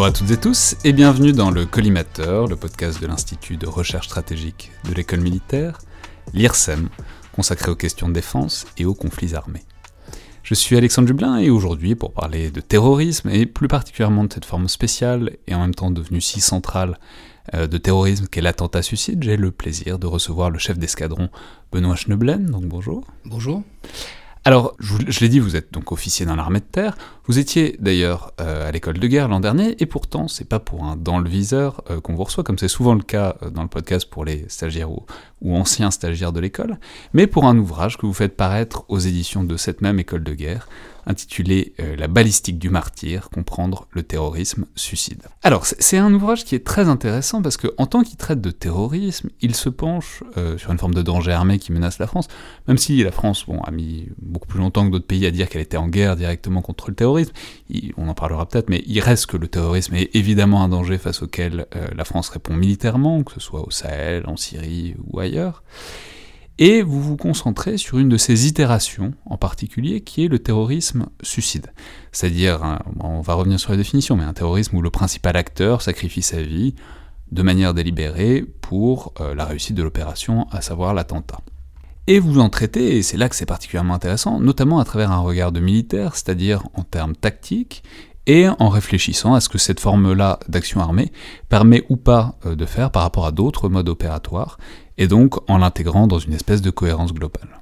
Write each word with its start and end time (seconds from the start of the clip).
Bonjour 0.00 0.14
à 0.14 0.18
toutes 0.18 0.30
et 0.30 0.40
tous 0.40 0.76
et 0.82 0.94
bienvenue 0.94 1.32
dans 1.32 1.50
le 1.50 1.66
Collimateur, 1.66 2.46
le 2.46 2.56
podcast 2.56 3.02
de 3.02 3.06
l'Institut 3.06 3.58
de 3.58 3.66
recherche 3.66 4.06
stratégique 4.06 4.72
de 4.88 4.94
l'école 4.94 5.20
militaire, 5.20 5.78
l'IRSEM, 6.32 6.88
consacré 7.32 7.70
aux 7.70 7.76
questions 7.76 8.08
de 8.08 8.14
défense 8.14 8.64
et 8.78 8.86
aux 8.86 8.94
conflits 8.94 9.34
armés. 9.34 9.62
Je 10.42 10.54
suis 10.54 10.74
Alexandre 10.74 11.06
Dublin 11.06 11.36
et 11.36 11.50
aujourd'hui, 11.50 11.96
pour 11.96 12.14
parler 12.14 12.50
de 12.50 12.62
terrorisme 12.62 13.28
et 13.28 13.44
plus 13.44 13.68
particulièrement 13.68 14.24
de 14.24 14.32
cette 14.32 14.46
forme 14.46 14.68
spéciale 14.68 15.36
et 15.46 15.54
en 15.54 15.60
même 15.60 15.74
temps 15.74 15.90
devenue 15.90 16.22
si 16.22 16.40
centrale 16.40 16.98
euh, 17.52 17.66
de 17.66 17.76
terrorisme 17.76 18.26
qu'est 18.26 18.40
l'attentat 18.40 18.80
suicide, 18.80 19.22
j'ai 19.22 19.36
le 19.36 19.50
plaisir 19.50 19.98
de 19.98 20.06
recevoir 20.06 20.48
le 20.48 20.58
chef 20.58 20.78
d'escadron 20.78 21.28
Benoît 21.72 21.96
Schneblen. 21.96 22.46
Donc 22.46 22.64
bonjour. 22.64 23.04
Bonjour. 23.26 23.62
Alors, 24.50 24.74
je, 24.80 25.20
l'ai 25.20 25.28
dit, 25.28 25.38
vous 25.38 25.54
êtes 25.54 25.72
donc 25.72 25.92
officier 25.92 26.26
dans 26.26 26.34
l'armée 26.34 26.58
de 26.58 26.64
terre. 26.64 26.98
Vous 27.26 27.38
étiez 27.38 27.76
d'ailleurs 27.78 28.32
euh, 28.40 28.66
à 28.66 28.72
l'école 28.72 28.98
de 28.98 29.06
guerre 29.06 29.28
l'an 29.28 29.38
dernier, 29.38 29.76
et 29.78 29.86
pourtant, 29.86 30.26
c'est 30.26 30.44
pas 30.44 30.58
pour 30.58 30.82
un 30.82 30.96
dans 30.96 31.20
le 31.20 31.30
viseur 31.30 31.84
euh, 31.88 32.00
qu'on 32.00 32.16
vous 32.16 32.24
reçoit, 32.24 32.42
comme 32.42 32.58
c'est 32.58 32.66
souvent 32.66 32.94
le 32.94 33.02
cas 33.02 33.36
euh, 33.44 33.50
dans 33.50 33.62
le 33.62 33.68
podcast 33.68 34.10
pour 34.10 34.24
les 34.24 34.46
stagiaires 34.48 34.90
ou, 34.90 35.06
ou 35.40 35.54
anciens 35.54 35.92
stagiaires 35.92 36.32
de 36.32 36.40
l'école, 36.40 36.80
mais 37.12 37.28
pour 37.28 37.44
un 37.44 37.56
ouvrage 37.58 37.96
que 37.96 38.06
vous 38.06 38.12
faites 38.12 38.36
paraître 38.36 38.84
aux 38.88 38.98
éditions 38.98 39.44
de 39.44 39.56
cette 39.56 39.82
même 39.82 40.00
école 40.00 40.24
de 40.24 40.34
guerre, 40.34 40.66
intitulé 41.10 41.74
euh, 41.80 41.96
La 41.96 42.08
balistique 42.08 42.58
du 42.58 42.70
martyr, 42.70 43.28
comprendre 43.30 43.86
le 43.90 44.02
terrorisme 44.02 44.66
suicide. 44.74 45.22
Alors, 45.42 45.66
c'est 45.66 45.98
un 45.98 46.12
ouvrage 46.14 46.44
qui 46.44 46.54
est 46.54 46.64
très 46.64 46.88
intéressant 46.88 47.42
parce 47.42 47.56
qu'en 47.56 47.86
tant 47.86 48.02
qu'il 48.02 48.16
traite 48.16 48.40
de 48.40 48.50
terrorisme, 48.50 49.28
il 49.40 49.54
se 49.54 49.68
penche 49.68 50.22
euh, 50.36 50.56
sur 50.56 50.72
une 50.72 50.78
forme 50.78 50.94
de 50.94 51.02
danger 51.02 51.32
armé 51.32 51.58
qui 51.58 51.72
menace 51.72 51.98
la 51.98 52.06
France, 52.06 52.28
même 52.68 52.78
si 52.78 53.02
la 53.02 53.12
France 53.12 53.44
bon, 53.46 53.60
a 53.60 53.70
mis 53.70 54.08
beaucoup 54.22 54.48
plus 54.48 54.60
longtemps 54.60 54.86
que 54.86 54.92
d'autres 54.92 55.06
pays 55.06 55.26
à 55.26 55.30
dire 55.30 55.48
qu'elle 55.48 55.62
était 55.62 55.76
en 55.76 55.88
guerre 55.88 56.16
directement 56.16 56.62
contre 56.62 56.88
le 56.88 56.94
terrorisme, 56.94 57.32
on 57.96 58.08
en 58.08 58.14
parlera 58.14 58.46
peut-être, 58.46 58.70
mais 58.70 58.82
il 58.86 59.00
reste 59.00 59.26
que 59.26 59.36
le 59.36 59.48
terrorisme 59.48 59.94
est 59.94 60.14
évidemment 60.14 60.62
un 60.62 60.68
danger 60.68 60.98
face 60.98 61.22
auquel 61.22 61.66
euh, 61.76 61.88
la 61.94 62.04
France 62.04 62.28
répond 62.30 62.54
militairement, 62.54 63.22
que 63.22 63.32
ce 63.32 63.40
soit 63.40 63.66
au 63.66 63.70
Sahel, 63.70 64.24
en 64.26 64.36
Syrie 64.36 64.94
ou 65.10 65.20
ailleurs 65.20 65.62
et 66.60 66.82
vous 66.82 67.00
vous 67.00 67.16
concentrez 67.16 67.78
sur 67.78 67.98
une 67.98 68.10
de 68.10 68.18
ces 68.18 68.46
itérations 68.46 69.14
en 69.24 69.38
particulier 69.38 70.02
qui 70.02 70.26
est 70.26 70.28
le 70.28 70.38
terrorisme 70.38 71.06
suicide. 71.22 71.72
C'est-à-dire, 72.12 72.78
on 73.00 73.22
va 73.22 73.32
revenir 73.32 73.58
sur 73.58 73.70
la 73.70 73.78
définition, 73.78 74.14
mais 74.14 74.24
un 74.24 74.34
terrorisme 74.34 74.76
où 74.76 74.82
le 74.82 74.90
principal 74.90 75.36
acteur 75.36 75.80
sacrifie 75.80 76.20
sa 76.20 76.42
vie 76.42 76.74
de 77.32 77.42
manière 77.42 77.72
délibérée 77.72 78.44
pour 78.60 79.14
euh, 79.20 79.34
la 79.34 79.46
réussite 79.46 79.76
de 79.76 79.82
l'opération, 79.82 80.48
à 80.50 80.60
savoir 80.60 80.92
l'attentat. 80.94 81.38
Et 82.06 82.18
vous 82.18 82.40
en 82.40 82.50
traitez, 82.50 82.96
et 82.96 83.02
c'est 83.02 83.16
là 83.16 83.28
que 83.28 83.36
c'est 83.36 83.46
particulièrement 83.46 83.94
intéressant, 83.94 84.40
notamment 84.40 84.80
à 84.80 84.84
travers 84.84 85.12
un 85.12 85.20
regard 85.20 85.52
de 85.52 85.60
militaire, 85.60 86.16
c'est-à-dire 86.16 86.64
en 86.74 86.82
termes 86.82 87.14
tactiques, 87.14 87.84
et 88.30 88.46
en 88.60 88.68
réfléchissant 88.68 89.34
à 89.34 89.40
ce 89.40 89.48
que 89.48 89.58
cette 89.58 89.80
forme-là 89.80 90.38
d'action 90.46 90.80
armée 90.80 91.10
permet 91.48 91.82
ou 91.88 91.96
pas 91.96 92.38
euh, 92.46 92.54
de 92.54 92.64
faire 92.64 92.92
par 92.92 93.02
rapport 93.02 93.26
à 93.26 93.32
d'autres 93.32 93.68
modes 93.68 93.88
opératoires, 93.88 94.56
et 94.98 95.08
donc 95.08 95.50
en 95.50 95.58
l'intégrant 95.58 96.06
dans 96.06 96.20
une 96.20 96.32
espèce 96.32 96.62
de 96.62 96.70
cohérence 96.70 97.12
globale. 97.12 97.60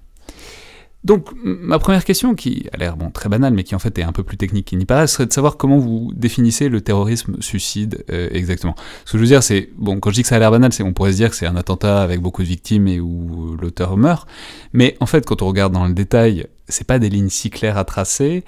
Donc 1.04 1.30
ma 1.42 1.78
première 1.78 2.04
question, 2.04 2.34
qui 2.34 2.68
a 2.74 2.76
l'air 2.76 2.98
bon, 2.98 3.10
très 3.10 3.30
banale, 3.30 3.54
mais 3.54 3.64
qui 3.64 3.74
en 3.74 3.78
fait 3.78 3.98
est 3.98 4.02
un 4.02 4.12
peu 4.12 4.24
plus 4.24 4.36
technique 4.36 4.66
qu'il 4.66 4.76
n'y 4.76 4.84
paraît, 4.84 5.06
serait 5.06 5.24
de 5.24 5.32
savoir 5.32 5.56
comment 5.56 5.78
vous 5.78 6.12
définissez 6.14 6.68
le 6.68 6.82
terrorisme 6.82 7.40
suicide 7.40 8.04
euh, 8.10 8.28
exactement. 8.30 8.74
Ce 9.06 9.12
que 9.12 9.18
je 9.18 9.22
veux 9.22 9.28
dire, 9.28 9.42
c'est, 9.42 9.70
bon, 9.78 10.00
quand 10.00 10.10
je 10.10 10.16
dis 10.16 10.22
que 10.22 10.28
ça 10.28 10.36
a 10.36 10.38
l'air 10.38 10.50
banal, 10.50 10.70
c'est 10.74 10.82
on 10.82 10.92
pourrait 10.92 11.12
se 11.12 11.16
dire 11.16 11.30
que 11.30 11.36
c'est 11.36 11.46
un 11.46 11.56
attentat 11.56 12.02
avec 12.02 12.20
beaucoup 12.20 12.42
de 12.42 12.48
victimes 12.48 12.88
et 12.88 13.00
où 13.00 13.56
l'auteur 13.58 13.96
meurt, 13.96 14.28
mais 14.74 14.98
en 15.00 15.06
fait 15.06 15.24
quand 15.24 15.40
on 15.40 15.46
regarde 15.46 15.72
dans 15.72 15.86
le 15.86 15.94
détail, 15.94 16.46
c'est 16.68 16.86
pas 16.86 16.98
des 16.98 17.08
lignes 17.08 17.30
si 17.30 17.48
claires 17.48 17.78
à 17.78 17.84
tracer, 17.84 18.44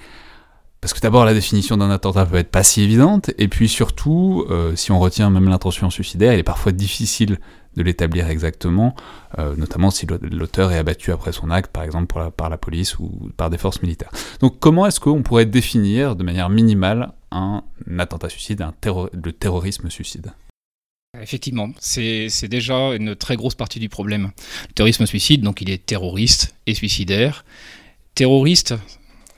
parce 0.81 0.93
que 0.93 0.99
d'abord, 0.99 1.25
la 1.25 1.33
définition 1.35 1.77
d'un 1.77 1.91
attentat 1.91 2.25
peut 2.25 2.37
être 2.37 2.49
pas 2.49 2.63
si 2.63 2.81
évidente, 2.81 3.29
et 3.37 3.47
puis 3.47 3.69
surtout, 3.69 4.45
euh, 4.49 4.75
si 4.75 4.91
on 4.91 4.99
retient 4.99 5.29
même 5.29 5.47
l'intention 5.47 5.91
suicidaire, 5.91 6.33
il 6.33 6.39
est 6.39 6.43
parfois 6.43 6.71
difficile 6.71 7.37
de 7.77 7.83
l'établir 7.83 8.27
exactement, 8.27 8.95
euh, 9.39 9.55
notamment 9.55 9.91
si 9.91 10.05
l'auteur 10.05 10.71
est 10.71 10.77
abattu 10.77 11.11
après 11.11 11.31
son 11.31 11.51
acte, 11.51 11.71
par 11.71 11.83
exemple 11.83 12.13
par 12.35 12.49
la 12.49 12.57
police 12.57 12.99
ou 12.99 13.31
par 13.37 13.49
des 13.49 13.57
forces 13.57 13.81
militaires. 13.81 14.11
Donc 14.41 14.59
comment 14.59 14.85
est-ce 14.85 14.99
qu'on 14.99 15.23
pourrait 15.23 15.45
définir 15.45 16.15
de 16.15 16.23
manière 16.23 16.49
minimale 16.49 17.13
un 17.31 17.63
attentat 17.97 18.27
suicide, 18.27 18.61
un 18.61 18.73
le 19.13 19.31
terrorisme 19.31 19.89
suicide? 19.89 20.33
Effectivement, 21.21 21.69
c'est 21.79 22.47
déjà 22.47 22.93
une 22.93 23.15
très 23.15 23.35
grosse 23.35 23.55
partie 23.55 23.79
du 23.79 23.89
problème. 23.89 24.31
Le 24.69 24.73
terrorisme 24.73 25.05
suicide, 25.05 25.41
donc 25.41 25.61
il 25.61 25.69
est 25.69 25.85
terroriste 25.85 26.55
et 26.67 26.73
suicidaire. 26.73 27.45
Terroriste, 28.15 28.75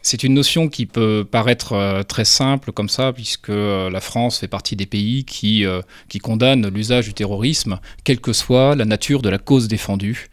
c'est 0.06 0.24
une 0.24 0.34
notion 0.34 0.68
qui 0.68 0.86
peut 0.86 1.26
paraître 1.30 1.72
euh, 1.72 2.04
très 2.04 2.26
simple 2.26 2.74
comme 2.74 2.90
ça, 2.90 3.14
puisque 3.14 3.50
euh, 3.50 3.90
la 3.90 4.02
France 4.02 4.40
fait 4.40 4.50
partie 4.50 4.76
des 4.76 4.86
pays 4.86 5.24
qui, 5.24 5.66
euh, 5.66 5.82
qui 6.10 6.20
condamnent 6.20 6.68
l'usage 6.68 7.06
du 7.06 7.14
terrorisme, 7.14 7.80
quelle 8.04 8.20
que 8.20 8.34
soit 8.34 8.76
la 8.76 8.84
nature 8.84 9.22
de 9.22 9.30
la 9.30 9.38
cause 9.38 9.68
défendue 9.68 10.28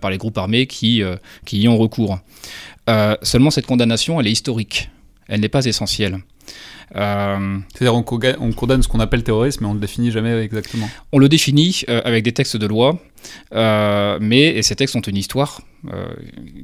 par 0.00 0.10
les 0.12 0.18
groupes 0.18 0.38
armés 0.38 0.68
qui, 0.68 1.02
qui 1.44 1.62
y 1.62 1.66
ont 1.66 1.76
recours. 1.76 2.20
seulement 3.22 3.50
cette 3.50 3.66
condamnation, 3.66 4.20
elle 4.20 4.28
est 4.28 4.32
historique, 4.32 4.88
elle 5.26 5.40
n'est 5.40 5.48
pas 5.48 5.64
essentielle. 5.64 6.18
C'est-à-dire 6.92 7.94
on, 7.94 8.02
condamne 8.04 8.82
ce 8.82 8.88
qu'on 8.88 9.00
appelle 9.00 9.24
terrorisme, 9.24 9.64
mais 9.64 9.66
on 9.66 9.74
ne 9.74 9.78
le 9.78 9.80
définit 9.80 10.12
jamais 10.12 10.38
exactement. 10.42 10.88
On 11.10 11.18
le 11.18 11.28
définit 11.28 11.82
avec 11.88 12.22
des 12.22 12.30
textes 12.30 12.56
de 12.56 12.66
loi, 12.66 13.00
mais 13.52 14.62
ces 14.62 14.76
textes 14.76 14.94
ont 14.94 15.00
une 15.00 15.16
histoire 15.16 15.60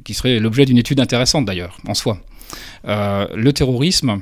qui 0.05 0.13
serait 0.13 0.39
l'objet 0.39 0.65
d'une 0.65 0.77
étude 0.77 1.01
intéressante 1.01 1.43
d'ailleurs, 1.43 1.79
en 1.85 1.95
soi. 1.95 2.21
Euh, 2.87 3.27
le 3.35 3.53
terrorisme, 3.53 4.21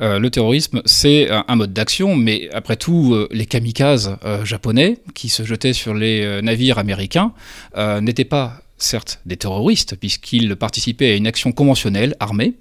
euh, 0.00 0.18
le 0.18 0.30
terrorisme, 0.30 0.82
c'est 0.84 1.30
un, 1.30 1.56
mode 1.56 1.72
d'action, 1.72 2.16
mais 2.16 2.48
après 2.52 2.76
tout, 2.76 3.14
euh, 3.14 3.28
les 3.30 3.46
kamikazes 3.46 4.16
japonais 4.44 4.98
qui 5.14 5.28
se 5.28 5.44
jetaient 5.44 5.72
sur 5.72 5.94
les 5.94 6.40
navires 6.42 6.78
américains 6.78 7.32
n'étaient 7.76 8.24
pas, 8.24 8.62
certes, 8.78 9.20
des 9.26 9.36
terroristes, 9.36 9.96
puisqu'ils 9.96 10.56
participaient 10.56 11.12
à 11.12 11.16
une 11.16 11.26
action 11.26 11.52
conventionnelle 11.52 12.16
armée. 12.20 12.54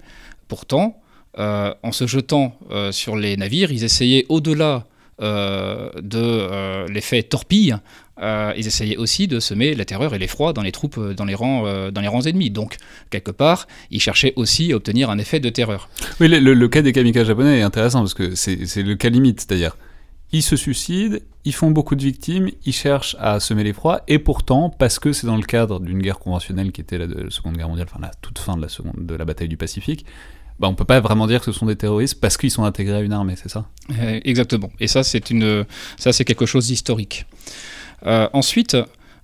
Pourtant, 0.48 1.02
en 1.38 1.92
se 1.92 2.08
jetant 2.08 2.58
sur 2.92 3.16
les 3.16 3.38
navires, 3.38 3.72
ils 3.72 3.84
essayaient, 3.84 4.26
au-delà 4.30 4.86
de 5.20 6.92
l'effet 6.92 7.24
torpille, 7.24 7.78
euh, 8.22 8.54
ils 8.56 8.68
essayaient 8.68 8.98
aussi 8.98 9.28
de 9.28 9.40
semer 9.40 9.74
la 9.74 9.86
terreur 9.86 10.14
et 10.14 10.20
l'effroi 10.20 10.54
dans 10.54 10.62
les 10.62 10.72
troupes, 10.72 10.98
euh, 10.98 11.14
dans 11.14 11.26
les 11.26 11.36
rangs, 11.36 11.66
euh, 11.66 11.92
dans 11.92 12.02
les 12.02 12.08
rangs 12.08 12.22
ennemis. 12.22 12.52
Donc, 12.52 12.78
quelque 13.10 13.32
part, 13.32 13.68
ils 13.90 14.00
cherchaient 14.00 14.34
aussi 14.36 14.72
à 14.72 14.76
obtenir 14.76 15.10
un 15.10 15.18
effet 15.18 15.40
de 15.40 15.50
terreur. 15.50 15.90
Oui, 16.20 16.28
le, 16.28 16.68
cas 16.68 16.82
des 16.82 16.94
kamikazes 16.94 17.28
japonais 17.28 17.60
est 17.60 17.64
intéressant 17.64 18.00
parce 18.00 18.14
que 18.14 18.36
c'est 18.36 18.84
le 18.84 18.96
cas 18.96 19.10
limite, 19.10 19.42
c'est-à-dire 19.42 19.76
ils 20.34 20.44
se 20.44 20.56
suicident, 20.56 21.18
ils 21.44 21.54
font 21.54 21.72
beaucoup 21.72 21.96
de 21.96 22.04
victimes, 22.04 22.50
ils 22.66 22.74
cherchent 22.74 23.18
à 23.20 23.42
semer 23.42 23.66
l'effroi, 23.66 24.02
et 24.08 24.18
pourtant, 24.18 24.70
parce 24.70 24.98
que 24.98 25.12
c'est 25.12 25.28
dans 25.28 25.36
le 25.36 25.44
cadre 25.44 25.82
d'une 25.82 26.02
guerre 26.02 26.20
conventionnelle 26.20 26.72
qui 26.72 26.80
était 26.80 26.98
la, 26.98 27.06
la, 27.06 27.30
Seconde 27.30 27.58
Guerre 27.58 27.68
mondiale, 27.68 27.88
enfin 27.92 28.00
la 28.02 28.12
toute 28.22 28.40
fin 28.40 28.56
de 28.56 28.62
la, 28.62 28.70
seconde, 28.70 28.94
de 28.98 29.16
la 29.16 29.26
bataille 29.26 29.50
du 29.50 29.58
Pacifique, 29.58 30.06
bah, 30.62 30.68
on 30.70 30.76
peut 30.76 30.86
pas 30.86 31.00
vraiment 31.00 31.28
dire 31.28 31.40
que 31.40 31.52
ce 31.52 31.52
sont 31.52 31.66
des 31.66 31.76
terroristes 31.76 32.22
parce 32.22 32.38
qu'ils 32.38 32.52
sont 32.52 32.64
intégrés 32.64 32.98
à 32.98 33.02
une 33.02 33.14
armée, 33.14 33.36
c'est 33.36 33.50
ça? 33.50 33.66
Exactement. 34.24 34.70
Et 34.80 34.88
ça, 34.88 35.04
c'est 35.04 35.22
quelque 36.24 36.46
chose 36.46 36.68
d'historique. 36.68 37.26
Euh, 38.06 38.28
ensuite, 38.34 38.78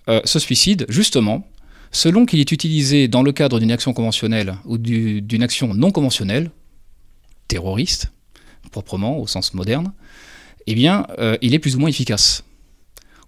euh, 0.10 0.22
ce 0.26 0.40
suicide, 0.40 0.86
justement, 0.90 1.48
selon 1.92 2.26
qu'il 2.26 2.40
est 2.40 2.52
utilisé 2.52 3.08
dans 3.08 3.24
le 3.24 3.32
cadre 3.32 3.60
d'une 3.60 3.72
action 3.72 3.94
conventionnelle 3.94 4.58
ou 4.66 4.78
d'une 4.78 5.44
action 5.44 5.74
non 5.74 5.92
conventionnelle, 5.92 6.52
terroriste, 7.48 8.12
proprement 8.72 9.20
au 9.20 9.28
sens 9.28 9.54
moderne, 9.54 9.94
eh 10.68 10.76
bien, 10.76 11.08
euh, 11.18 11.38
il 11.42 11.54
est 11.54 11.60
plus 11.60 11.76
ou 11.76 11.80
moins 11.80 11.90
efficace. 11.90 12.44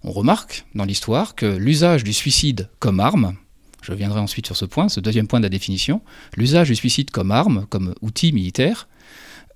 On 0.02 0.12
remarque 0.12 0.64
dans 0.74 0.84
l'histoire 0.84 1.34
que 1.34 1.46
l'usage 1.46 2.04
du 2.04 2.12
suicide 2.12 2.68
comme 2.78 3.00
arme, 3.00 3.34
je 3.82 3.92
reviendrai 3.92 4.20
ensuite 4.20 4.46
sur 4.46 4.56
ce 4.56 4.66
point, 4.66 4.88
ce 4.88 5.00
deuxième 5.00 5.26
point 5.26 5.40
de 5.40 5.44
la 5.44 5.50
définition, 5.50 6.02
l'usage 6.36 6.68
du 6.68 6.76
suicide 6.76 7.10
comme 7.10 7.30
arme, 7.30 7.66
comme 7.70 7.94
outil 8.02 8.32
militaire, 8.32 8.88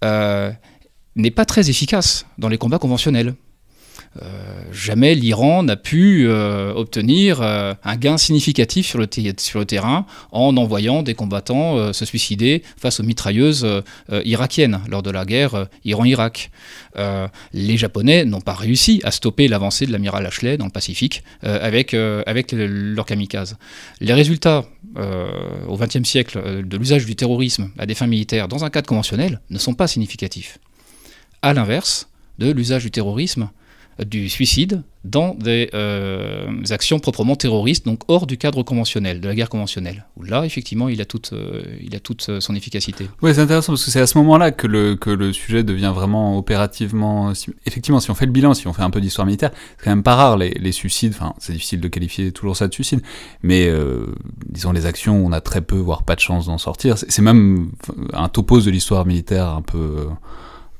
n'est 0.02 1.30
pas 1.30 1.44
très 1.44 1.70
efficace 1.70 2.26
dans 2.36 2.48
les 2.48 2.58
combats 2.58 2.78
conventionnels. 2.78 3.34
Euh, 4.22 4.26
jamais 4.72 5.14
l'Iran 5.14 5.64
n'a 5.64 5.76
pu 5.76 6.26
euh, 6.26 6.72
obtenir 6.74 7.42
euh, 7.42 7.74
un 7.82 7.96
gain 7.96 8.16
significatif 8.16 8.86
sur 8.86 8.98
le, 8.98 9.06
terrain 9.64 10.06
en 10.30 10.56
envoyant 10.56 11.02
des 11.02 11.14
combattants 11.14 11.92
se 11.92 12.04
suicider 12.04 12.62
face 12.76 13.00
aux 13.00 13.02
mitrailleuses 13.02 13.66
irakiennes 14.24 14.80
lors 14.88 15.02
de 15.02 15.10
la 15.10 15.24
guerre 15.24 15.68
Iran-Irak. 15.84 16.50
les 17.52 17.76
Japonais 17.76 18.24
n'ont 18.24 18.40
pas 18.40 18.54
réussi 18.54 19.00
à 19.04 19.10
stopper 19.10 19.48
l'avancée 19.48 19.86
de 19.86 19.92
l'amiral 19.92 20.26
Ashley 20.26 20.56
dans 20.56 20.66
le 20.66 20.70
Pacifique 20.70 21.22
avec, 21.42 21.94
avec 21.94 22.52
leurs 22.52 23.06
kamikazes. 23.06 23.56
Les 24.00 24.12
résultats 24.12 24.64
au 25.68 25.76
XXe 25.76 26.08
siècle 26.08 26.64
de 26.64 26.76
l'usage 26.76 27.06
du 27.06 27.16
terrorisme 27.16 27.70
à 27.78 27.86
des 27.86 27.94
fins 27.94 28.06
militaires 28.06 28.48
dans 28.48 28.64
un 28.64 28.70
cadre 28.70 28.88
conventionnel 28.88 29.40
ne 29.50 29.58
sont 29.58 29.74
pas 29.74 29.86
significatifs. 29.86 30.58
À 31.42 31.54
l'inverse 31.54 32.08
de 32.38 32.50
l'usage 32.50 32.82
du 32.82 32.90
terrorisme 32.90 33.50
du 33.98 34.28
suicide 34.28 34.82
dans 35.04 35.34
des 35.34 35.68
euh, 35.74 36.48
actions 36.70 36.98
proprement 36.98 37.36
terroristes, 37.36 37.84
donc 37.84 38.00
hors 38.08 38.26
du 38.26 38.38
cadre 38.38 38.62
conventionnel, 38.62 39.20
de 39.20 39.28
la 39.28 39.34
guerre 39.34 39.50
conventionnelle. 39.50 40.06
Là, 40.22 40.46
effectivement, 40.46 40.88
il 40.88 41.00
a 41.00 41.04
toute, 41.04 41.34
euh, 41.34 41.62
il 41.82 41.94
a 41.94 42.00
toute 42.00 42.26
euh, 42.30 42.40
son 42.40 42.54
efficacité. 42.54 43.08
Oui, 43.20 43.34
c'est 43.34 43.42
intéressant 43.42 43.74
parce 43.74 43.84
que 43.84 43.90
c'est 43.90 44.00
à 44.00 44.06
ce 44.06 44.16
moment-là 44.18 44.50
que 44.50 44.66
le, 44.66 44.96
que 44.96 45.10
le 45.10 45.32
sujet 45.34 45.62
devient 45.62 45.92
vraiment 45.94 46.38
opérativement. 46.38 47.32
effectivement, 47.66 48.00
si 48.00 48.10
on 48.10 48.14
fait 48.14 48.26
le 48.26 48.32
bilan, 48.32 48.54
si 48.54 48.66
on 48.66 48.72
fait 48.72 48.82
un 48.82 48.90
peu 48.90 49.02
d'histoire 49.02 49.26
militaire, 49.26 49.50
c'est 49.76 49.84
quand 49.84 49.90
même 49.90 50.02
pas 50.02 50.14
rare 50.14 50.38
les, 50.38 50.50
les 50.50 50.72
suicides. 50.72 51.12
Enfin, 51.14 51.34
c'est 51.38 51.52
difficile 51.52 51.80
de 51.80 51.88
qualifier 51.88 52.32
toujours 52.32 52.56
ça 52.56 52.66
de 52.66 52.72
suicide, 52.72 53.02
mais 53.42 53.70
disons 54.48 54.72
les 54.72 54.86
actions, 54.86 55.24
on 55.24 55.32
a 55.32 55.40
très 55.40 55.60
peu, 55.60 55.76
voire 55.76 56.02
pas 56.04 56.14
de 56.14 56.20
chance 56.20 56.46
d'en 56.46 56.58
sortir. 56.58 56.96
C'est 56.96 57.22
même 57.22 57.70
un 58.14 58.28
topos 58.28 58.62
de 58.62 58.70
l'histoire 58.70 59.04
militaire 59.04 59.48
un 59.48 59.62
peu 59.62 60.08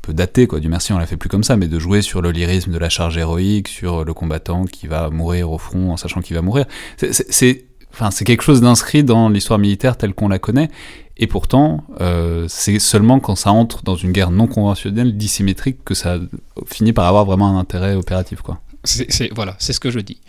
peu 0.04 0.14
daté, 0.14 0.46
quoi. 0.46 0.60
Du 0.60 0.68
merci, 0.68 0.92
on 0.92 0.98
l'a 0.98 1.06
fait 1.06 1.16
plus 1.16 1.28
comme 1.28 1.44
ça, 1.44 1.56
mais 1.56 1.68
de 1.68 1.78
jouer 1.78 2.02
sur 2.02 2.20
le 2.20 2.30
lyrisme 2.30 2.70
de 2.72 2.78
la 2.78 2.88
charge 2.88 3.16
héroïque, 3.16 3.68
sur 3.68 4.04
le 4.04 4.14
combattant 4.14 4.64
qui 4.64 4.86
va 4.86 5.10
mourir 5.10 5.50
au 5.50 5.58
front 5.58 5.92
en 5.92 5.96
sachant 5.96 6.20
qu'il 6.20 6.36
va 6.36 6.42
mourir. 6.42 6.66
C'est, 6.96 7.64
enfin, 7.92 8.10
quelque 8.10 8.42
chose 8.42 8.60
d'inscrit 8.60 9.02
dans 9.04 9.28
l'histoire 9.28 9.58
militaire 9.58 9.96
telle 9.96 10.14
qu'on 10.14 10.28
la 10.28 10.38
connaît. 10.38 10.68
Et 11.16 11.26
pourtant, 11.26 11.84
euh, 12.00 12.46
c'est 12.48 12.78
seulement 12.78 13.20
quand 13.20 13.36
ça 13.36 13.52
entre 13.52 13.82
dans 13.84 13.94
une 13.94 14.12
guerre 14.12 14.30
non 14.30 14.46
conventionnelle, 14.46 15.16
dissymétrique, 15.16 15.84
que 15.84 15.94
ça 15.94 16.18
finit 16.66 16.92
par 16.92 17.06
avoir 17.06 17.24
vraiment 17.24 17.48
un 17.48 17.58
intérêt 17.58 17.94
opératif, 17.94 18.40
quoi. 18.40 18.60
C'est, 18.82 19.32
voilà, 19.32 19.56
c'est 19.60 19.72
ce 19.72 19.80
que 19.80 19.90
je 19.90 20.00
dis. 20.00 20.20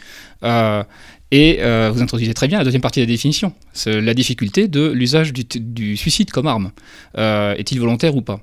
Euh, 0.43 0.81
et 1.31 1.57
euh, 1.59 1.91
vous 1.93 2.01
introduisez 2.01 2.33
très 2.33 2.47
bien 2.47 2.59
la 2.59 2.63
deuxième 2.63 2.83
partie 2.83 3.01
de 3.01 3.05
la 3.05 3.11
définition, 3.11 3.51
la 3.85 4.13
difficulté 4.13 4.69
de 4.69 4.87
l'usage 4.91 5.33
du, 5.33 5.97
suicide 5.97 6.31
comme 6.31 6.47
arme. 6.47 6.71
est-il 7.17 7.79
volontaire 7.79 8.15
ou 8.15 8.21
pas? 8.21 8.39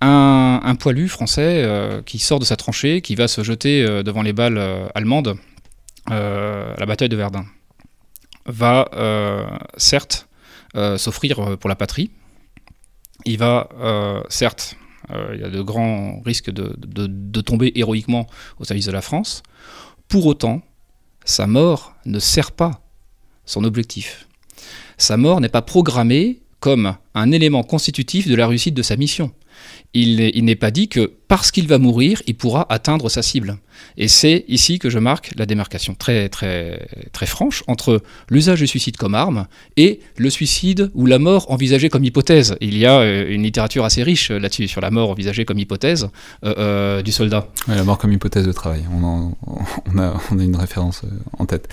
Un, 0.00 0.74
poilu 0.76 1.08
français 1.08 1.62
euh, 1.64 2.02
qui 2.02 2.18
sort 2.18 2.38
de 2.38 2.44
sa 2.44 2.56
tranchée, 2.56 3.00
qui 3.00 3.14
va 3.14 3.28
se 3.28 3.42
jeter 3.42 3.82
euh, 3.82 4.02
devant 4.02 4.22
les 4.22 4.32
balles 4.32 4.58
euh, 4.58 4.88
allemandes 4.94 5.36
à 6.06 6.74
la 6.78 6.86
bataille 6.86 7.10
de 7.10 7.16
Verdun, 7.16 7.44
va 8.46 8.88
certes 9.76 10.26
s'offrir 10.96 11.58
pour 11.58 11.68
la 11.68 11.76
patrie. 11.76 12.10
Il 13.26 13.36
va 13.36 13.68
certes, 14.30 14.76
il 15.10 15.38
y 15.38 15.44
a 15.44 15.50
de 15.50 15.60
grands 15.60 16.22
risques 16.24 16.50
de, 16.50 17.40
tomber 17.42 17.72
héroïquement 17.74 18.26
au 18.58 18.64
service 18.64 18.86
de 18.86 18.92
la 18.92 19.02
France. 19.02 19.42
Pour 20.08 20.24
autant, 20.24 20.62
sa 21.26 21.46
mort 21.46 21.94
ne 22.06 22.18
sert 22.18 22.52
pas 22.52 22.80
son 23.44 23.64
objectif. 23.64 24.28
Sa 24.96 25.18
mort 25.18 25.42
n'est 25.42 25.50
pas 25.50 25.60
programmée 25.60 26.40
comme 26.58 26.96
un 27.14 27.32
élément 27.32 27.64
constitutif 27.64 28.26
de 28.28 28.34
la 28.34 28.46
réussite 28.46 28.72
de 28.72 28.82
sa 28.82 28.96
mission 28.96 29.30
il, 29.94 30.44
n'est 30.44 30.56
pas 30.56 30.70
dit 30.70 30.88
que 30.88 31.12
parce 31.28 31.50
qu'il 31.50 31.66
va 31.66 31.78
mourir, 31.78 32.22
il 32.26 32.36
pourra 32.36 32.66
atteindre 32.70 33.08
sa 33.08 33.22
cible. 33.22 33.58
Et 33.96 34.08
c'est 34.08 34.44
ici 34.48 34.78
que 34.78 34.90
je 34.90 34.98
marque 34.98 35.32
la 35.36 35.46
démarcation 35.46 35.94
très, 35.94 36.28
très, 36.28 36.88
très 37.12 37.26
franche 37.26 37.62
entre 37.66 38.02
l'usage 38.28 38.60
du 38.60 38.66
suicide 38.66 38.96
comme 38.96 39.14
arme 39.14 39.46
et 39.76 40.00
le 40.16 40.30
suicide 40.30 40.90
ou 40.94 41.06
la 41.06 41.18
mort 41.18 41.50
envisagée 41.50 41.88
comme 41.88 42.04
hypothèse. 42.04 42.56
Il 42.60 42.76
y 42.76 42.86
a 42.86 43.00
euh, 43.00 43.26
une 43.28 43.42
littérature 43.42 43.84
assez 43.84 44.02
riche 44.02 44.30
là-dessus, 44.30 44.68
sur 44.68 44.80
la 44.80 44.90
mort 44.90 45.10
envisagée 45.10 45.44
comme 45.44 45.58
hypothèse 45.58 46.08
euh, 46.44 46.54
euh, 46.58 47.02
du 47.02 47.12
soldat. 47.12 47.48
la 47.66 47.84
mort 47.84 47.98
comme 47.98 48.12
hypothèse 48.12 48.46
de 48.46 48.52
travail, 48.52 48.84
on 48.92 49.32
a, 49.98 50.14
une 50.32 50.56
référence 50.56 51.02
en 51.38 51.46
tête. 51.46 51.68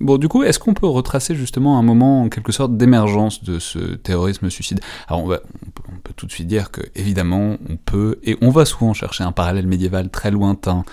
Bon, 0.00 0.16
du 0.16 0.28
coup, 0.28 0.42
est-ce 0.42 0.58
qu'on 0.58 0.72
peut 0.72 0.86
retracer 0.86 1.34
justement 1.34 1.78
un 1.78 1.82
moment 1.82 2.22
en 2.22 2.28
quelque 2.30 2.52
sorte 2.52 2.74
d'émergence 2.76 3.44
de 3.44 3.58
ce 3.58 3.78
terrorisme 3.78 4.48
suicide? 4.48 4.80
Alors, 5.08 5.22
on, 5.22 5.26
va, 5.26 5.40
on, 5.92 5.98
peut, 6.02 6.14
tout 6.16 6.24
de 6.24 6.32
suite 6.32 6.46
dire 6.46 6.70
que, 6.70 6.80
évidemment, 6.94 7.58
on 7.68 7.76
peut, 7.76 8.18
et 8.22 8.38
on 8.40 8.48
va 8.48 8.64
souvent 8.64 8.94
chercher 8.94 9.24
un 9.24 9.32
parallèle 9.32 9.66
médiéval 9.66 10.08
très 10.08 10.30
lointain 10.30 10.84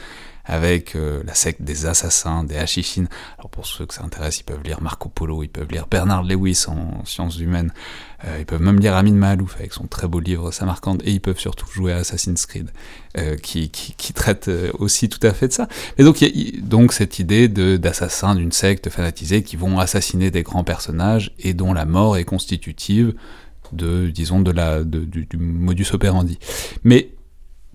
avec 0.51 0.97
euh, 0.97 1.23
la 1.25 1.33
secte 1.33 1.61
des 1.61 1.85
assassins, 1.85 2.43
des 2.43 2.57
Hachishines. 2.57 3.07
Alors 3.39 3.49
pour 3.49 3.65
ceux 3.65 3.85
que 3.85 3.93
ça 3.93 4.03
intéresse, 4.03 4.41
ils 4.41 4.43
peuvent 4.43 4.61
lire 4.61 4.81
Marco 4.81 5.07
Polo, 5.07 5.43
ils 5.43 5.49
peuvent 5.49 5.71
lire 5.71 5.87
Bernard 5.89 6.23
Lewis 6.23 6.65
en 6.67 7.05
sciences 7.05 7.39
humaines, 7.39 7.71
euh, 8.25 8.35
ils 8.37 8.45
peuvent 8.45 8.61
même 8.61 8.77
lire 8.77 8.93
Amin 8.95 9.13
Mahalouf 9.13 9.55
avec 9.55 9.71
son 9.71 9.87
très 9.87 10.09
beau 10.09 10.19
livre 10.19 10.51
Samarkand, 10.51 10.97
et 11.05 11.11
ils 11.11 11.21
peuvent 11.21 11.39
surtout 11.39 11.67
jouer 11.71 11.93
à 11.93 11.97
Assassin's 11.99 12.45
Creed, 12.45 12.69
euh, 13.17 13.37
qui, 13.37 13.69
qui, 13.69 14.11
traite 14.11 14.51
aussi 14.77 15.07
tout 15.07 15.25
à 15.25 15.31
fait 15.31 15.47
de 15.47 15.53
ça. 15.53 15.69
Et 15.97 16.03
donc 16.03 16.21
il 16.21 16.37
y 16.37 16.57
a 16.57 16.61
donc 16.61 16.91
cette 16.91 17.17
idée 17.17 17.47
d'assassins 17.47 18.35
d'une 18.35 18.51
secte 18.51 18.89
fanatisée 18.89 19.43
qui 19.43 19.55
vont 19.55 19.79
assassiner 19.79 20.31
des 20.31 20.43
grands 20.43 20.65
personnages 20.65 21.33
et 21.39 21.53
dont 21.53 21.71
la 21.71 21.85
mort 21.85 22.17
est 22.17 22.25
constitutive 22.25 23.13
de, 23.71 24.09
disons, 24.09 24.41
de 24.41 24.51
la, 24.51 24.83
de, 24.83 24.99
du, 24.99 25.25
du 25.27 25.37
modus 25.37 25.87
operandi. 25.93 26.39
Mais 26.83 27.11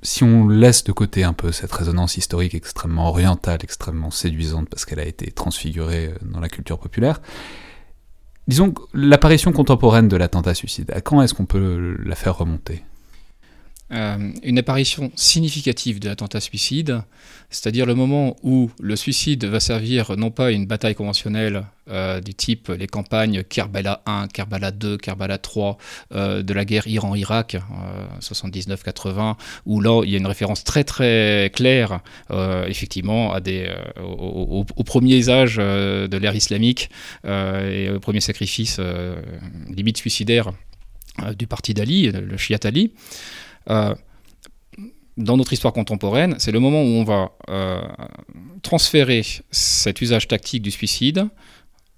si 0.02 0.24
on 0.24 0.48
laisse 0.48 0.84
de 0.84 0.92
côté 0.92 1.24
un 1.24 1.32
peu 1.32 1.52
cette 1.52 1.72
résonance 1.72 2.16
historique 2.16 2.54
extrêmement 2.54 3.08
orientale, 3.08 3.58
extrêmement 3.62 4.10
séduisante, 4.10 4.68
parce 4.68 4.84
qu'elle 4.84 5.00
a 5.00 5.06
été 5.06 5.30
transfigurée 5.30 6.08
euh, 6.08 6.18
dans 6.22 6.40
la 6.40 6.48
culture 6.48 6.78
populaire, 6.78 7.20
disons 8.48 8.74
l'apparition 8.94 9.52
contemporaine 9.52 10.08
de 10.08 10.16
l'attentat-suicide, 10.16 10.90
à 10.92 11.00
quand 11.00 11.22
est-ce 11.22 11.34
qu'on 11.34 11.46
peut 11.46 11.96
la 12.04 12.14
faire 12.14 12.36
remonter? 12.36 12.84
Euh, 13.92 14.32
une 14.42 14.58
apparition 14.58 15.12
significative 15.14 16.00
de 16.00 16.08
l'attentat-suicide, 16.08 17.02
c'est-à-dire 17.50 17.86
le 17.86 17.94
moment 17.94 18.36
où 18.42 18.68
le 18.80 18.96
suicide 18.96 19.44
va 19.44 19.60
servir 19.60 20.16
non 20.16 20.32
pas 20.32 20.50
une 20.50 20.66
bataille 20.66 20.96
conventionnelle 20.96 21.66
euh, 21.88 22.20
du 22.20 22.34
type 22.34 22.66
les 22.76 22.88
campagnes 22.88 23.44
Kerbala 23.44 24.02
1, 24.06 24.26
Kerbala 24.26 24.72
2, 24.72 24.96
Kerbala 24.96 25.38
3 25.38 25.78
euh, 26.12 26.42
de 26.42 26.52
la 26.52 26.64
guerre 26.64 26.88
Iran-Irak 26.88 27.58
79-80, 28.20 29.36
où 29.66 29.80
là 29.80 30.02
il 30.02 30.10
y 30.10 30.16
a 30.16 30.18
une 30.18 30.26
référence 30.26 30.64
très 30.64 30.82
très 30.82 31.52
claire 31.54 32.00
effectivement 32.66 33.32
à 33.32 33.40
des, 33.40 33.72
aux, 34.02 34.64
premiers 34.84 35.28
âges 35.28 35.58
de 35.58 36.16
l'ère 36.16 36.34
islamique 36.34 36.90
et 37.24 37.90
aux 37.90 38.00
premiers 38.00 38.20
sacrifices 38.20 38.80
limite 39.70 39.96
suicidaires 39.96 40.50
du 41.38 41.46
parti 41.46 41.72
d'Ali, 41.72 42.10
le 42.10 42.36
Shiat 42.36 42.58
Ali. 42.64 42.92
Euh, 43.70 43.94
dans 45.16 45.36
notre 45.36 45.52
histoire 45.52 45.72
contemporaine, 45.72 46.34
c'est 46.38 46.52
le 46.52 46.60
moment 46.60 46.82
où 46.82 46.88
on 46.88 47.04
va 47.04 47.30
euh, 47.48 47.80
transférer 48.62 49.22
cet 49.50 50.02
usage 50.02 50.28
tactique 50.28 50.62
du 50.62 50.70
suicide 50.70 51.28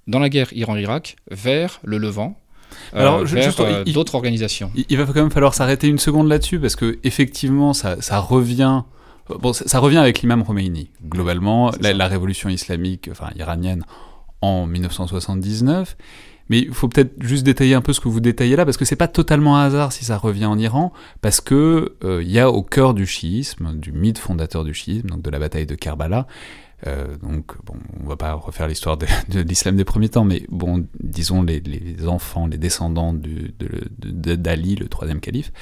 dans 0.06 0.20
la 0.20 0.28
guerre 0.28 0.52
Iran-Irak 0.52 1.16
vers 1.30 1.80
le 1.82 1.98
Levant, 1.98 2.38
euh, 2.94 3.00
Alors, 3.00 3.24
d'autres 3.92 4.14
organisations. 4.14 4.70
Il, 4.88 4.96
va 4.96 5.04
quand 5.04 5.14
même 5.14 5.30
falloir 5.30 5.54
s'arrêter 5.54 5.88
une 5.88 5.98
seconde 5.98 6.28
là-dessus 6.28 6.60
parce 6.60 6.76
que 6.76 6.98
effectivement, 7.02 7.72
ça, 7.72 8.00
ça 8.00 8.18
revient. 8.20 8.82
Bon, 9.40 9.52
ça, 9.52 9.78
revient 9.78 9.98
avec 9.98 10.22
l'imam 10.22 10.44
Khomeini. 10.44 10.90
Globalement, 11.06 11.70
la, 11.80 11.92
la, 11.92 12.08
révolution 12.08 12.48
islamique, 12.48 13.08
enfin 13.10 13.28
iranienne, 13.36 13.84
en 14.40 14.66
1979. 14.66 15.96
Mais 16.48 16.60
il 16.60 16.72
faut 16.72 16.88
peut-être 16.88 17.22
juste 17.22 17.44
détailler 17.44 17.74
un 17.74 17.80
peu 17.80 17.92
ce 17.92 18.00
que 18.00 18.08
vous 18.08 18.20
détaillez 18.20 18.56
là, 18.56 18.64
parce 18.64 18.76
que 18.76 18.84
c'est 18.84 18.96
pas 18.96 19.08
totalement 19.08 19.58
un 19.58 19.66
hasard 19.66 19.92
si 19.92 20.04
ça 20.04 20.16
revient 20.16 20.46
en 20.46 20.58
Iran, 20.58 20.92
parce 21.20 21.40
que 21.40 21.96
euh, 22.04 22.22
il 22.22 22.30
y 22.30 22.38
a 22.38 22.50
au 22.50 22.62
cœur 22.62 22.94
du 22.94 23.06
chiisme, 23.06 23.74
du 23.74 23.92
mythe 23.92 24.18
fondateur 24.18 24.64
du 24.64 24.74
chiisme, 24.74 25.08
donc 25.08 25.22
de 25.22 25.30
la 25.30 25.38
bataille 25.38 25.66
de 25.66 25.74
Karbala, 25.74 26.26
euh, 26.86 27.16
donc, 27.16 27.56
bon, 27.64 27.74
on 28.00 28.08
va 28.08 28.16
pas 28.16 28.34
refaire 28.34 28.68
l'histoire 28.68 28.96
de, 28.96 29.06
l'islam 29.40 29.76
des 29.76 29.84
premiers 29.84 30.08
temps, 30.08 30.24
mais 30.24 30.44
bon, 30.48 30.86
disons 31.00 31.42
les, 31.42 31.60
enfants, 32.06 32.46
les 32.46 32.58
descendants 32.58 33.12
d'Ali, 33.12 33.54
de, 33.58 34.36
de, 34.36 34.80
le 34.80 34.88
troisième 34.88 35.20
calife, 35.20 35.52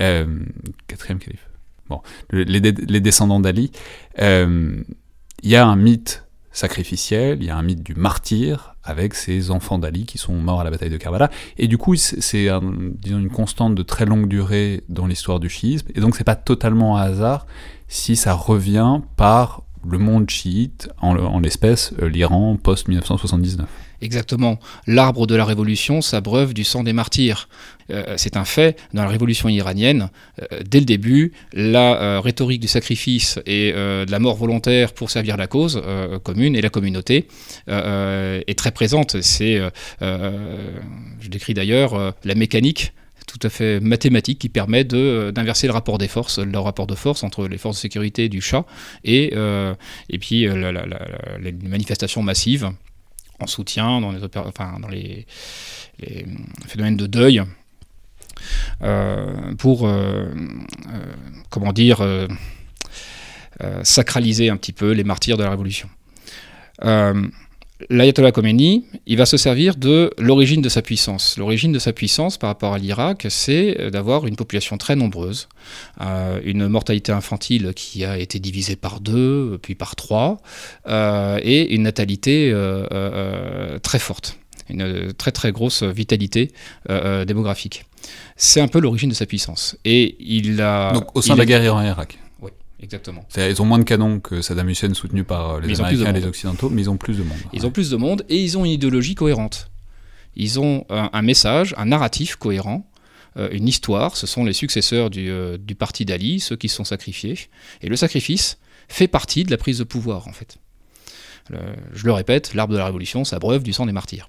euh, 0.00 0.40
quatrième 0.86 1.18
calife, 1.18 1.48
bon, 1.88 2.00
les, 2.32 2.60
descendants 3.00 3.40
d'Ali, 3.40 3.70
il 4.18 5.50
y 5.50 5.56
a 5.56 5.66
un 5.66 5.76
mythe 5.76 6.24
sacrificiel, 6.52 7.38
il 7.40 7.46
y 7.46 7.50
a 7.50 7.56
un 7.56 7.62
mythe 7.62 7.82
du 7.82 7.94
martyr 7.94 8.74
avec 8.84 9.14
ces 9.14 9.50
enfants 9.50 9.78
d'Ali 9.78 10.06
qui 10.06 10.18
sont 10.18 10.34
morts 10.34 10.60
à 10.60 10.64
la 10.64 10.70
bataille 10.70 10.90
de 10.90 10.96
Karbala. 10.96 11.30
Et 11.56 11.68
du 11.68 11.78
coup, 11.78 11.96
c'est 11.96 12.48
une 12.48 13.30
constante 13.30 13.74
de 13.74 13.82
très 13.82 14.04
longue 14.04 14.28
durée 14.28 14.82
dans 14.88 15.06
l'histoire 15.06 15.40
du 15.40 15.48
chiisme. 15.48 15.88
Et 15.94 16.00
donc, 16.00 16.16
c'est 16.16 16.24
pas 16.24 16.36
totalement 16.36 16.96
un 16.98 17.02
hasard 17.02 17.46
si 17.88 18.16
ça 18.16 18.34
revient 18.34 19.00
par 19.16 19.62
le 19.86 19.98
monde 19.98 20.30
chiite, 20.30 20.88
en, 21.00 21.40
l'espèce 21.40 21.92
euh, 22.00 22.08
l'Iran 22.08 22.56
post-1979. 22.56 23.64
Exactement. 24.02 24.58
L'arbre 24.86 25.26
de 25.26 25.34
la 25.34 25.44
révolution 25.44 26.02
s'abreuve 26.02 26.52
du 26.52 26.64
sang 26.64 26.82
des 26.82 26.92
martyrs. 26.92 27.48
Euh, 27.90 28.14
c'est 28.16 28.36
un 28.36 28.44
fait. 28.44 28.78
Dans 28.92 29.02
la 29.02 29.08
révolution 29.08 29.48
iranienne, 29.48 30.10
euh, 30.40 30.60
dès 30.68 30.80
le 30.80 30.84
début, 30.84 31.32
la 31.52 32.20
rhétorique 32.20 32.60
du 32.60 32.68
sacrifice 32.68 33.38
et 33.46 33.72
de 33.72 34.10
la 34.10 34.18
mort 34.18 34.36
volontaire 34.36 34.92
pour 34.92 35.10
servir 35.10 35.36
la 35.36 35.46
cause 35.46 35.80
commune 36.22 36.56
et 36.56 36.60
la 36.60 36.68
communauté 36.68 37.28
est 37.68 38.58
très 38.58 38.70
présente. 38.72 39.20
C'est, 39.20 39.60
je 40.00 41.28
décris 41.28 41.54
d'ailleurs 41.54 42.14
la 42.24 42.34
mécanique 42.34 42.92
tout 43.26 43.46
à 43.46 43.50
fait 43.50 43.80
mathématique 43.80 44.38
qui 44.38 44.48
permet 44.48 44.86
euh, 44.92 45.32
d'inverser 45.32 45.66
le 45.66 45.72
rapport 45.72 45.98
des 45.98 46.08
forces, 46.08 46.38
le 46.38 46.58
rapport 46.58 46.86
de 46.86 46.94
force 46.94 47.22
entre 47.22 47.48
les 47.48 47.58
forces 47.58 47.76
de 47.76 47.80
sécurité 47.80 48.28
du 48.28 48.40
chat 48.40 48.64
et, 49.04 49.32
euh, 49.34 49.74
et 50.10 50.18
puis 50.18 50.46
euh, 50.46 50.72
les 51.40 51.52
manifestations 51.52 52.22
massives 52.22 52.70
en 53.42 53.46
soutien 53.46 54.00
dans 54.00 54.12
les, 54.12 54.20
enfin, 54.36 54.78
dans 54.80 54.88
les, 54.88 55.26
phénomènes 56.66 56.96
de 56.96 57.06
deuil 57.06 57.42
pour, 59.58 59.88
comment 61.50 61.72
dire, 61.72 62.04
sacraliser 63.82 64.50
un 64.50 64.56
petit 64.56 64.72
peu 64.72 64.92
les 64.92 65.04
martyrs 65.04 65.36
de 65.36 65.44
la 65.44 65.50
Révolution. 65.50 65.88
L'ayatollah 67.90 68.32
Khomeini, 68.32 68.86
il 69.06 69.16
va 69.16 69.26
se 69.26 69.36
servir 69.36 69.76
de 69.76 70.12
l'origine 70.18 70.60
de 70.60 70.68
sa 70.68 70.82
puissance. 70.82 71.36
L'origine 71.38 71.72
de 71.72 71.78
sa 71.78 71.92
puissance 71.92 72.38
par 72.38 72.48
rapport 72.48 72.74
à 72.74 72.78
l'Irak, 72.78 73.26
c'est 73.28 73.90
d'avoir 73.90 74.26
une 74.26 74.36
population 74.36 74.78
très 74.78 74.96
nombreuse, 74.96 75.48
une 76.44 76.68
mortalité 76.68 77.12
infantile 77.12 77.72
qui 77.74 78.04
a 78.04 78.18
été 78.18 78.38
divisée 78.38 78.76
par 78.76 79.00
deux, 79.00 79.58
puis 79.62 79.74
par 79.74 79.96
trois, 79.96 80.38
et 80.88 81.74
une 81.74 81.82
natalité 81.82 82.54
très 83.82 83.98
forte 83.98 84.38
une 84.72 85.12
très 85.12 85.32
très 85.32 85.52
grosse 85.52 85.82
vitalité 85.82 86.50
euh, 86.90 87.00
euh, 87.04 87.24
démographique. 87.24 87.84
C'est 88.36 88.60
un 88.60 88.68
peu 88.68 88.80
l'origine 88.80 89.10
de 89.10 89.14
sa 89.14 89.26
puissance. 89.26 89.76
Et 89.84 90.16
il 90.20 90.60
a. 90.60 90.92
Donc 90.92 91.14
au 91.16 91.22
sein 91.22 91.34
de 91.34 91.38
la 91.38 91.46
guerre 91.46 91.62
Iran-Irak. 91.62 92.18
Oui, 92.18 92.18
exactement. 92.82 93.26
Ils 93.36 93.62
ont 93.62 93.64
moins 93.64 93.78
de 93.78 93.84
canons 93.84 94.20
que 94.20 94.42
Saddam 94.42 94.68
Hussein 94.68 94.94
soutenu 94.94 95.24
par 95.24 95.60
les 95.60 95.80
Américains 95.80 96.14
et 96.14 96.20
les 96.20 96.26
Occidentaux, 96.26 96.70
mais 96.70 96.82
ils 96.82 96.90
ont 96.90 96.96
plus 96.96 97.18
de 97.18 97.22
monde. 97.22 97.38
Ils 97.52 97.66
ont 97.66 97.70
plus 97.70 97.90
de 97.90 97.96
monde 97.96 98.24
et 98.28 98.42
ils 98.42 98.58
ont 98.58 98.64
une 98.64 98.70
idéologie 98.70 99.14
cohérente. 99.14 99.70
Ils 100.34 100.60
ont 100.60 100.86
un, 100.88 101.22
message, 101.22 101.74
un 101.76 101.86
narratif 101.86 102.36
cohérent 102.36 102.88
euh, 103.36 103.48
une 103.52 103.68
histoire. 103.68 104.16
Ce 104.16 104.26
sont 104.26 104.44
les 104.44 104.52
successeurs 104.52 105.10
du, 105.10 105.30
du 105.58 105.74
parti 105.74 106.04
d'Ali, 106.04 106.40
ceux 106.40 106.56
qui 106.56 106.68
se 106.68 106.76
sont 106.76 106.84
sacrifiés. 106.84 107.38
Et 107.80 107.88
le 107.88 107.96
sacrifice 107.96 108.58
fait 108.88 109.08
partie 109.08 109.44
de 109.44 109.50
la 109.50 109.56
prise 109.56 109.78
de 109.78 109.84
pouvoir, 109.84 110.28
en 110.28 110.32
fait. 110.32 110.58
je 111.50 112.04
le 112.04 112.12
répète, 112.12 112.54
l'arbre 112.54 112.72
de 112.72 112.78
la 112.78 112.84
révolution 112.86 113.24
s'abreuve 113.24 113.62
du 113.62 113.72
sang 113.72 113.86
des 113.86 113.92
martyrs. 113.92 114.28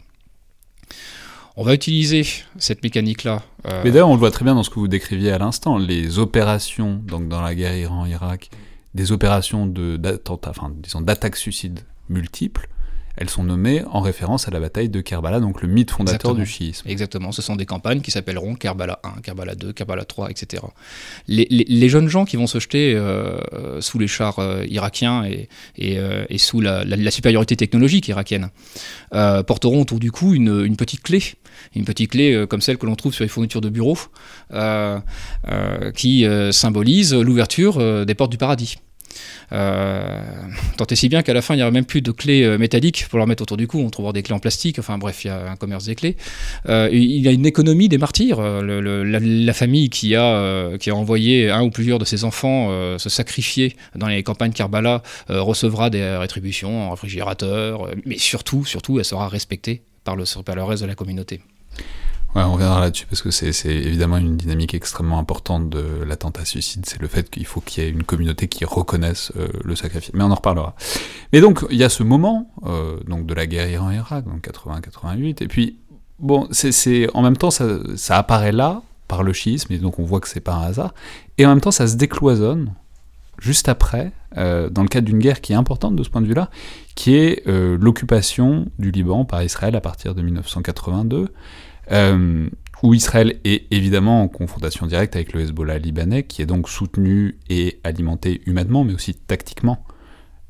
On 1.55 1.63
va 1.63 1.75
utiliser 1.75 2.25
cette 2.57 2.83
mécanique-là. 2.83 3.43
Euh, 3.67 3.81
Mais 3.83 3.91
d'ailleurs, 3.91 4.09
on 4.09 4.13
le 4.13 4.19
voit 4.19 4.31
très 4.31 4.43
bien 4.43 4.55
dans 4.55 4.63
ce 4.63 4.71
que 4.71 4.79
vous 4.79 4.87
décriviez 4.87 5.31
à 5.31 5.37
l'instant, 5.37 5.77
les 5.77 6.17
opérations, 6.17 6.95
donc 6.95 7.27
dans 7.27 7.41
la 7.41 7.53
guerre 7.53 7.77
Iran-Irak, 7.77 8.49
des 8.95 9.11
opérations 9.11 9.67
d'attaques 9.67 10.39
enfin, 10.47 10.71
suicides 11.33 11.81
multiples, 12.09 12.69
elles 13.15 13.29
sont 13.29 13.43
nommées 13.43 13.83
en 13.91 14.01
référence 14.01 14.47
à 14.47 14.51
la 14.51 14.59
bataille 14.59 14.89
de 14.89 14.99
Kerbala, 14.99 15.39
donc 15.39 15.61
le 15.61 15.67
mythe 15.67 15.91
fondateur 15.91 16.33
du 16.33 16.45
chiisme. 16.45 16.87
Exactement, 16.89 17.31
ce 17.31 17.41
sont 17.41 17.55
des 17.55 17.65
campagnes 17.65 18.01
qui 18.01 18.11
s'appelleront 18.11 18.55
Kerbala 18.55 18.99
1, 19.03 19.21
Kerbala 19.21 19.55
2, 19.55 19.71
Kerbala 19.73 20.03
3, 20.03 20.31
etc. 20.31 20.63
Les, 21.27 21.89
jeunes 21.89 22.07
gens 22.07 22.25
qui 22.25 22.37
vont 22.37 22.47
se 22.47 22.59
jeter 22.59 22.95
euh, 22.95 23.81
sous 23.81 23.99
les 23.99 24.07
chars 24.07 24.39
euh, 24.39 24.65
irakiens 24.67 25.25
et, 25.25 25.47
euh, 25.99 26.25
sous 26.37 26.59
la, 26.59 27.11
supériorité 27.11 27.55
technologique 27.55 28.07
irakienne 28.07 28.49
porteront 29.11 29.81
autour 29.81 29.99
du 29.99 30.11
cou 30.11 30.33
une, 30.33 30.75
petite 30.75 31.03
clé, 31.03 31.21
une 31.75 31.85
petite 31.85 32.11
clé 32.11 32.45
comme 32.49 32.61
celle 32.61 32.77
que 32.77 32.87
l'on 32.87 32.95
trouve 32.95 33.13
sur 33.13 33.23
les 33.23 33.29
fournitures 33.29 33.61
de 33.61 33.69
bureau, 33.69 33.97
qui 35.95 36.25
symbolise 36.51 37.13
l'ouverture 37.13 38.05
des 38.05 38.15
portes 38.15 38.31
du 38.31 38.37
paradis. 38.37 38.77
Euh, 39.51 40.21
tant 40.77 40.85
et 40.85 40.95
si 40.95 41.09
bien 41.09 41.21
qu'à 41.21 41.33
la 41.33 41.41
fin, 41.41 41.53
il 41.53 41.57
n'y 41.57 41.63
aura 41.63 41.71
même 41.71 41.85
plus 41.85 42.01
de 42.01 42.11
clés 42.11 42.43
euh, 42.43 42.57
métalliques 42.57 43.07
pour 43.09 43.17
leur 43.17 43.27
mettre 43.27 43.43
autour 43.43 43.57
du 43.57 43.67
cou. 43.67 43.79
On 43.79 43.89
trouvera 43.89 44.13
des 44.13 44.23
clés 44.23 44.35
en 44.35 44.39
plastique. 44.39 44.79
Enfin 44.79 44.97
bref, 44.97 45.23
il 45.23 45.27
y 45.27 45.29
a 45.29 45.49
un 45.49 45.55
commerce 45.55 45.85
des 45.85 45.95
clés. 45.95 46.17
Euh, 46.69 46.89
il 46.91 47.21
y 47.21 47.27
a 47.27 47.31
une 47.31 47.45
économie 47.45 47.89
des 47.89 47.97
martyrs. 47.97 48.41
la, 48.41 49.53
famille 49.53 49.89
qui 49.89 50.15
a, 50.15 50.69
envoyé 50.91 51.49
un 51.49 51.63
ou 51.63 51.69
plusieurs 51.69 51.99
de 51.99 52.05
ses 52.05 52.23
enfants 52.23 52.69
se 52.97 53.09
sacrifier 53.09 53.75
dans 53.95 54.07
les 54.07 54.23
campagnes 54.23 54.51
Karbala 54.51 55.03
recevra 55.29 55.89
des 55.89 56.03
rétributions 56.17 56.87
en 56.87 56.91
réfrigérateur. 56.91 57.87
mais 58.05 58.17
surtout, 58.17 58.65
elle 58.97 59.05
sera 59.05 59.27
respectée 59.27 59.83
par 60.03 60.15
le 60.15 60.23
reste 60.63 60.81
de 60.81 60.87
la 60.87 60.95
communauté. 60.95 61.41
On 62.35 62.53
reviendra 62.53 62.79
là-dessus 62.79 63.05
parce 63.05 63.21
que 63.21 63.29
c'est 63.29 63.53
évidemment 63.65 64.17
une 64.17 64.37
dynamique 64.37 64.73
extrêmement 64.73 65.19
importante 65.19 65.69
de 65.69 66.03
l'attentat 66.03 66.45
suicide. 66.45 66.83
C'est 66.87 66.99
le 66.99 67.07
fait 67.07 67.29
qu'il 67.29 67.45
faut 67.45 67.61
qu'il 67.61 67.83
y 67.83 67.87
ait 67.87 67.89
une 67.89 68.03
communauté 68.03 68.47
qui 68.47 68.65
reconnaisse 68.65 69.31
euh, 69.37 69.47
le 69.63 69.75
sacrifice. 69.75 70.11
Mais 70.13 70.23
on 70.23 70.31
en 70.31 70.35
reparlera. 70.35 70.75
Mais 71.31 71.41
donc, 71.41 71.63
il 71.69 71.77
y 71.77 71.83
a 71.83 71.89
ce 71.89 72.01
moment 72.01 72.49
euh, 72.65 72.99
donc 73.07 73.27
de 73.27 73.33
la 73.35 73.45
guerre 73.45 73.69
Iran-Irak, 73.69 74.25
donc 74.25 74.47
80-88. 74.47 75.43
Et 75.43 75.47
puis, 75.47 75.77
bon, 76.17 76.47
c'est 76.51 77.07
en 77.13 77.21
même 77.21 77.37
temps, 77.37 77.51
ça, 77.51 78.17
apparaît 78.17 78.51
là 78.51 78.81
par 79.07 79.21
le 79.21 79.31
schisme, 79.31 79.71
et 79.71 79.77
donc 79.77 79.99
on 79.99 80.03
voit 80.03 80.19
que 80.19 80.27
c'est 80.27 80.39
pas 80.39 80.53
un 80.53 80.63
hasard. 80.63 80.95
Et 81.37 81.45
en 81.45 81.49
même 81.49 81.61
temps, 81.61 81.71
ça 81.71 81.87
se 81.87 81.97
décloisonne 81.97 82.73
juste 83.37 83.69
après, 83.69 84.11
euh, 84.37 84.69
dans 84.69 84.81
le 84.81 84.87
cadre 84.87 85.05
d'une 85.05 85.19
guerre 85.19 85.39
qui 85.39 85.53
est 85.53 85.55
importante 85.55 85.95
de 85.95 86.01
ce 86.01 86.09
point 86.09 86.21
de 86.21 86.27
vue-là, 86.27 86.49
qui 86.95 87.15
est 87.15 87.45
l'occupation 87.45 88.67
du 88.79 88.89
Liban 88.89 89.23
par 89.23 89.43
Israël 89.43 89.75
à 89.75 89.81
partir 89.81 90.15
de 90.15 90.23
1982. 90.23 91.29
Euh, 91.91 92.49
où 92.81 92.93
Israël 92.93 93.39
est 93.45 93.71
évidemment 93.71 94.23
en 94.23 94.27
confrontation 94.27 94.85
directe 94.85 95.15
avec 95.15 95.31
le 95.31 95.41
Hezbollah 95.41 95.79
libanais, 95.79 96.23
qui 96.23 96.41
est 96.41 96.45
donc 96.45 96.69
soutenu 96.69 97.37
et 97.49 97.79
alimenté 97.83 98.41
humainement, 98.45 98.83
mais 98.83 98.93
aussi 98.93 99.13
tactiquement 99.15 99.85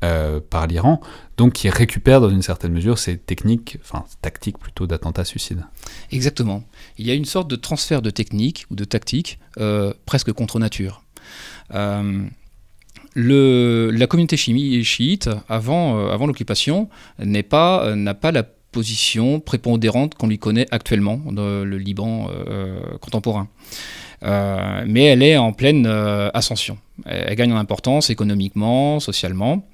euh, 0.03 0.39
par 0.39 0.65
l'Iran, 0.65 0.99
donc 1.37 1.53
qui 1.53 1.69
récupère 1.69 2.21
dans 2.21 2.29
une 2.29 2.41
certaine 2.41 2.73
mesure 2.73 2.97
ces 2.97 3.17
techniques, 3.17 3.77
enfin 3.83 4.03
tactiques 4.21 4.57
plutôt 4.57 4.87
d'attentats 4.87 5.25
suicides. 5.25 5.63
Exactement. 6.11 6.63
Il 6.97 7.05
y 7.05 7.11
a 7.11 7.13
une 7.13 7.25
sorte 7.25 7.49
de 7.49 7.55
transfert 7.55 8.01
de 8.01 8.09
technique 8.09 8.65
ou 8.71 8.75
de 8.75 8.83
tactique 8.83 9.39
euh, 9.59 9.93
presque 10.05 10.31
contre 10.31 10.59
nature. 10.59 11.03
Le, 13.15 13.91
la 13.93 14.07
communauté 14.07 14.37
chiite, 14.37 15.29
avant, 15.47 16.09
avant 16.09 16.25
l'occupation, 16.25 16.89
n'a 17.19 17.43
pas, 17.43 17.95
pas 18.19 18.31
la 18.31 18.43
position 18.73 19.39
prépondérante 19.39 20.15
qu'on 20.15 20.27
lui 20.27 20.39
connaît 20.39 20.67
actuellement 20.71 21.21
dans 21.31 21.63
le 21.63 21.77
Liban 21.77 22.27
euh, 22.29 22.81
contemporain. 22.99 23.47
Euh, 24.23 24.83
mais 24.85 25.05
elle 25.05 25.23
est 25.23 25.37
en 25.37 25.53
pleine 25.53 25.85
euh, 25.85 26.29
ascension. 26.33 26.77
Elle, 27.05 27.35
gagne 27.35 27.53
en 27.53 27.57
importance 27.57 28.09
économiquement, 28.09 28.99
socialement, 28.99 29.65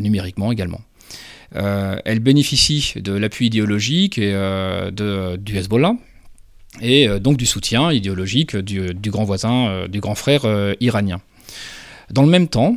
numériquement 0.00 0.52
également. 0.52 0.80
elle 1.54 2.20
bénéficie 2.20 2.94
de 2.96 3.12
l'appui 3.12 3.46
idéologique 3.46 4.18
et, 4.18 4.32
de, 4.32 5.36
du 5.36 5.56
Hezbollah, 5.56 5.94
et 6.82 7.08
donc 7.20 7.36
du 7.36 7.46
soutien 7.46 7.90
idéologique 7.90 8.56
du 8.56 9.10
grand 9.10 9.24
voisin, 9.24 9.86
du 9.88 10.00
grand 10.00 10.14
frère 10.14 10.42
iranien. 10.80 11.20
Dans 12.10 12.22
le 12.22 12.30
même 12.30 12.48
temps, 12.48 12.76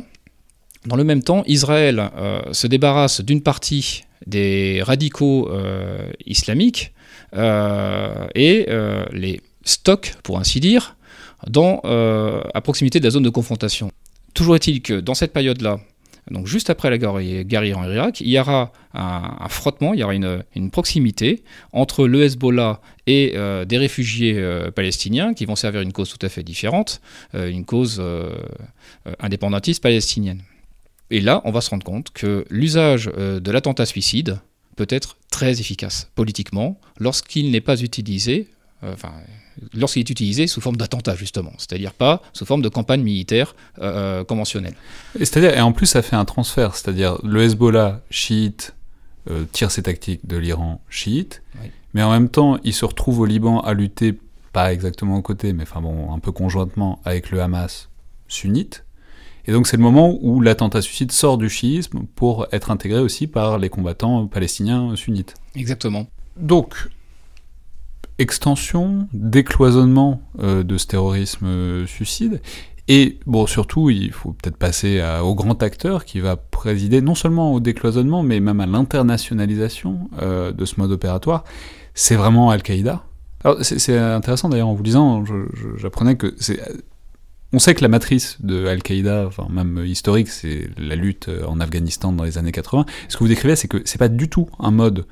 dans 0.86 0.96
le 0.96 1.04
même 1.04 1.22
temps, 1.22 1.44
Israël 1.46 2.10
se 2.52 2.66
débarrasse 2.66 3.20
d'une 3.20 3.42
partie 3.42 4.04
des 4.26 4.82
radicaux 4.82 5.48
euh, 5.50 6.08
islamiques 6.26 6.92
euh, 7.34 8.26
et 8.34 8.66
euh, 8.68 9.04
les 9.12 9.40
stocks, 9.64 10.14
pour 10.22 10.38
ainsi 10.38 10.60
dire, 10.60 10.96
à 11.44 12.60
proximité 12.62 13.00
de 13.00 13.04
la 13.04 13.10
zone 13.10 13.22
de 13.22 13.30
confrontation. 13.30 13.90
Toujours 14.34 14.54
est-il 14.54 14.80
que 14.80 15.00
dans 15.00 15.14
cette 15.14 15.32
période-là, 15.32 15.80
donc 16.30 16.46
juste 16.46 16.70
après 16.70 16.88
la 16.88 16.98
guerre 16.98 17.64
Iran-Irak, 17.64 18.20
il 18.20 18.28
y 18.28 18.38
aura 18.38 18.72
un, 18.94 19.48
frottement, 19.48 19.92
il 19.92 20.00
y 20.00 20.04
aura 20.04 20.14
une, 20.14 20.70
proximité 20.70 21.42
entre 21.72 22.06
le 22.06 22.22
Hezbollah 22.22 22.80
et 23.08 23.34
des 23.66 23.76
réfugiés 23.76 24.40
palestiniens 24.76 25.34
qui 25.34 25.46
vont 25.46 25.56
servir 25.56 25.80
une 25.80 25.92
cause 25.92 26.16
tout 26.16 26.24
à 26.24 26.28
fait 26.28 26.44
différente, 26.44 27.00
une 27.34 27.64
cause 27.64 28.00
indépendantiste 29.18 29.82
palestinienne. 29.82 30.42
Et 31.12 31.20
là, 31.20 31.42
on 31.44 31.50
va 31.50 31.60
se 31.60 31.68
rendre 31.68 31.84
compte 31.84 32.10
que 32.10 32.46
l'usage 32.48 33.10
euh, 33.18 33.38
de 33.38 33.50
l'attentat 33.50 33.84
suicide 33.84 34.40
peut 34.76 34.86
être 34.88 35.18
très 35.30 35.60
efficace 35.60 36.10
politiquement 36.14 36.80
lorsqu'il 36.98 37.50
n'est 37.50 37.60
pas 37.60 37.78
utilisé, 37.82 38.48
euh, 38.82 38.94
enfin, 38.94 39.12
lorsqu'il 39.74 40.00
est 40.00 40.08
utilisé 40.08 40.46
sous 40.46 40.62
forme 40.62 40.76
d'attentat 40.76 41.14
justement, 41.14 41.52
c'est-à-dire 41.58 41.92
pas 41.92 42.22
sous 42.32 42.46
forme 42.46 42.62
de 42.62 42.70
campagne 42.70 43.02
militaire 43.02 43.54
euh, 43.82 44.24
conventionnelle. 44.24 44.74
Et 45.20 45.26
c'est-à-dire, 45.26 45.54
et 45.54 45.60
en 45.60 45.72
plus, 45.72 45.84
ça 45.84 46.00
fait 46.00 46.16
un 46.16 46.24
transfert, 46.24 46.74
c'est-à-dire 46.74 47.18
le 47.22 47.42
Hezbollah 47.42 48.00
chiite 48.10 48.74
tire 49.52 49.70
ses 49.70 49.84
tactiques 49.84 50.26
de 50.26 50.36
l'Iran 50.36 50.82
chiite, 50.88 51.42
mais 51.94 52.02
en 52.02 52.10
même 52.10 52.28
temps, 52.28 52.58
il 52.64 52.72
se 52.72 52.84
retrouve 52.84 53.20
au 53.20 53.24
Liban 53.24 53.60
à 53.60 53.72
lutter, 53.72 54.18
pas 54.52 54.72
exactement 54.72 55.16
aux 55.16 55.22
côtés, 55.22 55.52
mais 55.52 55.62
enfin 55.62 55.80
bon, 55.80 56.12
un 56.12 56.18
peu 56.18 56.32
conjointement 56.32 57.00
avec 57.04 57.30
le 57.30 57.40
Hamas 57.40 57.88
sunnite. 58.26 58.84
Et 59.46 59.52
donc 59.52 59.66
c'est 59.66 59.76
le 59.76 59.82
moment 59.82 60.18
où 60.20 60.40
l'attentat 60.40 60.82
suicide 60.82 61.12
sort 61.12 61.38
du 61.38 61.48
chiisme 61.48 62.04
pour 62.14 62.46
être 62.52 62.70
intégré 62.70 63.00
aussi 63.00 63.26
par 63.26 63.58
les 63.58 63.68
combattants 63.68 64.26
palestiniens 64.26 64.94
sunnites. 64.96 65.34
Exactement. 65.56 66.06
Donc, 66.36 66.88
extension, 68.18 69.08
décloisonnement 69.12 70.22
euh, 70.40 70.62
de 70.62 70.78
ce 70.78 70.86
terrorisme 70.86 71.46
euh, 71.46 71.86
suicide. 71.86 72.40
Et 72.88 73.20
bon, 73.26 73.46
surtout, 73.46 73.90
il 73.90 74.12
faut 74.12 74.32
peut-être 74.32 74.56
passer 74.56 75.00
au 75.22 75.36
grand 75.36 75.62
acteur 75.62 76.04
qui 76.04 76.18
va 76.18 76.36
présider 76.36 77.00
non 77.00 77.14
seulement 77.14 77.52
au 77.52 77.60
décloisonnement, 77.60 78.24
mais 78.24 78.40
même 78.40 78.60
à 78.60 78.66
l'internationalisation 78.66 80.10
euh, 80.20 80.50
de 80.52 80.64
ce 80.64 80.80
mode 80.80 80.90
opératoire. 80.90 81.44
C'est 81.94 82.16
vraiment 82.16 82.50
Al-Qaïda. 82.50 83.04
Alors 83.44 83.58
c'est 83.62 83.98
intéressant 83.98 84.48
d'ailleurs 84.48 84.68
en 84.68 84.74
vous 84.74 84.82
disant, 84.82 85.24
j'apprenais 85.76 86.16
que 86.16 86.34
c'est 86.38 86.60
on 87.52 87.58
sait 87.58 87.74
que 87.74 87.82
la 87.82 87.88
matrice 87.88 88.38
de 88.40 88.66
Al-Qaïda, 88.66 89.26
enfin 89.26 89.46
même 89.50 89.84
historique, 89.84 90.28
c'est 90.28 90.70
la 90.78 90.96
lutte 90.96 91.28
euh, 91.28 91.44
en 91.46 91.60
Afghanistan 91.60 92.12
dans 92.12 92.24
les 92.24 92.38
années 92.38 92.52
80. 92.52 92.86
Ce 93.08 93.16
que 93.16 93.18
vous 93.22 93.28
décrivez, 93.28 93.56
c'est 93.56 93.68
que 93.68 93.82
c'est 93.84 93.98
pas 93.98 94.08
du 94.08 94.28
tout 94.28 94.48
un 94.58 94.70
mode 94.70 95.06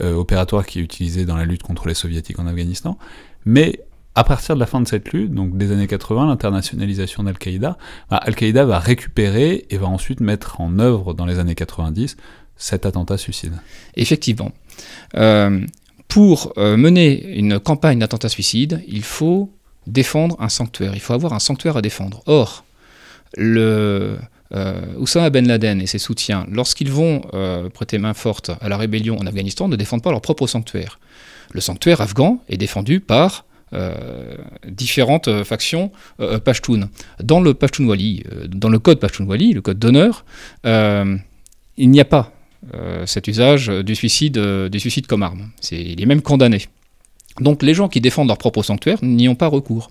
euh, 0.00 0.14
opératoire 0.14 0.64
qui 0.64 0.78
est 0.78 0.82
utilisé 0.82 1.26
dans 1.26 1.36
la 1.36 1.44
lutte 1.44 1.62
contre 1.62 1.86
les 1.88 1.94
soviétiques 1.94 2.38
en 2.38 2.46
Afghanistan, 2.46 2.98
mais 3.44 3.80
à 4.14 4.24
partir 4.24 4.54
de 4.54 4.60
la 4.60 4.66
fin 4.66 4.80
de 4.80 4.88
cette 4.88 5.12
lutte, 5.12 5.32
donc 5.32 5.56
des 5.56 5.72
années 5.72 5.86
80, 5.86 6.26
l'internationalisation 6.26 7.22
d'Al-Qaïda, 7.22 7.78
bah, 8.10 8.16
Al-Qaïda 8.16 8.64
va 8.64 8.78
récupérer 8.78 9.66
et 9.70 9.76
va 9.78 9.86
ensuite 9.86 10.20
mettre 10.20 10.60
en 10.60 10.78
œuvre 10.78 11.14
dans 11.14 11.24
les 11.24 11.38
années 11.38 11.54
90 11.54 12.16
cet 12.56 12.84
attentat 12.84 13.16
suicide. 13.16 13.54
Effectivement. 13.96 14.52
Euh, 15.16 15.66
pour 16.08 16.52
mener 16.58 17.38
une 17.38 17.58
campagne 17.58 18.00
d'attentat 18.00 18.28
suicide, 18.28 18.82
il 18.86 19.02
faut 19.02 19.50
défendre 19.86 20.36
un 20.40 20.48
sanctuaire. 20.48 20.92
Il 20.94 21.00
faut 21.00 21.12
avoir 21.12 21.32
un 21.32 21.38
sanctuaire 21.38 21.76
à 21.76 21.82
défendre. 21.82 22.22
Or, 22.26 22.64
le, 23.36 24.18
euh, 24.54 25.30
Ben 25.30 25.46
Laden 25.46 25.80
et 25.80 25.86
ses 25.86 25.98
soutiens, 25.98 26.46
lorsqu'ils 26.50 26.90
vont 26.90 27.22
prêter 27.72 27.98
main 27.98 28.14
forte 28.14 28.50
à 28.60 28.68
la 28.68 28.76
rébellion 28.76 29.18
en 29.18 29.26
Afghanistan, 29.26 29.68
ne 29.68 29.76
défendent 29.76 30.02
pas 30.02 30.10
leur 30.10 30.20
propre 30.20 30.46
sanctuaire. 30.46 30.98
Le 31.52 31.60
sanctuaire 31.60 32.00
afghan 32.00 32.42
est 32.48 32.56
défendu 32.56 33.00
par 33.00 33.44
euh, 33.74 33.94
différentes 34.68 35.28
euh, 35.28 35.44
factions 35.44 35.92
euh, 36.20 36.38
Pashtun. 36.38 36.90
Dans 37.22 37.40
le 37.40 37.54
dans 37.54 38.68
le 38.68 38.78
code 38.78 39.00
Pashtunwali, 39.00 39.54
le 39.54 39.62
code 39.62 39.78
d'honneur, 39.78 40.26
il 40.64 41.90
n'y 41.90 42.00
a 42.00 42.04
pas 42.04 42.32
cet 43.06 43.26
usage 43.26 43.68
du 43.68 43.96
suicide, 43.96 44.38
du 44.38 44.78
suicide 44.78 45.06
comme 45.06 45.22
arme. 45.22 45.50
il 45.72 46.00
est 46.00 46.06
même 46.06 46.22
condamné. 46.22 46.66
Donc 47.40 47.62
les 47.62 47.74
gens 47.74 47.88
qui 47.88 48.00
défendent 48.00 48.28
leur 48.28 48.38
propre 48.38 48.62
sanctuaire 48.62 48.98
n'y 49.02 49.28
ont 49.28 49.34
pas 49.34 49.48
recours. 49.48 49.90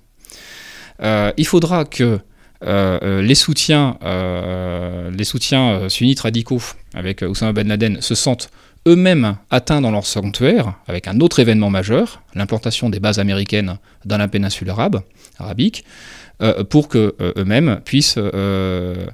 il 1.01 1.45
faudra 1.45 1.86
que 1.86 2.19
les 2.62 3.36
soutiens, 3.36 3.98
les 4.03 5.24
soutiens 5.24 5.89
sunnites 5.89 6.19
radicaux 6.19 6.62
avec 6.93 7.24
Oussama 7.24 7.53
Ben 7.53 7.67
Laden 7.67 8.01
se 8.01 8.13
sentent 8.15 8.51
eux-mêmes 8.88 9.38
atteints 9.50 9.81
dans 9.81 9.91
leur 9.91 10.05
sanctuaire, 10.05 10.74
avec 10.88 11.07
un 11.07 11.19
autre 11.19 11.39
événement 11.39 11.69
majeur, 11.69 12.21
l'implantation 12.33 12.89
des 12.89 13.00
bases 13.00 13.19
américaines 13.19 13.77
dans 14.05 14.17
la 14.17 14.27
péninsule 14.27 14.69
arabe, 14.69 15.01
arabique, 15.38 15.86
euh, 16.41 16.63
pour 16.63 16.88
que 16.88 17.15
euh, 17.21 17.33
eux-mêmes 17.38 17.81
puissent 17.86 18.15
euh, 18.17 19.05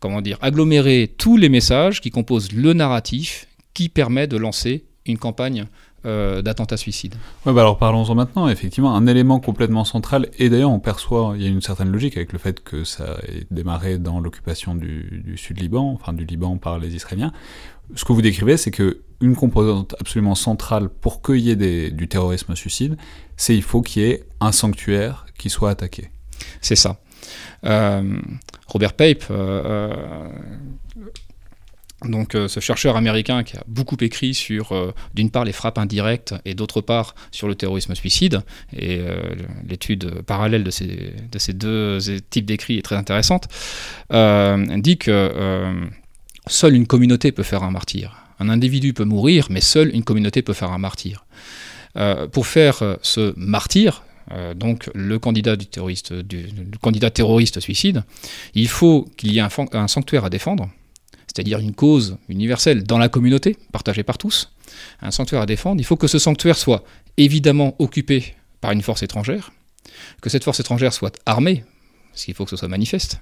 comment 0.00 0.20
dire, 0.20 0.38
agglomérer 0.42 1.12
tous 1.16 1.36
les 1.36 1.48
messages 1.48 2.00
qui 2.00 2.10
composent 2.10 2.52
le 2.52 2.72
narratif 2.72 3.46
qui 3.74 3.88
permet 3.88 4.26
de 4.26 4.36
lancer 4.36 4.84
une 5.06 5.18
campagne 5.18 5.66
d'attentat 6.04 6.76
suicide. 6.76 7.14
Ouais, 7.46 7.52
bah 7.52 7.60
alors 7.60 7.78
parlons-en 7.78 8.14
maintenant. 8.14 8.48
Effectivement, 8.48 8.94
un 8.96 9.06
élément 9.06 9.40
complètement 9.40 9.84
central, 9.84 10.28
et 10.38 10.50
d'ailleurs 10.50 10.70
on 10.70 10.80
perçoit, 10.80 11.34
il 11.36 11.42
y 11.42 11.46
a 11.46 11.48
une 11.48 11.62
certaine 11.62 11.90
logique 11.90 12.16
avec 12.16 12.32
le 12.32 12.38
fait 12.38 12.62
que 12.62 12.84
ça 12.84 13.18
ait 13.28 13.46
démarré 13.50 13.98
dans 13.98 14.20
l'occupation 14.20 14.74
du, 14.74 15.22
du 15.24 15.36
Sud-Liban, 15.36 15.92
enfin 15.92 16.12
du 16.12 16.24
Liban 16.24 16.56
par 16.56 16.78
les 16.78 16.94
Israéliens. 16.94 17.32
Ce 17.94 18.04
que 18.04 18.12
vous 18.12 18.22
décrivez, 18.22 18.56
c'est 18.56 18.70
que 18.70 19.02
une 19.20 19.36
composante 19.36 19.94
absolument 20.00 20.34
centrale 20.34 20.88
pour 20.88 21.22
qu'il 21.22 21.38
y 21.38 21.50
ait 21.50 21.90
du 21.90 22.08
terrorisme 22.08 22.56
suicide, 22.56 22.96
c'est 23.36 23.54
il 23.54 23.62
faut 23.62 23.80
qu'il 23.80 24.02
y 24.02 24.06
ait 24.06 24.24
un 24.40 24.52
sanctuaire 24.52 25.26
qui 25.38 25.48
soit 25.48 25.70
attaqué. 25.70 26.10
C'est 26.60 26.76
ça. 26.76 27.00
Euh, 27.64 28.20
Robert 28.66 28.94
Pape, 28.94 29.24
euh, 29.30 30.28
euh, 32.04 32.08
donc 32.08 32.36
ce 32.48 32.60
chercheur 32.60 32.96
américain 32.96 33.42
qui 33.42 33.56
a 33.56 33.62
beaucoup 33.66 33.96
écrit 34.00 34.34
sur, 34.34 34.94
d'une 35.14 35.30
part, 35.30 35.44
les 35.44 35.52
frappes 35.52 35.78
indirectes 35.78 36.34
et 36.44 36.54
d'autre 36.54 36.80
part 36.80 37.14
sur 37.30 37.48
le 37.48 37.54
terrorisme 37.54 37.94
suicide, 37.94 38.42
et 38.76 39.00
l'étude 39.68 40.22
parallèle 40.22 40.64
de 40.64 40.70
ces, 40.70 41.14
de 41.30 41.38
ces 41.38 41.52
deux 41.52 41.98
types 42.30 42.46
d'écrits 42.46 42.78
est 42.78 42.82
très 42.82 42.96
intéressante, 42.96 43.48
dit 44.10 44.98
que 44.98 45.90
seule 46.46 46.74
une 46.74 46.86
communauté 46.86 47.32
peut 47.32 47.42
faire 47.42 47.62
un 47.62 47.70
martyr. 47.70 48.16
Un 48.38 48.48
individu 48.48 48.92
peut 48.92 49.04
mourir, 49.04 49.46
mais 49.50 49.60
seule 49.60 49.94
une 49.94 50.04
communauté 50.04 50.42
peut 50.42 50.52
faire 50.52 50.72
un 50.72 50.78
martyr. 50.78 51.24
Euh, 51.96 52.26
pour 52.26 52.46
faire 52.46 52.82
euh, 52.82 52.96
ce 53.02 53.34
martyr, 53.36 54.02
euh, 54.30 54.54
donc 54.54 54.90
le 54.94 55.18
candidat, 55.18 55.56
du 55.56 55.66
terroriste, 55.66 56.12
du, 56.12 56.48
candidat 56.80 57.10
terroriste 57.10 57.60
suicide, 57.60 58.02
il 58.54 58.68
faut 58.68 59.08
qu'il 59.16 59.32
y 59.32 59.38
ait 59.38 59.46
un, 59.72 59.88
sanctuaire 59.88 60.24
à 60.24 60.30
défendre, 60.30 60.70
c'est-à-dire 61.34 61.58
une 61.58 61.74
cause 61.74 62.16
universelle 62.28 62.84
dans 62.84 62.98
la 62.98 63.08
communauté, 63.08 63.56
partagée 63.72 64.02
par 64.02 64.18
tous, 64.18 64.52
un 65.00 65.10
sanctuaire 65.10 65.42
à 65.42 65.46
défendre. 65.46 65.80
Il 65.80 65.84
faut 65.84 65.96
que 65.96 66.06
ce 66.06 66.18
sanctuaire 66.18 66.56
soit 66.56 66.84
évidemment 67.16 67.74
occupé 67.78 68.34
par 68.60 68.72
une 68.72 68.82
force 68.82 69.02
étrangère, 69.02 69.52
que 70.20 70.30
cette 70.30 70.44
force 70.44 70.60
étrangère 70.60 70.92
soit 70.92 71.18
armée, 71.26 71.64
parce 72.10 72.24
qu'il 72.24 72.34
faut 72.34 72.44
que 72.44 72.50
ce 72.50 72.56
soit 72.56 72.68
manifeste, 72.68 73.18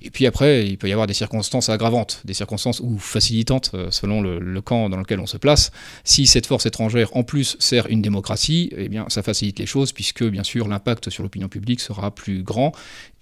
et 0.00 0.10
puis 0.10 0.26
après, 0.26 0.66
il 0.66 0.78
peut 0.78 0.88
y 0.88 0.92
avoir 0.92 1.06
des 1.06 1.14
circonstances 1.14 1.68
aggravantes, 1.68 2.22
des 2.24 2.34
circonstances 2.34 2.80
ou 2.80 2.98
facilitantes 2.98 3.70
euh, 3.74 3.90
selon 3.90 4.20
le, 4.20 4.60
camp 4.62 4.88
dans 4.88 4.96
lequel 4.98 5.20
on 5.20 5.26
se 5.26 5.36
place. 5.36 5.72
Si 6.04 6.26
cette 6.26 6.46
force 6.46 6.66
étrangère 6.66 7.16
en 7.16 7.24
plus 7.24 7.56
sert 7.58 7.86
une 7.88 8.02
démocratie, 8.02 8.72
eh 8.76 8.88
bien 8.88 9.06
ça 9.08 9.22
facilite 9.22 9.58
les 9.58 9.66
choses 9.66 9.92
puisque 9.92 10.24
bien 10.24 10.44
sûr 10.44 10.68
l'impact 10.68 11.10
sur 11.10 11.22
l'opinion 11.22 11.48
publique 11.48 11.80
sera 11.80 12.14
plus 12.14 12.42
grand 12.42 12.72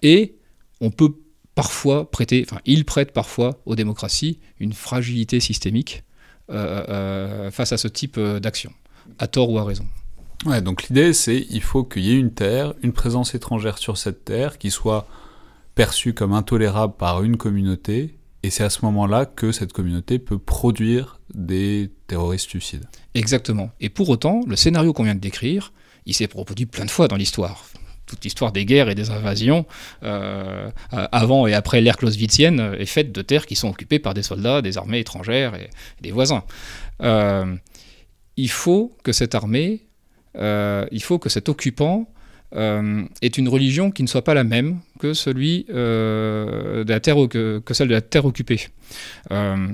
et 0.03 0.35
on 0.81 0.91
peut 0.91 1.15
parfois 1.55 2.11
prêter, 2.11 2.45
enfin 2.49 2.61
il 2.65 2.85
prête 2.85 3.13
parfois 3.13 3.61
aux 3.67 3.77
démocraties 3.77 4.39
une 4.59 4.73
fragilité 4.73 5.41
systémique 5.41 6.05
euh, 6.51 6.85
euh, 6.89 7.51
face 7.51 7.73
à 7.73 7.77
ce 7.77 7.89
type 7.89 8.19
d'action, 8.19 8.73
à 9.19 9.27
tort 9.27 9.51
ou 9.51 9.59
à 9.59 9.65
raison. 9.65 9.87
Ouais, 10.47 10.63
donc 10.63 10.89
l'idée 10.89 11.13
c'est 11.13 11.47
il 11.51 11.63
faut 11.63 11.85
qu'il 11.85 12.03
y 12.03 12.13
ait 12.13 12.19
une 12.19 12.33
terre, 12.33 12.75
une 12.83 12.93
présence 12.93 13.35
étrangère 13.35 13.79
sur 13.79 13.99
cette 13.99 14.25
terre 14.25 14.59
qui 14.59 14.71
soit 14.71 15.07
perçu 15.75 16.15
comme 16.15 16.33
intolérable 16.33 16.95
par 16.97 17.23
une 17.23 17.37
communauté, 17.37 18.15
et 18.43 18.51
c'est 18.51 18.65
à 18.65 18.71
ce 18.71 18.85
moment-là 18.85 19.27
que 19.27 19.53
cette 19.53 19.73
communauté 19.73 20.19
peut 20.19 20.39
produire 20.39 21.21
des 21.35 21.91
terroristes 22.07 22.49
suicides. 22.49 22.87
Exactement. 23.15 23.71
Et 23.81 23.89
pour 23.89 24.09
autant, 24.09 24.41
le 24.47 24.57
scénario 24.57 24.93
qu'on 24.93 25.05
vient 25.05 25.15
de 25.15 25.21
décrire, 25.21 25.73
il 26.07 26.15
s'est 26.15 26.29
reproduit 26.33 26.67
plein 26.67 26.85
de 26.85 26.91
fois 26.91 27.09
dans 27.09 27.17
l'histoire. 27.17 27.65
Toute 28.11 28.25
l'histoire 28.25 28.51
des 28.51 28.65
guerres 28.65 28.89
et 28.89 28.97
des 28.97 29.11
invasions, 29.11 29.67
euh, 30.03 30.69
avant 30.91 31.47
et 31.47 31.55
après 31.55 31.81
l'ère 31.81 31.97
clausewitzienne, 31.97 32.75
est 32.77 32.87
faite 32.87 33.13
de 33.13 33.23
terres 33.23 33.47
qui 33.47 33.55
sont 33.55 33.69
occupées 33.69 34.01
par 34.01 34.15
des 34.15 34.25
soldats, 34.25 34.63
des 34.63 34.79
armées 34.79 34.99
étrangères 34.99 35.55
et, 35.55 35.71
des 36.01 36.11
voisins. 36.11 36.43
Euh, 37.03 37.55
il 38.37 38.51
faut 38.51 38.93
que 39.05 39.13
cette 39.13 39.37
armée, 39.37 39.87
euh, 40.37 40.87
il 40.91 41.03
faut 41.05 41.21
que 41.21 41.29
cet 41.29 41.49
occupant 41.49 42.09
euh, 42.57 43.05
est 43.23 43.39
une 43.39 43.49
religion 43.49 43.93
qui 43.93 44.03
ne 44.03 44.09
soit 44.09 44.25
pas 44.25 44.35
la 44.35 44.43
même 44.43 44.81
que, 44.99 45.13
euh, 45.15 45.15
celle 47.71 47.89
de 47.89 47.93
la 47.93 48.01
terre 48.01 48.25
occupée. 48.25 48.67
Euh, 49.31 49.69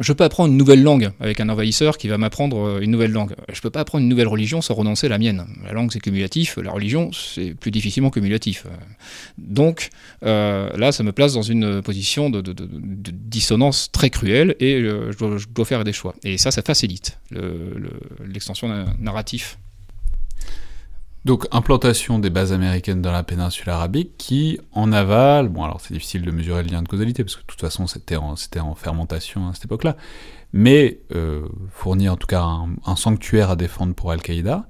je 0.00 0.12
peux 0.12 0.24
apprendre 0.24 0.50
une 0.50 0.56
nouvelle 0.56 0.82
langue 0.82 1.10
avec 1.20 1.40
un 1.40 1.48
envahisseur 1.48 1.98
qui 1.98 2.08
va 2.08 2.18
m'apprendre 2.18 2.80
une 2.80 2.90
nouvelle 2.90 3.12
langue. 3.12 3.34
Je 3.52 3.60
peux 3.60 3.70
pas 3.70 3.80
apprendre 3.80 4.02
une 4.02 4.08
nouvelle 4.08 4.28
religion 4.28 4.60
sans 4.60 4.74
renoncer 4.74 5.06
à 5.06 5.10
la 5.10 5.18
mienne. 5.18 5.46
La 5.64 5.72
langue 5.72 5.92
c'est 5.92 6.00
cumulatif, 6.00 6.56
la 6.56 6.70
religion 6.70 7.10
c'est 7.12 7.54
plus 7.54 7.70
difficilement 7.70 8.10
cumulatif. 8.10 8.66
Donc 9.36 9.90
là, 10.22 10.92
ça 10.92 11.02
me 11.02 11.12
place 11.12 11.34
dans 11.34 11.42
une 11.42 11.82
position 11.82 12.30
de, 12.30 12.42
dissonance 12.42 13.90
très 13.92 14.10
cruelle 14.10 14.56
et 14.60 14.80
je 14.80 15.46
dois, 15.52 15.64
faire 15.64 15.84
des 15.84 15.92
choix. 15.92 16.14
Et 16.24 16.38
ça, 16.38 16.50
ça 16.50 16.62
facilite 16.62 17.18
l'extension 18.26 18.68
le, 18.68 18.84
narratif 18.98 19.58
donc 21.28 21.46
implantation 21.50 22.18
des 22.18 22.30
bases 22.30 22.54
américaines 22.54 23.02
dans 23.02 23.12
la 23.12 23.22
péninsule 23.22 23.68
arabique 23.68 24.12
qui, 24.16 24.58
en 24.72 24.92
aval, 24.92 25.50
bon 25.50 25.62
alors 25.62 25.78
c'est 25.82 25.92
difficile 25.92 26.22
de 26.22 26.30
mesurer 26.30 26.62
le 26.62 26.70
lien 26.70 26.80
de 26.80 26.88
causalité 26.88 27.22
parce 27.22 27.36
que 27.36 27.42
de 27.42 27.46
toute 27.46 27.60
façon 27.60 27.86
c'était 27.86 28.16
en, 28.16 28.34
en, 28.60 28.74
fermentation 28.74 29.46
à 29.46 29.52
cette 29.52 29.66
époque-là, 29.66 29.98
mais 30.54 31.00
euh, 31.14 31.46
fournit 31.70 32.08
en 32.08 32.16
tout 32.16 32.26
cas 32.26 32.42
un, 32.42 32.96
sanctuaire 32.96 33.50
à 33.50 33.56
défendre 33.56 33.94
pour 33.94 34.10
Al-Qaïda, 34.10 34.66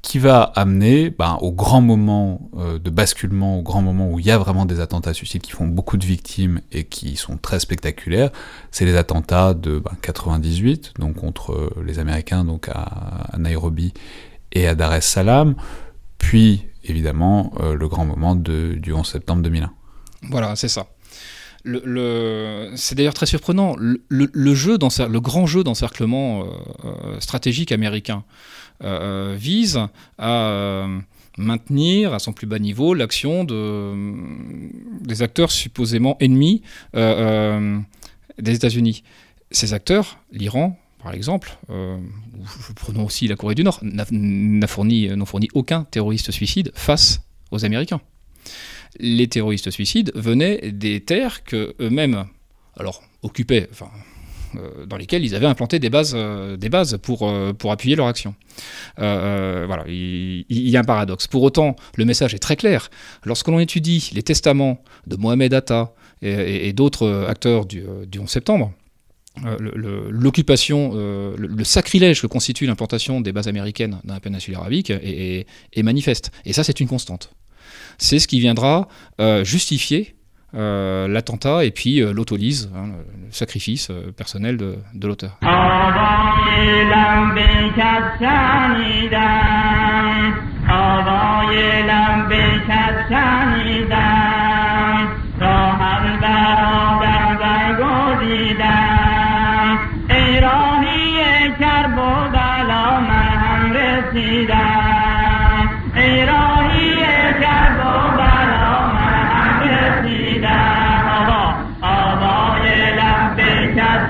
qui 0.00 0.20
va 0.20 0.42
amener 0.42 1.10
ben, 1.10 1.38
au 1.40 1.50
grand 1.50 1.80
moment 1.80 2.50
euh, 2.56 2.78
de 2.78 2.90
basculement, 2.90 3.58
au 3.58 3.62
grand 3.62 3.82
moment 3.82 4.08
où 4.12 4.20
il 4.20 4.26
y 4.26 4.30
a 4.30 4.38
vraiment 4.38 4.66
des 4.66 4.78
attentats 4.78 5.12
suicides 5.12 5.42
qui 5.42 5.50
font 5.50 5.66
beaucoup 5.66 5.96
de 5.96 6.04
victimes 6.04 6.60
et 6.70 6.84
qui 6.84 7.16
sont 7.16 7.36
très 7.36 7.58
spectaculaires, 7.58 8.30
c'est 8.70 8.84
les 8.84 8.94
attentats 8.94 9.54
de 9.54 9.82
98, 10.02 10.92
ben, 11.00 11.06
donc 11.06 11.16
contre 11.16 11.72
les 11.84 11.98
Américains 11.98 12.44
donc 12.44 12.68
à 12.68 13.36
Nairobi 13.38 13.92
et 14.54 14.66
à 14.66 14.74
Dar 14.74 14.94
es 14.94 15.00
Salaam, 15.00 15.54
puis 16.18 16.64
évidemment 16.84 17.52
euh, 17.60 17.74
le 17.74 17.88
grand 17.88 18.04
moment 18.04 18.34
du 18.36 18.92
11 18.92 19.06
septembre 19.06 19.42
2001. 19.42 19.72
Voilà, 20.30 20.56
c'est 20.56 20.68
ça. 20.68 20.86
C'est 21.64 22.94
d'ailleurs 22.94 23.14
très 23.14 23.26
surprenant. 23.26 23.74
Le, 23.78 24.00
le, 24.08 24.54
jeu 24.54 24.76
le 24.78 25.20
grand 25.20 25.46
jeu 25.46 25.64
d'encerclement 25.64 26.42
euh, 26.42 26.46
euh, 26.84 27.20
stratégique 27.20 27.72
américain 27.72 28.24
vise 28.82 29.80
à 30.18 30.86
maintenir 31.38 32.12
à 32.12 32.18
son 32.18 32.32
plus 32.34 32.46
bas 32.46 32.58
niveau 32.58 32.92
l'action 32.92 33.44
de, 33.44 33.94
des 35.00 35.22
acteurs 35.22 35.50
supposément 35.50 36.18
ennemis 36.20 36.62
des 36.92 38.54
États-Unis. 38.54 39.04
Ces 39.50 39.72
acteurs, 39.72 40.18
l'Iran, 40.32 40.78
par 41.04 41.12
exemple, 41.12 41.58
euh, 41.68 41.98
prenons 42.76 43.04
aussi 43.04 43.28
la 43.28 43.36
Corée 43.36 43.54
du 43.54 43.62
Nord, 43.62 43.78
n'a 43.82 44.66
fourni, 44.66 45.10
fourni 45.26 45.48
aucun 45.52 45.84
terroriste 45.84 46.30
suicide 46.30 46.72
face 46.74 47.20
aux 47.50 47.66
Américains. 47.66 48.00
Les 48.98 49.28
terroristes 49.28 49.70
suicides 49.70 50.12
venaient 50.14 50.72
des 50.72 51.00
terres 51.02 51.44
que 51.44 51.74
eux-mêmes, 51.78 52.24
alors 52.78 53.02
occupaient, 53.22 53.68
enfin 53.70 53.90
dans 54.86 54.96
lesquels 54.96 55.24
ils 55.24 55.34
avaient 55.34 55.48
implanté 55.48 55.80
des 55.80 55.90
bases, 55.90 56.14
des 56.14 56.68
bases 56.68 56.96
pour, 57.02 57.30
pour 57.58 57.72
appuyer 57.72 57.96
leur 57.96 58.06
action. 58.06 58.36
voilà, 58.96 59.84
il, 59.88 60.44
y 60.48 60.76
a 60.76 60.80
un 60.80 60.84
paradoxe. 60.84 61.26
Pour 61.26 61.42
autant, 61.42 61.74
le 61.96 62.04
message 62.04 62.34
est 62.34 62.38
très 62.38 62.54
clair. 62.54 62.88
Lorsque 63.24 63.48
l'on 63.48 63.58
étudie 63.58 64.10
les 64.14 64.22
testaments 64.22 64.80
de 65.08 65.16
Mohamed 65.16 65.52
Atta 65.52 65.92
et, 66.22 66.72
d'autres 66.72 67.26
acteurs 67.28 67.66
du, 67.66 67.82
du 68.06 68.20
11 68.20 68.30
septembre, 68.30 68.72
l'occupation, 70.10 70.94
le, 70.94 71.64
sacrilège 71.64 72.22
que 72.22 72.26
constitue 72.26 72.66
l'implantation 72.66 73.20
des 73.20 73.32
bases 73.32 73.48
américaines 73.48 73.98
dans 74.04 74.14
la 74.14 74.20
péninsule 74.20 74.54
arabique 74.54 74.90
est, 74.90 75.46
manifeste. 75.82 76.30
Et 76.44 76.52
ça, 76.52 76.62
c'est 76.62 76.80
une 76.80 76.88
constante. 76.88 77.34
C'est 77.98 78.18
ce 78.18 78.28
qui 78.28 78.40
viendra 78.40 78.88
justifier 79.42 80.14
euh, 80.56 81.08
l'attentat 81.08 81.64
et 81.64 81.72
puis 81.72 82.00
euh, 82.00 82.12
l'autolyse, 82.12 82.70
hein, 82.76 82.86
le 83.26 83.32
sacrifice 83.32 83.88
euh, 83.90 84.12
personnel 84.12 84.56
de, 84.56 84.76
de 84.94 85.08
l'auteur. 85.08 85.36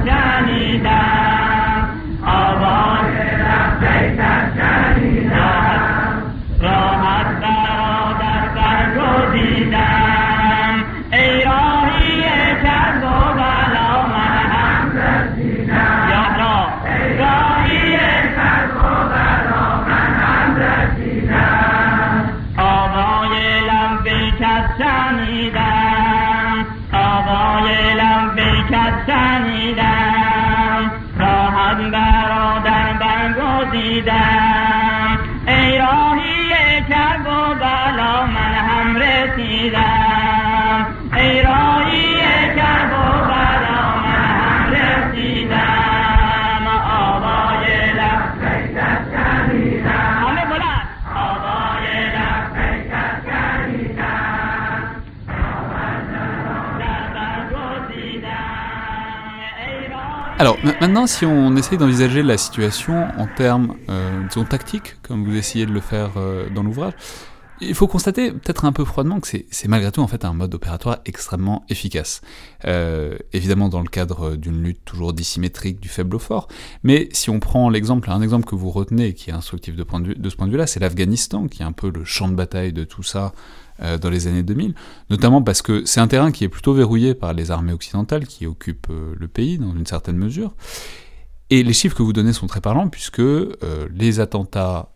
not. 0.03 0.24
Alors 60.45 60.59
maintenant, 60.63 61.07
si 61.07 61.25
on 61.25 61.57
essaye 61.57 61.79
d'envisager 61.79 62.23
la 62.23 62.37
situation 62.37 63.07
en 63.17 63.27
termes 63.27 63.77
euh, 63.89 64.27
disons, 64.29 64.45
tactiques, 64.45 64.97
comme 65.01 65.25
vous 65.25 65.35
essayez 65.35 65.65
de 65.65 65.73
le 65.73 65.81
faire 65.81 66.11
euh, 66.19 66.51
dans 66.51 66.63
l'ouvrage, 66.63 66.93
il 67.67 67.75
faut 67.75 67.87
constater 67.87 68.31
peut-être 68.33 68.65
un 68.65 68.73
peu 68.73 68.85
froidement 68.85 69.21
que 69.21 69.29
c'est 69.29 69.69
malgré 69.69 69.91
tout 69.91 70.01
en 70.01 70.07
fait 70.07 70.25
un 70.25 70.33
mode 70.33 70.55
opératoire 70.55 70.99
extrêmement 71.05 71.65
efficace. 71.69 72.21
Euh, 72.65 73.17
évidemment 73.33 73.69
dans 73.69 73.81
le 73.81 73.89
cadre 73.89 74.37
d'une 74.37 74.63
lutte 74.63 74.85
toujours 74.85 75.13
dissymétrique 75.13 75.81
du 75.81 75.89
faible 75.89 76.17
au 76.17 76.19
fort, 76.19 76.49
mais 76.83 77.09
si 77.13 77.31
on 77.31 77.41
prend 77.41 77.69
l'exemple, 77.69 78.11
un 78.11 78.23
exemple 78.23 78.47
que 78.47 78.55
vous 78.55 78.71
retenez 78.71 79.15
qui 79.15 79.31
est 79.31 79.35
instructif 79.35 79.77
de, 79.77 79.83
ce 79.83 80.37
point 80.37 80.47
de 80.47 80.51
vue-là, 80.51 80.67
c'est 80.67 80.81
l'Afghanistan 80.81 81.49
qui 81.49 81.63
est 81.63 81.67
un 81.67 81.73
peu 81.73 81.91
le 81.91 82.05
champ 82.05 82.29
de 82.29 82.35
bataille 82.35 82.73
de 82.73 82.85
tout 82.85 83.03
ça 83.03 83.33
euh, 83.83 83.99
dans 83.99 84.11
les 84.11 84.27
années 84.27 84.43
2000, 84.43 84.75
notamment 85.11 85.43
parce 85.43 85.61
que 85.61 85.85
c'est 85.85 86.01
un 86.01 86.07
terrain 86.07 86.31
qui 86.31 86.45
est 86.45 86.49
plutôt 86.49 86.75
verrouillé 86.75 87.15
par 87.15 87.33
les 87.33 87.51
armées 87.51 87.73
occidentales 87.73 88.27
qui 88.27 88.47
occupent 88.47 88.87
euh, 88.91 89.15
le 89.19 89.29
pays 89.29 89.59
dans 89.59 89.75
une 89.75 89.87
certaine 89.87 90.17
mesure. 90.17 90.55
Et 91.55 91.63
les 91.63 91.73
chiffres 91.73 91.97
que 91.97 92.03
vous 92.03 92.13
donnez 92.13 92.33
sont 92.33 92.49
très 92.49 92.61
parlants 92.61 92.89
puisque 92.89 93.21
euh, 93.21 93.55
les 93.95 94.19
attentats 94.19 94.89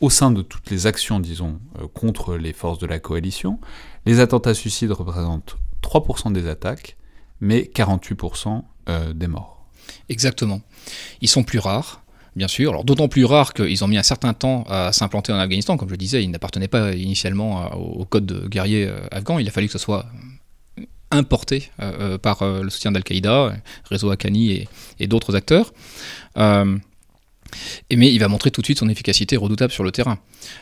au 0.00 0.08
sein 0.08 0.30
de 0.30 0.40
toutes 0.40 0.70
les 0.70 0.86
actions, 0.86 1.20
disons, 1.20 1.58
contre 1.92 2.36
les 2.36 2.54
forces 2.54 2.78
de 2.78 2.86
la 2.86 2.98
coalition, 3.00 3.58
les 4.06 4.20
attentats 4.20 4.54
suicides 4.54 4.92
représentent 4.92 5.56
3% 5.82 6.32
des 6.32 6.48
attaques, 6.48 6.96
mais 7.40 7.68
48% 7.74 8.62
des 9.12 9.26
morts. 9.26 9.66
Exactement. 10.08 10.62
Ils 11.20 11.28
sont 11.28 11.42
plus 11.42 11.58
rares, 11.58 12.02
bien 12.36 12.48
sûr. 12.48 12.70
Alors 12.70 12.84
d'autant 12.84 13.08
plus 13.08 13.24
rare 13.24 13.52
qu'ils 13.54 13.84
ont 13.84 13.88
mis 13.88 13.98
un 13.98 14.02
certain 14.02 14.34
temps 14.34 14.64
à 14.68 14.92
s'implanter 14.92 15.32
en 15.32 15.38
Afghanistan. 15.38 15.76
Comme 15.76 15.88
je 15.88 15.94
le 15.94 15.98
disais, 15.98 16.22
ils 16.22 16.30
n'appartenaient 16.30 16.68
pas 16.68 16.94
initialement 16.94 17.70
au 17.74 18.04
code 18.04 18.26
de 18.26 18.48
guerrier 18.48 18.86
euh, 18.86 19.00
afghan. 19.10 19.38
Il 19.38 19.48
a 19.48 19.50
fallu 19.50 19.66
que 19.66 19.72
ce 19.72 19.78
soit 19.78 20.06
importé 21.10 21.70
euh, 21.80 22.14
euh, 22.14 22.18
par 22.18 22.44
le 22.44 22.70
soutien 22.70 22.92
d'Al-Qaïda, 22.92 23.54
réseau 23.84 24.10
Haqqani 24.10 24.66
et, 24.98 25.06
d'autres 25.06 25.34
acteurs. 25.36 25.72
mais 26.36 26.78
il 27.90 28.18
va 28.18 28.28
montrer 28.28 28.50
tout 28.50 28.60
de 28.60 28.66
suite 28.66 28.78
son 28.78 28.88
efficacité 28.88 29.36
redoutable 29.36 29.72
sur 29.72 29.84
le 29.84 29.90
terrain. 29.90 30.18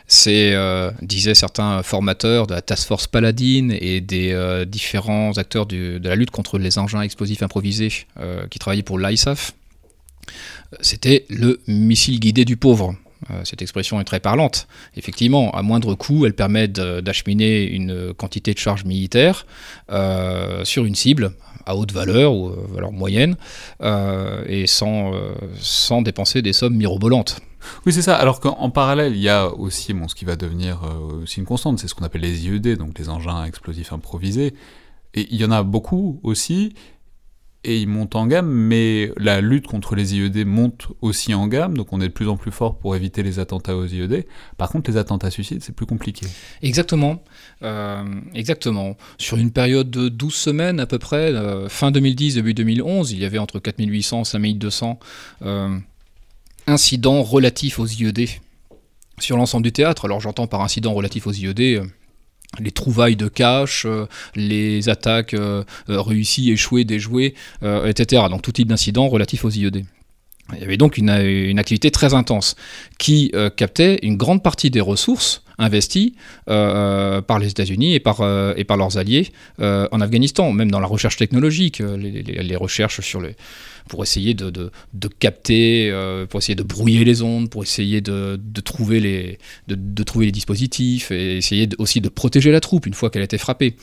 C'est, 0.06 0.54
disaient 1.02 1.34
certains 1.34 1.82
formateurs 1.82 2.46
de 2.46 2.54
la 2.54 2.62
Task 2.62 2.88
Force 2.88 3.06
Paladine 3.06 3.76
et 3.78 4.00
des 4.00 4.64
différents 4.66 5.37
acteurs 5.37 5.66
de 5.66 6.00
la 6.02 6.16
lutte 6.16 6.30
contre 6.30 6.58
les 6.58 6.78
engins 6.78 7.02
explosifs 7.02 7.42
improvisés 7.42 7.92
qui 8.50 8.58
travaillaient 8.58 8.82
pour 8.82 8.98
l'ISAF, 8.98 9.52
c'était 10.80 11.24
le 11.28 11.61
missile 11.66 12.20
guidé 12.20 12.44
du 12.44 12.56
pauvre. 12.56 12.94
Euh, 13.31 13.40
cette 13.44 13.62
expression 13.62 14.00
est 14.00 14.04
très 14.04 14.20
parlante. 14.20 14.68
Effectivement, 14.96 15.50
à 15.52 15.62
moindre 15.62 15.94
coût, 15.94 16.26
elle 16.26 16.35
permet 16.35 16.68
d'acheminer 16.68 17.64
une 17.64 18.14
quantité 18.14 18.54
de 18.54 18.59
charge 18.59 18.85
militaire 18.85 19.46
euh, 19.90 20.64
sur 20.64 20.85
une 20.85 20.94
cible 20.94 21.33
à 21.66 21.76
haute 21.76 21.92
valeur 21.92 22.33
ou 22.33 22.48
euh, 22.48 22.66
valeur 22.72 22.92
moyenne 22.92 23.37
et 24.46 24.66
sans, 24.66 25.12
sans 25.59 26.02
dépenser 26.02 26.42
des 26.42 26.52
sommes 26.52 26.76
mirobolantes. 26.76 27.40
Oui, 27.85 27.92
c'est 27.92 28.02
ça. 28.02 28.16
Alors 28.16 28.40
qu'en 28.40 28.70
parallèle, 28.70 29.14
il 29.14 29.20
y 29.20 29.28
a 29.28 29.48
aussi 29.48 29.94
ce 30.09 30.14
qui 30.14 30.24
va 30.24 30.37
devenir 30.37 30.81
une 31.37 31.44
constante, 31.44 31.78
c'est 31.78 31.88
ce 31.88 31.94
qu'on 31.94 32.04
appelle 32.04 32.22
les 32.22 32.46
IED, 32.46 32.76
donc 32.78 32.98
les 32.98 33.09
engins 33.09 33.44
explosifs 33.44 33.92
improvisés. 33.92 34.54
Et 35.14 35.26
il 35.31 35.40
y 35.40 35.44
en 35.44 35.50
a 35.50 35.62
beaucoup 35.62 36.20
aussi, 36.22 36.74
et 37.64 37.81
il 37.81 37.88
monte 37.88 38.14
en 38.14 38.27
gamme, 38.27 38.49
mais 38.49 39.11
la 39.16 39.40
lutte 39.40 39.66
contre 39.66 39.97
les 39.97 40.14
IED 40.14 40.47
monte 40.47 40.88
aussi 41.01 41.35
en 41.35 41.49
gamme, 41.49 41.77
donc 41.77 41.92
on 41.92 42.01
est 42.01 42.09
de 42.09 42.12
plus 42.12 42.29
en 42.29 42.37
plus 42.37 42.53
fort 42.53 42.79
pour 42.79 42.94
éviter 42.94 43.25
les 43.25 43.40
attentats 43.40 43.77
aux 43.77 43.85
IED. 43.85 44.27
Par 44.57 44.71
contre, 44.71 44.90
les 44.90 44.97
attentats 44.97 45.31
suicides, 45.31 45.62
c'est 45.62 45.75
plus 45.75 45.87
compliqué. 45.87 46.27
Exactement, 46.62 47.23
euh, 47.62 48.05
exactement. 48.35 48.97
Sur 49.18 49.38
une 49.38 49.51
période 49.51 49.90
de 49.90 50.09
12 50.09 50.33
semaines 50.33 50.79
à 50.79 50.87
peu 50.87 50.99
près, 50.99 51.33
euh, 51.33 51.68
fin 51.68 51.90
2010, 51.90 52.37
début 52.37 52.55
2011, 52.55 53.11
il 53.11 53.18
y 53.18 53.25
avait 53.25 53.38
entre 53.38 53.59
4800 53.59 54.21
et 54.21 54.25
5200 54.25 54.99
euh, 55.42 55.77
incidents 56.68 57.23
relatifs 57.23 57.81
aux 57.81 57.87
IED 57.87 58.29
sur 59.18 59.37
l'ensemble 59.37 59.64
du 59.64 59.73
théâtre. 59.73 60.05
Alors 60.05 60.21
j'entends 60.21 60.47
par 60.47 60.61
incident 60.61 60.94
relatif 60.94 61.27
aux 61.27 61.33
IED 61.33 61.83
les 62.58 62.70
trouvailles 62.70 63.16
de 63.16 63.28
cash, 63.28 63.84
euh, 63.87 64.06
les 64.34 64.88
attaques 64.88 65.34
euh, 65.34 65.64
euh, 65.88 66.00
réussies, 66.00 66.50
échouées, 66.50 66.84
déjouées, 66.84 67.34
etc. 67.62 68.22
Donc 68.30 68.42
tout 68.42 68.52
type 68.52 68.68
d'incidents 68.68 69.08
relatifs 69.08 69.44
aux 69.44 69.50
IED. 69.50 69.84
Il 70.54 70.61
y 70.61 70.64
avait 70.64 70.78
donc 70.78 70.96
une, 70.96 71.11
activité 71.11 71.90
très 71.90 72.14
intense 72.14 72.56
qui 72.98 73.32
captait 73.56 73.98
une 74.02 74.16
grande 74.16 74.42
partie 74.42 74.70
des 74.70 74.80
ressources 74.80 75.42
investies 75.59 76.14
par 76.47 77.38
les 77.38 77.49
États-Unis 77.49 77.94
et, 77.94 78.01
par 78.01 78.21
et 78.57 78.64
par 78.64 78.77
leurs 78.77 78.99
alliés 78.99 79.33
en 79.59 80.01
Afghanistan, 80.01 80.53
même 80.53 80.71
dans 80.71 80.81
la 80.81 80.87
recherche 80.87 81.16
technologique, 81.16 81.81
les 81.81 82.57
recherches 82.57 83.01
sur 83.01 83.21
les, 83.21 83.35
pour 83.88 84.03
essayer 84.05 84.35
de, 84.35 84.51
de, 84.51 85.09
capter, 85.09 85.90
euh, 85.90 86.27
pour 86.27 86.38
essayer 86.38 86.55
de 86.55 86.62
brouiller 86.62 87.05
les 87.05 87.23
ondes, 87.23 87.51
pour 87.51 87.64
essayer 87.64 88.01
de, 88.01 88.38
trouver, 88.64 89.01
les, 89.01 89.38
de, 89.66 90.03
trouver 90.05 90.27
les 90.27 90.33
dispositifs 90.33 91.11
et 91.11 91.38
essayer 91.38 91.68
aussi 91.79 92.01
de 92.01 92.09
protéger 92.09 92.53
la 92.53 92.61
troupe 92.61 92.87
une 92.87 92.94
fois 92.94 93.11
qu'elle 93.11 93.23
a 93.23 93.25
été 93.25 93.38
frappée. 93.38 93.75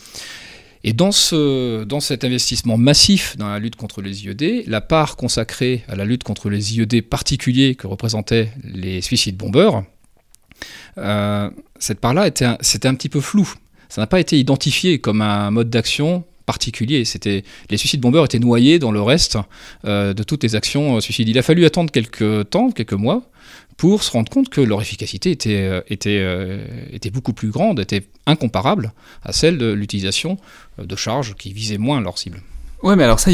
Et 0.83 0.93
dans, 0.93 1.11
ce, 1.11 1.83
dans 1.83 1.99
cet 1.99 2.23
investissement 2.23 2.77
massif 2.77 3.35
dans 3.37 3.47
la 3.47 3.57
lutte 3.57 3.75
contre 3.75 4.01
les 4.01 4.25
IED, 4.25 4.65
la 4.67 4.81
part 4.81 5.15
consacrée 5.15 5.83
à 5.87 5.95
la 5.95 6.05
lutte 6.05 6.23
contre 6.23 6.49
les 6.49 6.77
IED 6.77 7.01
particuliers 7.01 7.73
que 7.73 7.87
représentaient 7.87 8.51
les 8.63 9.01
suicides 9.01 9.35
bombeurs, 9.35 9.83
euh, 10.99 11.49
cette 11.79 11.99
part-là, 11.99 12.29
c'était 12.61 12.87
un, 12.87 12.95
petit 12.95 13.09
peu 13.09 13.21
floue. 13.21 13.53
Ça 13.89 14.01
n'a 14.01 14.07
pas 14.07 14.19
été 14.19 14.39
identifié 14.39 14.99
comme 14.99 15.21
un 15.21 15.51
mode 15.51 15.69
d'action 15.69 16.23
particulier. 16.45 17.05
C'était 17.05 17.43
les 17.69 17.77
suicides 17.77 18.01
bombeurs 18.01 18.25
étaient 18.25 18.39
noyés 18.39 18.79
dans 18.79 18.91
le 18.91 19.01
reste 19.01 19.37
de 19.83 20.23
toutes 20.23 20.43
les 20.43 20.55
actions 20.55 20.99
suicides. 21.01 21.27
Il 21.27 21.37
a 21.37 21.41
fallu 21.41 21.65
attendre 21.65 21.91
quelques 21.91 22.49
temps, 22.49 22.71
quelques 22.71 22.93
mois, 22.93 23.29
pour 23.77 24.03
se 24.03 24.11
rendre 24.11 24.31
compte 24.31 24.49
que 24.49 24.61
leur 24.61 24.81
efficacité 24.81 25.31
était, 25.31 25.83
était, 25.89 26.23
était 26.91 27.09
beaucoup 27.09 27.33
plus 27.33 27.49
grande, 27.49 27.79
était 27.79 28.07
incomparable 28.25 28.93
à 29.23 29.33
celle 29.33 29.57
de 29.57 29.71
l'utilisation 29.71 30.37
de 30.77 30.95
charges 30.95 31.35
qui 31.35 31.51
visaient 31.51 31.77
moins 31.77 31.99
leur 31.99 32.17
cible. 32.17 32.41
Ouais, 32.83 32.95
mais 32.95 33.03
alors 33.03 33.19
ça, 33.19 33.31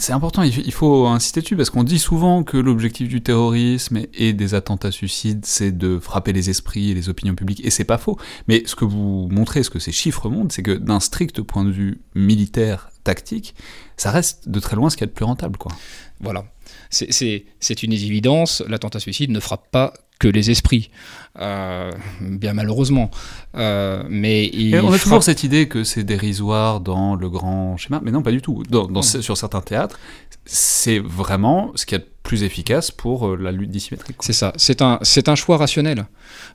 c'est 0.00 0.12
important, 0.12 0.42
il, 0.42 0.72
faut 0.72 1.06
insister 1.06 1.40
dessus, 1.40 1.56
parce 1.56 1.70
qu'on 1.70 1.84
dit 1.84 1.98
souvent 1.98 2.42
que 2.42 2.56
l'objectif 2.56 3.08
du 3.08 3.22
terrorisme 3.22 4.00
et 4.14 4.32
des 4.32 4.54
attentats 4.54 4.90
suicides, 4.90 5.44
c'est 5.46 5.76
de 5.76 5.98
frapper 5.98 6.32
les 6.32 6.50
esprits 6.50 6.90
et 6.90 6.94
les 6.94 7.08
opinions 7.08 7.34
publiques, 7.34 7.64
et 7.64 7.70
c'est 7.70 7.84
pas 7.84 7.98
faux. 7.98 8.18
Mais 8.48 8.62
ce 8.66 8.74
que 8.74 8.84
vous 8.84 9.28
montrez, 9.30 9.62
ce 9.62 9.70
que 9.70 9.78
ces 9.78 9.92
chiffres 9.92 10.28
montrent, 10.28 10.54
c'est 10.54 10.62
que 10.62 10.72
d'un 10.72 11.00
strict 11.00 11.42
point 11.42 11.64
de 11.64 11.70
vue 11.70 12.00
militaire, 12.14 12.90
tactique, 13.04 13.54
ça 13.96 14.10
reste 14.10 14.48
de 14.48 14.60
très 14.60 14.76
loin 14.76 14.90
ce 14.90 14.96
qu'il 14.96 15.02
y 15.02 15.08
a 15.08 15.10
de 15.10 15.12
plus 15.12 15.24
rentable, 15.24 15.58
quoi. 15.58 15.72
Voilà. 16.20 16.44
C'est 16.90 17.82
une 17.82 17.92
évidence, 17.92 18.62
l'attentat 18.68 19.00
suicide 19.00 19.30
ne 19.30 19.40
frappe 19.40 19.70
pas 19.70 19.92
que 20.18 20.28
les 20.28 20.50
esprits, 20.50 20.90
euh, 21.38 21.92
bien 22.20 22.52
malheureusement. 22.52 23.10
Euh, 23.54 24.02
mais 24.08 24.50
on 24.74 24.92
a 24.92 24.98
toujours 24.98 25.22
cette 25.22 25.44
idée 25.44 25.68
que 25.68 25.84
c'est 25.84 26.02
dérisoire 26.02 26.80
dans 26.80 27.14
le 27.14 27.28
grand 27.30 27.76
schéma, 27.76 28.00
mais 28.02 28.10
non, 28.10 28.22
pas 28.22 28.32
du 28.32 28.42
tout. 28.42 28.64
Dans, 28.68 29.02
Sur 29.02 29.36
certains 29.36 29.60
théâtres, 29.60 29.98
c'est 30.44 30.98
vraiment 30.98 31.70
ce 31.76 31.86
qui 31.86 31.94
est 31.94 32.04
plus 32.22 32.42
efficace 32.42 32.90
pour 32.90 33.28
euh, 33.28 33.36
la 33.36 33.52
lutte 33.52 33.70
dissymétrique. 33.70 34.16
C'est 34.20 34.32
ça, 34.32 34.52
c'est 34.56 34.82
un, 34.82 34.98
un 35.26 35.34
choix 35.36 35.56
rationnel. 35.56 36.06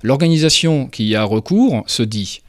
L'organisation 0.04 0.88
qui 0.88 1.08
y 1.08 1.16
a 1.16 1.24
recours 1.24 1.84
se 1.88 2.04
dit 2.04 2.42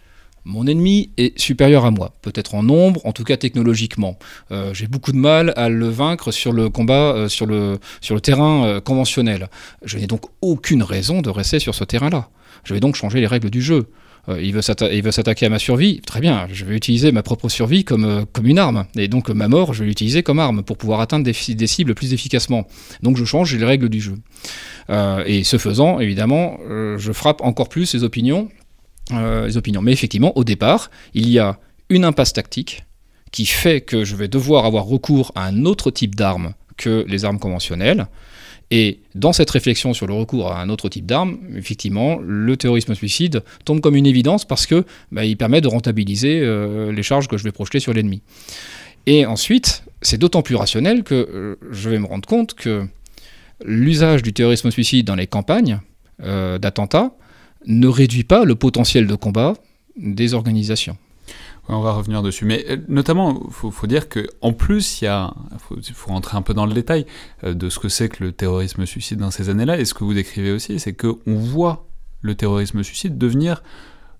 mon 0.45 0.67
ennemi 0.67 1.11
est 1.17 1.39
supérieur 1.39 1.87
à 1.87 1.91
moi, 1.91 2.13
peut-être 2.23 2.55
en 2.55 2.63
nombre, 2.63 3.05
en 3.07 3.13
tout 3.13 3.25
cas 3.25 3.37
technologiquement. 3.37 4.19
Euh, 4.53 4.75
j'ai 4.75 4.87
beaucoup 4.87 5.13
de 5.13 5.17
mal 5.17 5.55
à 5.57 5.69
le 5.69 5.89
vaincre 5.89 6.33
sur 6.33 6.53
le 6.53 6.69
combat, 6.69 7.15
euh, 7.15 7.29
sur, 7.29 7.47
le, 7.47 7.79
terrain 8.23 8.65
euh, 8.65 8.81
conventionnel. 8.81 9.49
Je 9.85 9.99
n'ai 9.99 10.07
donc 10.07 10.23
aucune 10.43 10.83
raison 10.83 11.23
de 11.23 11.31
rester 11.31 11.59
sur 11.59 11.75
ce 11.75 11.85
terrain-là. 11.85 12.29
Je 12.65 12.75
vais 12.75 12.81
donc 12.81 12.95
changer 12.95 13.21
les 13.21 13.27
règles 13.27 13.51
du 13.51 13.63
jeu. 13.63 13.89
il 14.29 14.55
veut 14.55 14.63
s'attaquer 14.63 15.47
à 15.47 15.49
ma 15.51 15.59
survie, 15.59 16.01
très 16.01 16.21
bien, 16.21 16.47
je 16.51 16.65
vais 16.65 16.75
utiliser 16.75 17.13
ma 17.13 17.23
propre 17.23 17.51
survie 17.51 17.85
comme, 17.85 18.27
une 18.43 18.59
arme. 18.59 18.87
Et 18.97 19.09
donc 19.09 19.29
ma 19.29 19.49
mort, 19.49 19.75
je 19.75 19.81
vais 19.81 19.89
l'utiliser 19.89 20.23
comme 20.23 20.39
arme 20.39 20.63
pour 20.63 20.79
pouvoir 20.79 21.01
atteindre 21.01 21.25
des, 21.25 21.67
cibles 21.67 21.95
plus 21.95 22.15
efficacement. 22.15 22.67
Donc 23.03 23.19
je 23.19 23.25
change 23.25 23.55
les 23.55 23.65
règles 23.65 23.91
du 23.91 24.01
jeu. 24.01 24.15
et 25.27 25.45
ce 25.45 25.59
faisant, 25.59 26.01
évidemment, 26.01 26.59
je 26.97 27.13
frappe 27.13 27.43
encore 27.43 27.69
plus 27.69 27.85
ses 27.85 28.03
opinions 28.03 28.49
euh, 29.13 29.47
les 29.47 29.57
opinions. 29.57 29.83
Mais 29.83 29.93
effectivement, 29.93 30.37
au 30.37 30.45
départ, 30.45 30.91
il 31.13 31.29
y 31.29 31.39
a 31.39 31.59
une 31.91 32.05
impasse 32.05 32.33
tactique 32.33 32.85
qui 33.33 33.45
fait 33.45 33.83
que 33.83 34.05
je 34.05 34.17
vais 34.17 34.29
devoir 34.29 34.65
avoir 34.65 34.85
recours 34.85 35.31
à 35.35 35.45
un 35.45 35.67
autre 35.67 35.91
type 35.91 36.15
d'armes 36.15 36.55
que 36.77 37.05
les 37.07 37.25
armes 37.25 37.39
conventionnelles. 37.39 38.07
Et 38.71 39.01
dans 39.15 39.35
cette 39.35 39.51
réflexion 39.51 39.93
sur 39.93 40.07
le 40.07 40.15
recours 40.15 40.51
à 40.51 40.63
un 40.63 40.71
autre 40.71 40.89
type 40.89 41.05
d'armes, 41.05 41.39
effectivement, 41.55 42.19
le 42.19 42.57
terrorisme 42.57 42.95
suicide 42.95 43.43
tombe 43.67 43.81
comme 43.81 43.95
une 43.95 44.07
évidence 44.07 44.47
parce 44.47 44.65
que 44.65 44.87
bah, 45.13 45.27
il 45.27 45.37
permet 45.37 45.61
de 45.61 45.69
rentabiliser 45.69 46.41
euh, 46.41 46.91
les 46.91 47.03
charges 47.03 47.29
que 47.29 47.37
je 47.37 47.45
vais 47.45 47.53
projeter 47.53 47.81
sur 47.81 47.93
l'ennemi. 47.93 48.23
Et 49.07 49.27
ensuite, 49.27 49.85
c'est 50.01 50.17
d'autant 50.17 50.41
plus 50.41 50.57
rationnel 50.57 51.03
que 51.03 51.15
euh, 51.15 51.57
je 51.71 51.91
vais 51.91 51.99
me 51.99 52.07
rendre 52.07 52.27
compte 52.27 52.55
que 52.55 52.87
l'usage 53.65 54.23
du 54.23 54.33
terrorisme 54.33 54.71
suicide 54.71 55.07
dans 55.07 55.15
les 55.15 55.27
campagnes 55.27 55.81
d'attentats 56.21 57.13
ne 57.67 57.89
réduit 57.89 58.25
pas 58.25 58.45
le 58.45 58.55
potentiel 58.55 59.07
de 59.07 59.15
combat 59.15 59.55
des 59.97 60.35
organisations. 60.35 60.97
on 61.69 61.81
va 61.81 61.93
revenir 61.93 62.23
dessus. 62.23 62.45
Mais 62.45 62.65
euh, 62.69 62.77
notamment, 62.89 63.43
il 63.47 63.53
faut, 63.73 63.87
dire 63.87 64.09
qu'en 64.09 64.53
plus, 64.53 65.03
il 65.03 65.29
faut, 65.59 65.77
faut, 65.95 66.11
rentrer 66.11 66.37
un 66.37 66.43
peu 66.43 66.55
dans 66.55 66.67
le 66.67 66.75
détail 66.75 67.07
euh, 67.45 67.55
de 67.55 67.69
ce 67.69 67.79
que 67.79 67.89
c'est 67.89 68.09
que 68.09 68.25
le 68.25 68.33
terrorisme 68.33 68.87
suicide 68.87 69.19
dans 69.19 69.31
ces 69.31 69.49
années-là. 69.49 69.79
Et 69.79 69.85
ce 69.85 69.95
que 69.95 70.05
vous 70.05 70.15
décrivez 70.15 70.53
aussi, 70.53 70.79
c'est 70.79 70.95
qu'on 70.95 71.19
voit 71.27 71.87
le 72.23 72.35
terrorisme 72.35 72.83
suicide 72.83 73.19
devenir 73.19 73.63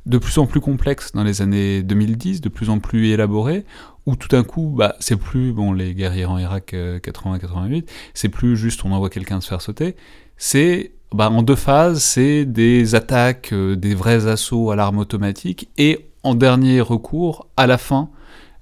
de 0.07 0.19
plus 0.19 0.37
en 0.39 0.47
plus 0.47 0.61
complexe 0.61 1.13
dans 1.13 1.25
les 1.25 1.41
années 1.41 1.83
2010, 1.83 2.41
de 2.41 2.49
plus 2.49 2.69
en 2.69 2.79
plus 2.79 3.09
élaboré, 3.09 3.65
où 4.07 4.17
tout 4.17 4.29
d'un 4.29 4.45
coup, 4.45 4.75
bah, 4.77 4.97
c'est 5.01 5.17
plus, 5.17 5.53
bon, 5.53 5.73
les 5.73 5.95
guerriers 5.95 6.27
en 6.27 6.39
Irak 6.39 6.75
80-88, 6.75 7.77
euh, 7.77 7.81
c'est 8.13 8.29
plus 8.29 8.57
juste 8.57 8.85
on 8.85 8.93
envoie 8.93 9.09
quelqu'un 9.09 9.41
se 9.41 9.49
faire 9.49 9.63
sauter, 9.63 9.97
c'est 10.37 10.93
bah, 11.13 11.31
en 11.31 11.43
deux 11.43 11.57
phases, 11.57 12.03
c'est 12.03 12.45
des 12.45 12.95
attaques, 12.95 13.53
euh, 13.53 13.77
des 13.77 13.95
vrais 13.95 14.27
assauts 14.27 14.71
à 14.71 14.77
l'arme 14.77 14.99
automatique, 14.99 15.69
et 15.79 16.07
en 16.23 16.35
dernier 16.35 16.81
recours, 16.81 17.47
à 17.57 17.67
la 17.67 17.79
fin, 17.79 18.11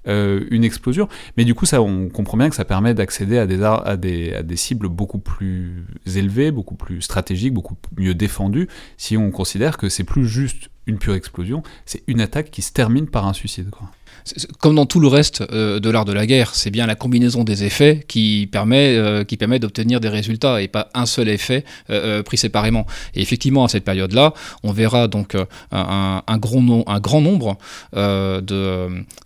euh, 0.07 0.45
une 0.51 0.63
explosion. 0.63 1.07
Mais 1.37 1.45
du 1.45 1.55
coup, 1.55 1.65
ça, 1.65 1.81
on 1.81 2.09
comprend 2.09 2.37
bien 2.37 2.49
que 2.49 2.55
ça 2.55 2.65
permet 2.65 2.93
d'accéder 2.93 3.37
à 3.37 3.47
des, 3.47 3.63
à, 3.63 3.95
des, 3.95 4.33
à 4.33 4.43
des 4.43 4.55
cibles 4.57 4.89
beaucoup 4.89 5.19
plus 5.19 5.85
élevées, 6.15 6.51
beaucoup 6.51 6.75
plus 6.75 7.01
stratégiques, 7.01 7.53
beaucoup 7.53 7.77
mieux 7.97 8.13
défendues, 8.13 8.67
si 8.97 9.15
on 9.15 9.31
considère 9.31 9.77
que 9.77 9.87
c'est 9.87 10.03
plus 10.03 10.27
juste 10.27 10.69
une 10.85 10.97
pure 10.97 11.15
explosion, 11.15 11.63
c'est 11.85 12.03
une 12.07 12.19
attaque 12.19 12.51
qui 12.51 12.61
se 12.61 12.73
termine 12.73 13.07
par 13.07 13.25
un 13.25 13.33
suicide. 13.33 13.69
Comme 14.59 14.75
dans 14.75 14.85
tout 14.85 14.99
le 14.99 15.07
reste 15.07 15.43
euh, 15.51 15.79
de 15.79 15.89
l'art 15.89 16.05
de 16.05 16.13
la 16.13 16.25
guerre, 16.25 16.55
c'est 16.55 16.69
bien 16.69 16.85
la 16.85 16.95
combinaison 16.95 17.43
des 17.43 17.63
effets 17.63 18.03
qui 18.07 18.47
permet, 18.51 18.95
euh, 18.95 19.23
qui 19.23 19.37
permet 19.37 19.59
d'obtenir 19.59 19.99
des 19.99 20.09
résultats 20.09 20.61
et 20.61 20.67
pas 20.67 20.89
un 20.93 21.05
seul 21.05 21.29
effet 21.29 21.63
euh, 21.89 22.23
pris 22.23 22.37
séparément. 22.37 22.85
Et 23.15 23.21
effectivement, 23.21 23.65
à 23.65 23.67
cette 23.67 23.83
période-là, 23.83 24.33
on 24.63 24.71
verra 24.71 25.07
donc 25.07 25.35
un, 25.71 26.37
grand, 26.37 27.21
nombre 27.21 27.57
de, 27.93 28.41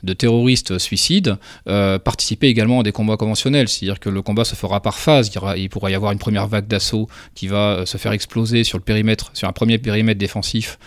de, 0.04 0.14
terroristes 0.14 0.78
suicides 0.78 1.38
participer 1.66 2.48
également 2.48 2.82
à 2.82 2.84
des 2.84 2.92
combats 2.92 3.18
conventionnels. 3.18 3.68
C'est-à-dire 3.68 4.00
que 4.00 4.10
le 4.10 4.22
combat 4.22 4.46
se 4.46 4.56
fera 4.56 4.82
par 4.82 4.98
phase. 4.98 5.32
Il, 5.34 5.62
il 5.62 5.70
pourra 5.70 5.92
y 5.92 5.96
avoir 5.96 6.12
une 6.12 6.20
première 6.20 6.48
vague 6.48 6.68
d'assaut 6.68 7.08
qui 7.36 7.48
va 7.48 7.86
se 7.86 7.98
faire 7.98 8.12
exploser 8.12 8.64
sur 8.64 8.78
le 8.78 8.84
périmètre, 8.84 9.32
sur 9.34 9.48
un 9.48 9.54
premier 9.54 9.78
périmètre 9.78 10.20
défensif 10.20 10.80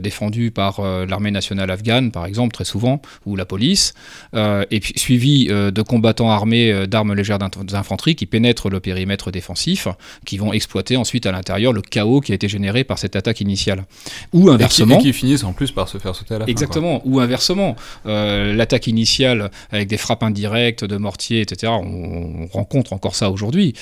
défendu 0.00 0.50
par 0.50 0.82
l'armée 1.06 1.30
nationale 1.30 1.70
afghane, 1.70 2.10
par 2.10 2.26
exemple, 2.26 2.54
très 2.54 2.64
souvent, 2.64 3.00
ou 3.26 3.36
la 3.36 3.44
police, 3.52 3.92
euh, 4.34 4.64
et 4.70 4.80
puis 4.80 4.94
suivi 4.96 5.48
euh, 5.50 5.70
de 5.70 5.82
combattants 5.82 6.30
armés 6.30 6.72
euh, 6.72 6.86
d'armes 6.86 7.12
légères 7.12 7.38
d'infanterie 7.38 8.14
qui 8.14 8.24
pénètrent 8.24 8.70
le 8.70 8.80
périmètre 8.80 9.30
défensif, 9.30 9.88
qui 10.24 10.38
vont 10.38 10.54
exploiter 10.54 10.96
ensuite 10.96 11.26
à 11.26 11.32
l'intérieur 11.32 11.74
le 11.74 11.82
chaos 11.82 12.22
qui 12.22 12.32
a 12.32 12.34
été 12.34 12.48
généré 12.48 12.82
par 12.82 12.98
cette 12.98 13.14
attaque 13.14 13.42
initiale. 13.42 13.84
Ou 14.32 14.48
inversement. 14.48 14.98
Et 15.00 15.02
qui, 15.02 15.12
finissent 15.12 15.44
en 15.44 15.52
plus 15.52 15.70
par 15.70 15.86
se 15.86 15.98
faire 15.98 16.14
sauter 16.16 16.36
à 16.36 16.38
la 16.38 16.44
fin. 16.46 16.50
Exactement. 16.50 17.02
Ou 17.04 17.20
inversement, 17.20 17.76
l'attaque 18.06 18.86
initiale 18.86 19.50
avec 19.70 19.86
des 19.88 19.98
frappes 19.98 20.22
indirectes 20.22 20.84
de 20.84 20.96
mortiers, 20.96 21.42
etc. 21.42 21.72
On, 21.74 22.46
rencontre 22.50 22.94
encore 22.94 23.14
ça 23.14 23.30
aujourd'hui. 23.30 23.74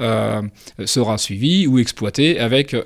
sera 0.00 1.16
suivi 1.16 1.66
ou 1.66 1.78
exploité 1.78 2.38
avec 2.38 2.76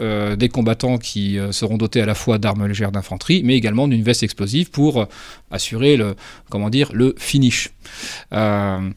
des 0.43 0.49
combattants 0.49 0.99
qui 0.99 1.39
seront 1.51 1.79
dotés 1.79 2.01
à 2.01 2.07
la 2.07 2.15
fois 2.15 2.39
d'armes 2.39 2.67
légères 2.67 2.93
d'infanterie, 2.93 3.43
mais 3.45 3.57
également 3.57 3.89
d'une 3.89 4.05
veste 4.05 4.23
explosive 4.23 4.71
pour 4.71 5.09
assurer 5.51 5.97
le, 5.97 6.15
comment 6.51 6.71
dire, 6.71 6.91
le 6.93 7.15
finish. 7.19 7.71
Euh, 8.33 8.91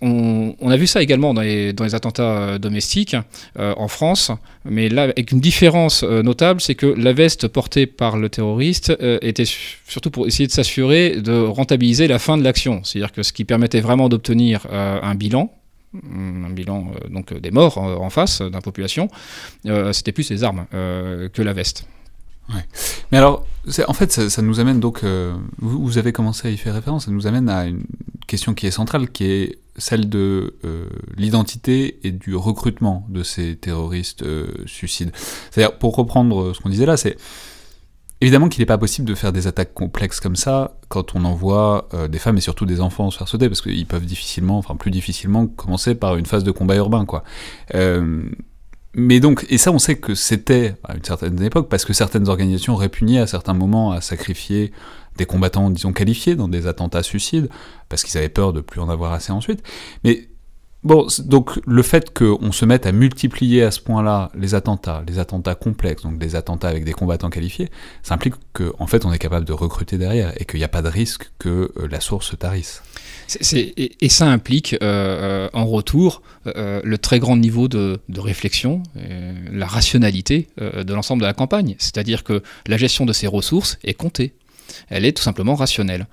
on, 0.00 0.70
a 0.70 0.76
vu 0.76 0.86
ça 0.86 1.02
également 1.02 1.34
dans 1.34 1.42
les, 1.42 1.74
attentats 1.94 2.22
euh, 2.22 2.58
domestiques 2.58 3.16
euh, 3.58 3.74
en 3.76 3.88
France, 3.88 4.32
mais 4.64 4.88
là 4.88 5.04
avec 5.04 5.32
une 5.32 5.40
différence 5.40 6.02
notable, 6.02 6.60
c'est 6.60 6.74
que 6.74 6.86
la 6.86 7.12
veste 7.12 7.48
portée 7.48 7.86
par 7.86 8.16
le 8.16 8.28
terroriste 8.28 8.92
était 9.22 9.44
surtout 9.86 10.10
pour 10.10 10.26
essayer 10.26 10.46
de 10.46 10.52
s'assurer 10.52 11.20
de 11.20 11.40
rentabiliser 11.40 12.08
la 12.08 12.18
fin 12.18 12.36
de 12.36 12.42
l'action, 12.42 12.82
c'est-à-dire 12.84 13.12
que 13.12 13.22
ce 13.22 13.32
qui 13.32 13.44
permettait 13.44 13.80
vraiment 13.80 14.08
d'obtenir 14.08 14.66
un 14.70 15.14
bilan, 15.14 15.52
un 15.94 16.50
bilan 16.50 16.92
donc 17.10 17.38
des 17.38 17.50
morts 17.50 17.78
en, 17.78 18.10
face 18.10 18.42
d'une 18.42 18.60
population, 18.60 19.08
c'était 19.92 20.12
plus 20.12 20.30
les 20.30 20.44
armes 20.44 20.66
que 20.70 21.42
la 21.42 21.52
veste. 21.52 21.86
Mais 23.12 23.18
alors, 23.18 23.46
en 23.86 23.94
fait, 23.94 24.12
ça, 24.12 24.42
nous 24.42 24.60
amène 24.60 24.80
donc, 24.80 25.04
euh, 25.04 25.34
vous, 25.58 25.98
avez 25.98 26.12
commencé 26.12 26.48
à 26.48 26.50
y 26.50 26.56
faire 26.56 26.74
référence, 26.74 27.06
ça 27.06 27.10
nous 27.10 27.26
amène 27.26 27.48
à 27.48 27.66
une 27.66 27.84
question 28.26 28.54
qui 28.54 28.66
est 28.66 28.70
centrale, 28.70 29.10
qui 29.10 29.24
est 29.24 29.58
celle 29.76 30.08
de 30.08 30.54
euh, 30.64 30.88
l'identité 31.16 32.00
et 32.06 32.12
du 32.12 32.34
recrutement 32.34 33.06
de 33.08 33.22
ces 33.22 33.56
terroristes 33.56 34.22
euh, 34.22 34.46
suicides. 34.66 35.12
C'est-à-dire, 35.50 35.78
pour 35.78 35.96
reprendre 35.96 36.54
ce 36.54 36.60
qu'on 36.60 36.68
disait 36.68 36.86
là, 36.86 36.96
c'est 36.96 37.16
évidemment 38.20 38.48
qu'il 38.48 38.60
n'est 38.60 38.66
pas 38.66 38.78
possible 38.78 39.08
de 39.08 39.14
faire 39.14 39.32
des 39.32 39.46
attaques 39.46 39.72
complexes 39.72 40.20
comme 40.20 40.36
ça 40.36 40.76
quand 40.88 41.14
on 41.14 41.24
envoie 41.24 41.88
des 42.10 42.18
femmes 42.18 42.36
et 42.36 42.42
surtout 42.42 42.66
des 42.66 42.82
enfants 42.82 43.10
se 43.10 43.16
faire 43.16 43.28
sauter, 43.28 43.48
parce 43.48 43.62
qu'ils 43.62 43.86
peuvent 43.86 44.04
difficilement, 44.04 44.58
enfin 44.58 44.76
plus 44.76 44.90
difficilement, 44.90 45.46
commencer 45.46 45.94
par 45.94 46.16
une 46.16 46.26
phase 46.26 46.44
de 46.44 46.50
combat 46.50 46.76
urbain, 46.76 47.06
quoi 47.06 47.24
mais 48.94 49.20
donc, 49.20 49.46
et 49.48 49.58
ça 49.58 49.70
on 49.72 49.78
sait 49.78 49.96
que 49.96 50.14
c'était 50.14 50.74
à 50.84 50.96
une 50.96 51.04
certaine 51.04 51.40
époque, 51.42 51.68
parce 51.68 51.84
que 51.84 51.92
certaines 51.92 52.28
organisations 52.28 52.76
répugnaient 52.76 53.20
à 53.20 53.26
certains 53.26 53.54
moments 53.54 53.92
à 53.92 54.00
sacrifier 54.00 54.72
des 55.16 55.26
combattants, 55.26 55.70
disons, 55.70 55.92
qualifiés 55.92 56.34
dans 56.34 56.48
des 56.48 56.66
attentats 56.66 57.02
suicides, 57.02 57.48
parce 57.88 58.04
qu'ils 58.04 58.18
avaient 58.18 58.28
peur 58.28 58.52
de 58.52 58.60
plus 58.60 58.80
en 58.80 58.88
avoir 58.88 59.12
assez 59.12 59.32
ensuite. 59.32 59.62
Mais 60.04 60.30
Bon, 60.82 61.06
donc 61.18 61.60
le 61.66 61.82
fait 61.82 62.16
qu'on 62.16 62.52
se 62.52 62.64
mette 62.64 62.86
à 62.86 62.92
multiplier 62.92 63.64
à 63.64 63.70
ce 63.70 63.80
point-là 63.80 64.30
les 64.34 64.54
attentats, 64.54 65.02
les 65.06 65.18
attentats 65.18 65.54
complexes, 65.54 66.04
donc 66.04 66.16
des 66.18 66.36
attentats 66.36 66.68
avec 66.68 66.84
des 66.84 66.94
combattants 66.94 67.28
qualifiés, 67.28 67.68
ça 68.02 68.14
implique 68.14 68.34
qu'en 68.54 68.70
en 68.78 68.86
fait 68.86 69.04
on 69.04 69.12
est 69.12 69.18
capable 69.18 69.44
de 69.44 69.52
recruter 69.52 69.98
derrière 69.98 70.32
et 70.40 70.46
qu'il 70.46 70.58
n'y 70.58 70.64
a 70.64 70.68
pas 70.68 70.80
de 70.80 70.88
risque 70.88 71.30
que 71.38 71.70
euh, 71.76 71.86
la 71.90 72.00
source 72.00 72.28
se 72.28 72.36
tarisse. 72.36 72.82
Et, 73.52 74.08
ça 74.08 74.26
implique 74.26 74.76
euh, 74.82 75.48
en 75.52 75.66
retour 75.66 76.22
le 76.44 76.96
très 76.96 77.18
grand 77.18 77.36
niveau 77.36 77.68
de, 77.68 78.00
réflexion, 78.16 78.82
la 79.52 79.66
rationalité 79.66 80.48
de 80.58 80.94
l'ensemble 80.94 81.22
de 81.22 81.26
la 81.26 81.34
campagne. 81.34 81.76
C'est-à-dire 81.78 82.24
que 82.24 82.42
la 82.66 82.76
gestion 82.76 83.06
de 83.06 83.12
ces 83.12 83.26
ressources 83.26 83.78
est 83.84 83.94
comptée 83.94 84.34
elle 84.88 85.04
est 85.04 85.12
tout 85.12 85.22
simplement 85.22 85.54
rationnelle. 85.54 86.06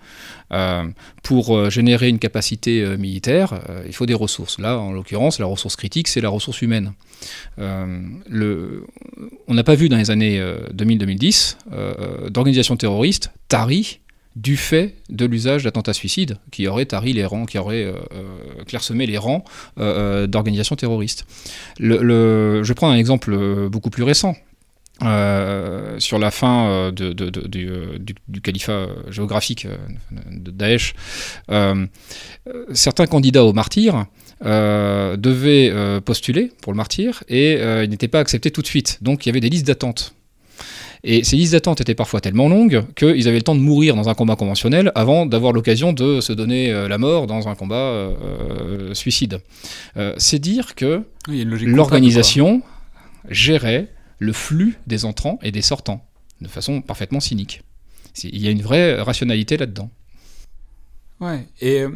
Euh, 0.53 0.85
pour 1.23 1.57
euh, 1.57 1.69
générer 1.69 2.09
une 2.09 2.19
capacité 2.19 2.81
euh, 2.81 2.97
militaire, 2.97 3.59
il 3.85 3.93
faut 3.93 4.05
des 4.05 4.13
ressources. 4.13 4.59
Là, 4.59 4.77
en 4.77 4.91
l'occurrence, 4.91 5.39
la 5.39 5.45
ressource 5.45 5.75
critique, 5.75 6.07
c'est 6.07 6.21
la 6.21 6.29
ressource 6.29 6.61
humaine. 6.61 6.93
Le, 7.57 8.85
on 9.47 9.53
n'a 9.53 9.63
pas 9.63 9.75
vu 9.75 9.89
dans 9.89 9.97
les 9.97 10.11
années 10.11 10.39
2000-2010 10.73 12.29
d'organisation 12.29 12.77
terroriste 12.77 13.31
tari 13.47 13.99
du 14.37 14.55
fait 14.55 14.95
de 15.09 15.25
l'usage 15.25 15.63
d'attentats 15.63 15.93
suicides 15.93 16.37
qui 16.51 16.67
aurait 16.67 16.85
tari 16.85 17.13
les 17.13 17.25
rangs, 17.25 17.45
qui 17.45 17.57
aurait 17.57 17.91
clairsemé 18.67 19.05
les 19.05 19.17
rangs 19.17 19.43
d'organisations 19.77 20.75
terroristes. 20.75 21.25
Je 21.79 22.73
prends 22.73 22.89
un 22.89 22.95
exemple 22.95 23.69
beaucoup 23.69 23.89
plus 23.89 24.03
récent. 24.03 24.35
Euh, 25.03 25.99
sur 25.99 26.17
la 26.17 26.31
fin 26.31 26.69
euh, 26.69 26.91
euh, 26.99 27.99
du, 27.99 28.41
califat 28.41 28.87
géographique 29.09 29.67
de 30.31 30.49
Daesh, 30.51 30.95
certains 32.73 33.05
candidats 33.05 33.43
au 33.43 33.53
martyr 33.53 34.05
devaient 34.41 36.01
postuler 36.01 36.51
pour 36.61 36.73
le 36.73 36.77
martyr 36.77 37.23
et 37.29 37.59
ils 37.83 37.89
n'étaient 37.89 38.07
pas 38.07 38.19
acceptés 38.19 38.51
tout 38.51 38.61
de 38.61 38.67
suite. 38.67 38.99
Donc 39.01 39.25
il 39.25 39.29
y 39.29 39.31
avait 39.31 39.41
des 39.41 39.49
listes 39.49 39.67
d'attente. 39.67 40.15
Et 41.03 41.23
ces 41.23 41.35
listes 41.35 41.53
d'attente 41.53 41.81
étaient 41.81 41.95
parfois 41.95 42.21
tellement 42.21 42.49
longues 42.49 42.83
qu'ils 42.95 43.27
avaient 43.27 43.37
le 43.37 43.43
temps 43.43 43.55
de 43.55 43.61
mourir 43.61 43.95
dans 43.95 44.09
un 44.09 44.13
combat 44.13 44.35
conventionnel 44.35 44.91
avant 44.95 45.25
d'avoir 45.25 45.53
l'occasion 45.53 45.93
de 45.93 46.21
se 46.21 46.33
donner 46.33 46.71
la 46.87 46.97
mort 46.97 47.27
dans 47.27 47.47
un 47.47 47.55
combat 47.55 48.09
suicide. 48.93 49.41
C'est 50.17 50.39
dire 50.39 50.75
que 50.75 51.03
l'organisation 51.27 52.61
gérait 53.29 53.89
le 54.19 54.33
flux 54.33 54.77
des 54.87 55.05
entrants 55.05 55.39
et 55.43 55.51
des 55.51 55.61
sortants, 55.61 56.05
de 56.41 56.47
façon 56.47 56.81
parfaitement 56.81 57.19
cynique. 57.19 57.63
Il 58.23 58.41
y 58.41 58.47
a 58.47 58.51
une 58.51 58.61
vraie 58.61 58.99
rationalité 59.01 59.57
là-dedans. 59.57 59.89
Ouais, 61.19 61.47
et. 61.61 61.81
Euh, 61.81 61.89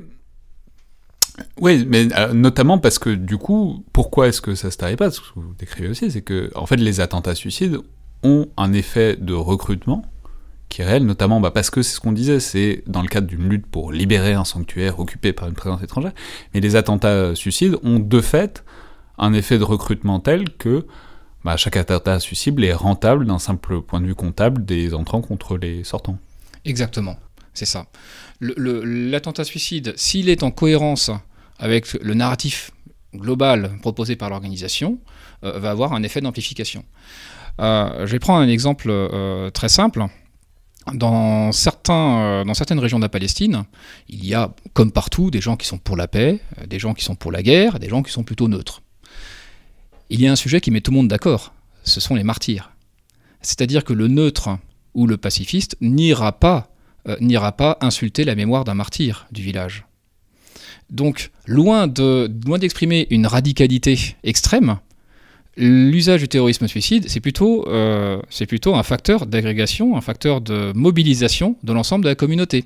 oui, 1.59 1.85
mais 1.87 2.07
euh, 2.17 2.33
notamment 2.33 2.77
parce 2.77 2.99
que 2.99 3.09
du 3.09 3.37
coup, 3.37 3.83
pourquoi 3.93 4.27
est-ce 4.27 4.41
que 4.41 4.53
ça 4.53 4.69
se 4.69 4.77
tarie 4.77 4.97
pas? 4.97 5.09
Ce 5.09 5.21
que 5.21 5.25
vous 5.35 5.53
décrivez 5.57 5.89
aussi, 5.89 6.11
c'est 6.11 6.21
que 6.21 6.51
en 6.55 6.65
fait, 6.65 6.75
les 6.75 6.99
attentats 6.99 7.35
suicides 7.35 7.77
ont 8.23 8.47
un 8.57 8.73
effet 8.73 9.15
de 9.15 9.33
recrutement 9.33 10.05
qui 10.69 10.81
est 10.81 10.85
réel, 10.85 11.05
notamment 11.05 11.41
bah, 11.41 11.51
parce 11.51 11.69
que 11.69 11.81
c'est 11.81 11.95
ce 11.95 11.99
qu'on 11.99 12.13
disait, 12.13 12.39
c'est 12.39 12.83
dans 12.87 13.01
le 13.01 13.07
cadre 13.07 13.27
d'une 13.27 13.49
lutte 13.49 13.67
pour 13.67 13.91
libérer 13.91 14.33
un 14.33 14.45
sanctuaire 14.45 14.99
occupé 14.99 15.33
par 15.33 15.47
une 15.47 15.53
présence 15.53 15.83
étrangère, 15.83 16.13
mais 16.53 16.61
les 16.61 16.75
attentats 16.75 17.35
suicides 17.35 17.77
ont 17.83 17.99
de 17.99 18.21
fait 18.21 18.63
un 19.17 19.33
effet 19.33 19.59
de 19.59 19.63
recrutement 19.63 20.19
tel 20.19 20.49
que 20.49 20.85
bah, 21.43 21.57
chaque 21.57 21.75
attentat 21.75 22.19
suicible 22.19 22.63
est 22.63 22.73
rentable 22.73 23.25
d'un 23.25 23.39
simple 23.39 23.81
point 23.81 23.99
de 23.99 24.05
vue 24.05 24.15
comptable 24.15 24.63
des 24.63 24.93
entrants 24.93 25.21
contre 25.21 25.57
les 25.57 25.83
sortants. 25.83 26.17
Exactement, 26.65 27.17
c'est 27.53 27.65
ça. 27.65 27.87
L'attentat 28.39 29.43
suicide, 29.43 29.93
s'il 29.97 30.29
est 30.29 30.43
en 30.43 30.51
cohérence 30.51 31.11
avec 31.59 31.93
le 31.93 32.13
narratif 32.13 32.71
global 33.13 33.71
proposé 33.81 34.15
par 34.15 34.29
l'organisation, 34.29 34.99
euh, 35.43 35.59
va 35.59 35.71
avoir 35.71 35.93
un 35.93 36.03
effet 36.03 36.21
d'amplification. 36.21 36.85
Euh, 37.59 38.05
je 38.05 38.11
vais 38.11 38.19
prendre 38.19 38.39
un 38.39 38.47
exemple 38.47 38.87
euh, 38.89 39.49
très 39.49 39.69
simple. 39.69 40.05
Dans, 40.93 41.51
certains, 41.51 42.43
dans 42.43 42.55
certaines 42.55 42.79
régions 42.79 42.97
de 42.97 43.03
la 43.03 43.09
Palestine, 43.09 43.65
il 44.09 44.25
y 44.25 44.33
a, 44.33 44.51
comme 44.73 44.91
partout, 44.91 45.29
des 45.29 45.39
gens 45.39 45.55
qui 45.55 45.67
sont 45.67 45.77
pour 45.77 45.95
la 45.95 46.07
paix, 46.07 46.39
des 46.65 46.79
gens 46.79 46.95
qui 46.95 47.03
sont 47.03 47.13
pour 47.13 47.31
la 47.31 47.43
guerre, 47.43 47.77
des 47.79 47.87
gens 47.87 48.01
qui 48.01 48.11
sont 48.11 48.23
plutôt 48.23 48.47
neutres 48.47 48.81
il 50.11 50.19
y 50.19 50.27
a 50.27 50.31
un 50.31 50.35
sujet 50.35 50.59
qui 50.59 50.71
met 50.71 50.81
tout 50.81 50.91
le 50.91 50.97
monde 50.97 51.07
d'accord, 51.07 51.53
ce 51.83 52.01
sont 52.01 52.15
les 52.15 52.23
martyrs. 52.23 52.71
C'est-à-dire 53.41 53.85
que 53.85 53.93
le 53.93 54.09
neutre 54.09 54.57
ou 54.93 55.07
le 55.07 55.15
pacifiste 55.15 55.77
n'ira 55.79 56.33
pas, 56.33 56.69
euh, 57.07 57.75
insulter 57.79 58.25
la 58.25 58.35
mémoire 58.35 58.65
d'un 58.65 58.73
martyr 58.73 59.25
du 59.31 59.41
village. 59.41 59.85
Donc, 60.89 61.31
loin 61.47 61.87
d'exprimer 61.87 63.07
une 63.09 63.25
radicalité 63.25 63.97
extrême, 64.23 64.79
l'usage 65.57 66.21
du 66.21 66.27
terrorisme 66.27 66.67
suicide, 66.67 67.05
c'est 67.07 67.19
plutôt, 67.19 67.67
euh, 67.67 68.21
c'est 68.29 68.45
plutôt 68.45 68.75
un 68.75 68.83
facteur 68.83 69.25
d'agrégation, 69.25 69.97
un 69.97 70.01
facteur 70.01 70.41
de 70.41 70.71
mobilisation 70.73 71.57
de 71.63 71.73
l'ensemble 71.73 72.03
de 72.03 72.09
la 72.09 72.15
communauté. 72.15 72.65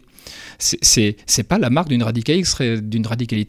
C'est, 0.58 1.18
pas 1.48 1.58
la 1.58 1.70
marque 1.70 1.90
d'une 1.90 2.04
radicalité 2.04 2.34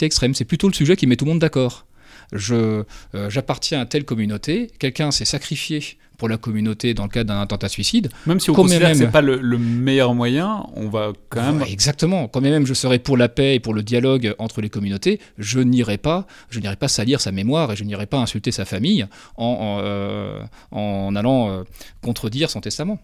extrême, 0.05 0.35
c'est 0.35 0.45
plutôt 0.45 0.69
le 0.69 0.75
sujet 0.75 0.97
qui 0.97 1.07
met 1.07 1.17
tout 1.17 1.25
le 1.25 1.31
monde 1.33 1.41
d'accord 1.41 1.87
euh, 2.33 2.85
j'appartiens 3.29 3.81
à 3.81 3.87
telle 3.87 4.05
communauté, 4.05 4.71
quelqu'un 4.79 5.11
s'est 5.11 5.25
sacrifié 5.25 5.99
pour 6.17 6.29
la 6.29 6.39
communauté 6.39 6.95
dans 6.95 7.05
le 7.05 7.09
cadre 7.09 7.29
d'un 7.29 7.41
attentat 7.41 7.69
suicide. 7.69 8.09
Même 8.27 8.41
si 8.41 8.51
on 8.51 8.55
considère 8.55 8.91
que 8.91 8.97
ce 8.97 9.03
n'est 9.05 9.11
pas 9.11 9.21
le, 9.21 9.59
meilleur 9.59 10.15
moyen, 10.15 10.67
on 10.75 10.89
va 10.89 11.13
quand 11.29 11.43
même... 11.43 11.63
exactement. 11.69 12.29
Quand 12.29 12.41
même 12.41 12.67
je 12.67 12.75
serais 12.75 12.99
pour 12.99 13.17
la 13.17 13.29
paix 13.29 13.57
et 13.57 13.61
pour 13.61 13.75
le 13.75 13.83
dialogue 13.83 14.35
entre 14.39 14.61
les 14.61 14.71
communautés, 14.71 15.21
je 15.39 15.61
n'irai 15.61 15.99
pas, 15.99 16.27
je 16.51 16.61
n'irai 16.61 16.77
pas 16.77 16.89
salir 16.89 17.21
sa 17.21 17.33
mémoire 17.33 17.73
et 17.73 17.77
je 17.77 17.85
n'irai 17.85 18.07
pas 18.07 18.19
insulter 18.19 18.51
sa 18.51 18.65
famille 18.65 19.07
en, 19.37 19.45
en, 19.45 19.79
euh, 19.83 21.17
allant 21.17 21.51
euh, 21.51 21.65
contredire 22.03 22.51
son 22.51 22.61
testament. 22.61 22.99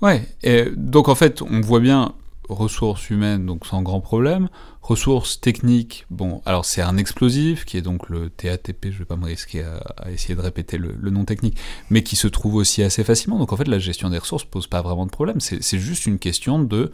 Ouais, 0.00 0.22
et 0.42 0.66
donc 0.76 1.08
en 1.08 1.14
fait, 1.14 1.42
on 1.42 1.60
voit 1.60 1.80
bien 1.80 2.14
ressources 2.48 3.10
humaines, 3.10 3.46
donc 3.46 3.66
sans 3.66 3.82
grand 3.82 4.00
problème. 4.00 4.48
Ressources 4.82 5.40
techniques, 5.40 6.06
bon, 6.10 6.40
alors 6.46 6.64
c'est 6.64 6.80
un 6.80 6.96
explosif, 6.96 7.64
qui 7.64 7.76
est 7.76 7.82
donc 7.82 8.08
le 8.08 8.30
TATP, 8.30 8.90
je 8.90 8.98
vais 8.98 9.04
pas 9.04 9.16
me 9.16 9.26
risquer 9.26 9.62
à, 9.64 10.10
essayer 10.10 10.34
de 10.34 10.40
répéter 10.40 10.78
le, 10.78 10.94
le, 10.98 11.10
nom 11.10 11.24
technique, 11.24 11.58
mais 11.90 12.02
qui 12.02 12.16
se 12.16 12.26
trouve 12.26 12.54
aussi 12.54 12.82
assez 12.82 13.04
facilement. 13.04 13.38
Donc 13.38 13.52
en 13.52 13.56
fait, 13.56 13.68
la 13.68 13.78
gestion 13.78 14.08
des 14.08 14.18
ressources 14.18 14.44
pose 14.44 14.66
pas 14.66 14.82
vraiment 14.82 15.04
de 15.04 15.10
problème. 15.10 15.40
C'est 15.40 15.78
juste 15.78 16.06
une 16.06 16.18
question 16.18 16.58
de 16.58 16.90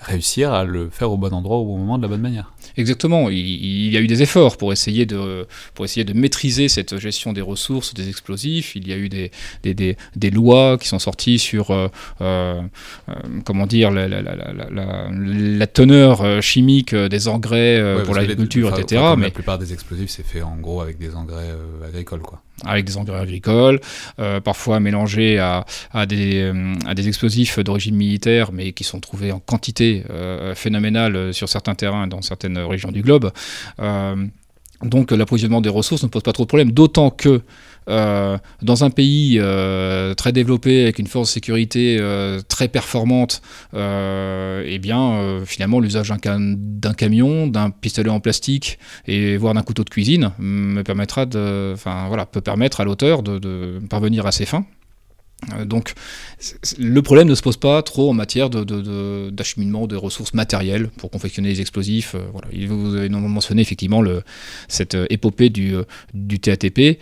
réussir 0.00 0.52
à 0.52 0.64
le 0.64 0.90
faire 0.90 1.10
au 1.10 1.16
bon 1.16 1.32
endroit 1.32 1.58
au 1.58 1.64
bon 1.64 1.78
moment 1.78 1.98
de 1.98 2.02
la 2.02 2.08
bonne 2.08 2.20
manière. 2.20 2.52
Exactement, 2.76 3.30
il, 3.30 3.90
y 3.92 3.96
a 3.96 4.00
eu 4.00 4.06
des 4.06 4.22
efforts 4.22 4.56
pour 4.56 4.72
essayer, 4.72 5.06
de, 5.06 5.46
pour 5.74 5.84
essayer 5.84 6.04
de 6.04 6.12
maîtriser 6.12 6.68
cette 6.68 6.98
gestion 6.98 7.32
des 7.32 7.40
ressources, 7.40 7.94
des 7.94 8.08
explosifs, 8.08 8.74
il 8.74 8.88
y 8.88 8.92
a 8.92 8.96
eu 8.96 9.08
des, 9.08 9.30
des, 9.62 9.96
des, 10.16 10.30
lois 10.30 10.76
qui 10.78 10.88
sont 10.88 10.98
sorties 10.98 11.38
sur, 11.38 11.70
euh, 11.70 11.88
euh, 12.20 12.60
comment 13.44 13.66
dire, 13.66 13.90
la, 13.90 14.08
la, 14.08 14.22
la, 14.22 14.34
la, 15.10 15.66
teneur 15.66 16.42
chimique 16.42 16.94
des 16.94 17.28
engrais 17.28 18.02
pour 18.04 18.14
l'agriculture, 18.14 18.76
etc. 18.76 19.02
mais 19.16 19.26
la 19.26 19.30
plupart 19.30 19.58
des 19.58 19.72
explosifs, 19.72 20.10
c'est 20.10 20.26
fait 20.26 20.42
en 20.42 20.56
gros 20.56 20.80
avec 20.80 20.98
des 20.98 21.14
engrais 21.14 21.50
agricoles, 21.86 22.22
quoi 22.22 22.42
avec 22.64 22.84
des 22.84 22.96
engrais 22.96 23.20
agricoles, 23.20 23.80
euh, 24.18 24.40
parfois 24.40 24.80
mélangés 24.80 25.38
à, 25.38 25.64
à, 25.92 26.06
des, 26.06 26.40
euh, 26.40 26.74
à, 26.86 26.94
des, 26.94 27.08
explosifs 27.08 27.58
d'origine 27.58 27.96
militaire, 27.96 28.52
mais 28.52 28.72
qui 28.72 28.84
sont 28.84 29.00
trouvés 29.00 29.32
en 29.32 29.40
quantité 29.40 30.04
euh, 30.10 30.54
phénoménale 30.54 31.34
sur 31.34 31.48
certains 31.48 31.74
terrains 31.74 32.06
dans 32.06 32.22
certaines 32.22 32.58
régions 32.58 32.92
du 32.92 33.02
globe. 33.02 33.30
donc 34.82 35.10
l'approvisionnement 35.10 35.60
des 35.60 35.68
ressources 35.68 36.02
ne 36.02 36.08
pose 36.08 36.22
pas 36.22 36.32
trop 36.32 36.44
de 36.44 36.48
problèmes, 36.48 36.72
d'autant 36.72 37.10
que 37.10 37.42
dans 37.86 38.84
un 38.84 38.90
pays 38.90 39.38
euh, 39.38 40.14
très 40.14 40.32
développé 40.32 40.82
avec 40.82 40.98
une 40.98 41.06
force 41.06 41.28
de 41.28 41.32
sécurité 41.32 41.98
euh, 42.00 42.40
très 42.48 42.68
performante, 42.68 43.42
eh 43.74 44.78
bien 44.78 45.42
finalement 45.44 45.80
l'usage 45.80 46.12
d'un 46.24 46.94
camion, 46.94 47.46
d'un 47.46 47.70
pistolet 47.70 48.10
en 48.10 48.20
plastique 48.20 48.78
et 49.06 49.36
voire 49.36 49.54
d'un 49.54 49.62
couteau 49.62 49.84
de 49.84 49.90
cuisine 49.90 50.32
me 50.38 50.82
permettra 50.82 51.26
de, 51.26 51.74
voilà, 52.08 52.26
peut 52.26 52.40
permettre 52.40 52.80
à 52.80 52.84
l'auteur 52.84 53.22
de 53.22 53.80
parvenir 53.88 54.26
à 54.26 54.32
ses 54.32 54.46
fins. 54.46 54.64
Euh, 55.52 55.64
donc 55.64 55.94
le 56.78 57.02
problème 57.02 57.28
ne 57.28 57.34
se 57.34 57.42
pose 57.42 57.56
pas 57.56 57.82
trop 57.82 58.10
en 58.10 58.12
matière 58.12 58.50
d'acheminement 58.50 59.86
de, 59.86 59.96
ressources 59.96 60.34
matérielles 60.34 60.88
pour 60.88 61.10
confectionner 61.10 61.48
les 61.48 61.60
explosifs. 61.60 62.14
Euh, 62.14 62.26
voilà. 62.32 62.48
Vous 62.68 62.96
avez 62.96 63.08
mentionné 63.08 63.62
effectivement 63.62 64.02
cette 64.68 64.94
euh, 64.94 65.06
épopée 65.10 65.50
du, 65.50 65.74
TATP 66.40 66.98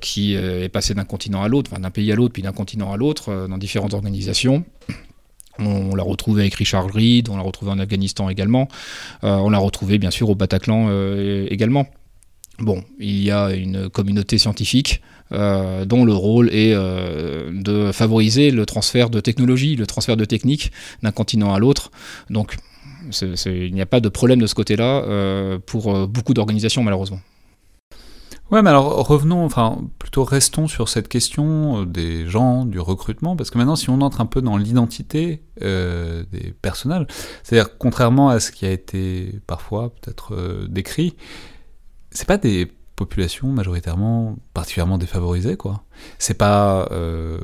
qui 0.00 0.34
est 0.34 0.68
passé 0.68 0.94
d'un 0.94 1.04
continent 1.04 1.42
à 1.42 1.48
l'autre, 1.48 1.78
d'un 1.78 1.90
pays 1.90 2.10
à 2.10 2.14
l'autre, 2.14 2.32
puis 2.32 2.42
d'un 2.42 2.52
continent 2.52 2.92
à 2.92 2.96
l'autre, 2.96 3.46
dans 3.48 3.58
différentes 3.58 3.94
organisations. 3.94 4.64
On, 5.58 5.94
l'a 5.94 6.02
retrouvé 6.02 6.42
avec 6.42 6.54
Richard 6.54 6.92
Reed, 6.92 7.28
on 7.28 7.36
l'a 7.36 7.42
retrouvé 7.42 7.70
en 7.70 7.78
Afghanistan 7.78 8.28
également, 8.28 8.68
on 9.22 9.48
l'a 9.48 9.58
retrouvé 9.58 9.98
bien 9.98 10.10
sûr 10.10 10.28
au 10.30 10.34
Bataclan 10.34 10.90
également. 11.48 11.86
Bon, 12.58 12.82
il 12.98 13.22
y 13.22 13.30
a 13.30 13.50
une 13.50 13.90
communauté 13.90 14.38
scientifique 14.38 15.02
euh, 15.32 15.84
dont 15.84 16.04
le 16.04 16.14
rôle 16.14 16.48
est 16.54 16.72
euh, 16.72 17.50
de 17.52 17.92
favoriser 17.92 18.50
le 18.50 18.64
transfert 18.64 19.10
de 19.10 19.20
technologie, 19.20 19.76
le 19.76 19.86
transfert 19.86 20.16
de 20.16 20.24
techniques 20.24 20.72
d'un 21.02 21.12
continent 21.12 21.52
à 21.52 21.58
l'autre. 21.58 21.90
Donc 22.30 22.56
il 23.22 23.74
n'y 23.74 23.80
a 23.80 23.86
pas 23.86 24.00
de 24.00 24.08
problème 24.08 24.40
de 24.40 24.46
ce 24.46 24.54
côté-là 24.54 25.58
pour 25.66 26.08
beaucoup 26.08 26.34
d'organisations 26.34 26.82
malheureusement. 26.82 27.20
Ouais, 28.50 28.62
mais 28.62 28.70
alors 28.70 29.06
revenons, 29.06 29.44
enfin 29.44 29.78
plutôt 30.00 30.24
restons 30.24 30.66
sur 30.66 30.88
cette 30.88 31.06
question 31.06 31.84
des 31.84 32.26
gens, 32.26 32.64
du 32.64 32.80
recrutement, 32.80 33.36
parce 33.36 33.50
que 33.50 33.58
maintenant 33.58 33.76
si 33.76 33.90
on 33.90 34.00
entre 34.00 34.20
un 34.20 34.26
peu 34.26 34.42
dans 34.42 34.56
l'identité 34.56 35.42
des 35.60 36.54
personnels, 36.62 37.06
c'est-à-dire 37.44 37.78
contrairement 37.78 38.28
à 38.28 38.40
ce 38.40 38.50
qui 38.50 38.66
a 38.66 38.72
été 38.72 39.38
parfois 39.46 39.92
peut-être 40.00 40.66
décrit, 40.68 41.14
c'est 42.16 42.26
pas 42.26 42.38
des 42.38 42.72
populations 42.96 43.48
majoritairement 43.48 44.36
particulièrement 44.54 44.98
défavorisées 44.98 45.56
quoi. 45.56 45.84
C'est 46.18 46.34
pas 46.34 46.88
euh, 46.90 47.38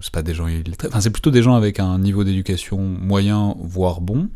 c'est 0.00 0.12
pas 0.12 0.22
des 0.22 0.32
gens 0.32 0.46
illettrés, 0.46 0.88
enfin 0.88 1.00
c'est 1.00 1.10
plutôt 1.10 1.30
des 1.30 1.42
gens 1.42 1.54
avec 1.54 1.80
un 1.80 1.98
niveau 1.98 2.22
d'éducation 2.24 2.78
moyen 2.78 3.56
voire 3.58 4.00
bon 4.00 4.30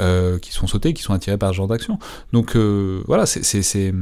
euh, 0.00 0.38
qui 0.38 0.52
sont 0.52 0.66
sautés, 0.66 0.94
qui 0.94 1.02
sont 1.02 1.12
attirés 1.12 1.36
par 1.36 1.50
ce 1.50 1.56
genre 1.56 1.68
d'action. 1.68 1.98
Donc 2.32 2.56
euh, 2.56 3.02
voilà, 3.06 3.26
c'est 3.26 3.42
c'est 3.42 3.94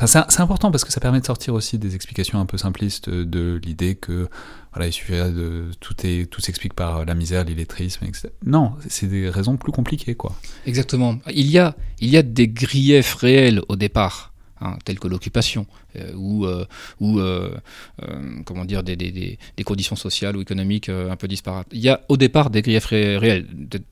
Enfin, 0.00 0.24
important 0.38 0.70
parce 0.70 0.84
que 0.84 0.92
ça 0.92 1.00
permet 1.00 1.18
de 1.20 1.26
sortir 1.26 1.54
aussi 1.54 1.76
des 1.76 1.96
explications 1.96 2.38
un 2.38 2.46
peu 2.46 2.56
simplistes 2.56 3.10
de 3.10 3.60
l'idée 3.64 3.96
que 3.96 4.28
voilà, 4.72 4.86
il 4.86 4.92
suffirait 4.92 5.32
de 5.32 5.64
tout 5.80 5.94
est 6.04 6.30
tout 6.30 6.40
s'explique 6.40 6.74
par 6.74 7.04
la 7.04 7.14
misère, 7.14 7.42
l'illettrisme, 7.42 8.04
etc. 8.04 8.28
Non, 8.46 8.74
c'est 8.88 9.08
des 9.08 9.28
raisons 9.28 9.56
plus 9.56 9.72
compliquées, 9.72 10.14
quoi. 10.14 10.36
Exactement. 10.66 11.18
Il 11.34 11.50
y 11.50 11.58
a 11.58 11.74
il 12.00 12.10
y 12.10 12.16
a 12.16 12.22
des 12.22 12.46
griefs 12.46 13.14
réels 13.14 13.60
au 13.68 13.74
départ 13.74 14.32
hein, 14.60 14.76
telles 14.84 14.98
que 14.98 15.08
l'occupation 15.08 15.66
ou, 16.16 16.46
euh, 16.46 16.64
ou 17.00 17.18
euh, 17.20 17.50
comment 18.44 18.64
dire, 18.64 18.82
des, 18.82 19.38
conditions 19.64 19.96
sociales 19.96 20.36
ou 20.36 20.40
économiques 20.40 20.88
un 20.88 21.16
peu 21.16 21.28
disparates. 21.28 21.66
Il 21.72 21.80
y 21.80 21.88
a 21.88 22.00
au 22.08 22.16
départ 22.16 22.50
des 22.50 22.62
griefs 22.62 22.86
réels, 22.86 23.46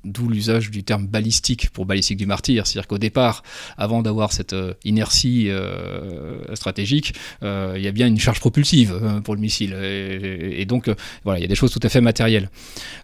d'où 0.04 0.28
l'usage 0.28 0.70
du 0.70 0.84
terme 0.84 1.06
balistique 1.06 1.70
pour 1.70 1.84
balistique 1.86 2.16
du 2.16 2.26
martyr, 2.26 2.66
c'est-à-dire 2.66 2.88
qu'au 2.88 2.98
départ, 2.98 3.42
avant 3.76 4.02
d'avoir 4.02 4.32
cette 4.32 4.56
inertie 4.84 5.50
stratégique, 6.54 7.14
il 7.42 7.80
y 7.80 7.88
a 7.88 7.92
bien 7.92 8.06
une 8.06 8.18
charge 8.18 8.40
propulsive 8.40 9.20
pour 9.24 9.34
le 9.34 9.40
missile. 9.40 9.74
Et, 9.74 10.64
donc, 10.64 10.90
voilà, 11.24 11.38
il 11.38 11.42
y 11.42 11.44
a 11.44 11.48
des 11.48 11.54
choses 11.54 11.72
tout 11.72 11.80
à 11.82 11.88
fait 11.88 12.00
matérielles. 12.00 12.48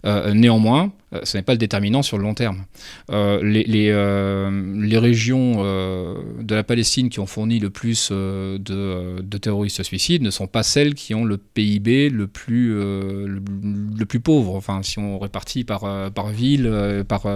néanmoins, 0.05 0.93
ce 1.25 1.37
n'est 1.37 1.43
pas 1.43 1.53
le 1.53 1.59
déterminant 1.59 2.03
sur 2.03 2.17
le 2.17 2.25
long 2.25 2.35
terme. 2.35 2.65
les 3.11 4.99
régions 4.99 5.63
de 5.63 6.55
la 6.55 6.65
Palestine 6.65 7.11
qui 7.11 7.21
ont 7.21 7.27
fourni 7.27 7.59
le 7.59 7.71
plus 7.71 8.11
de, 8.11 8.92
de, 9.23 9.39
terroristes 9.39 9.83
suicides 9.83 10.23
ne 10.23 10.31
sont 10.31 10.47
pas 10.47 10.63
celles 10.63 10.95
qui 10.95 11.15
ont 11.15 11.25
le 11.25 11.37
PIB 11.37 12.11
le 12.11 12.27
plus, 12.27 12.73
le, 12.75 14.05
plus 14.09 14.21
pauvre, 14.21 14.55
enfin 14.55 14.83
si 14.83 14.99
on 14.99 15.19
répartit 15.19 15.65
par, 15.65 16.13
par 16.13 16.29
ville, 16.29 17.05
par, 17.09 17.27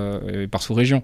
par 0.50 0.62
sous-région. 0.62 1.02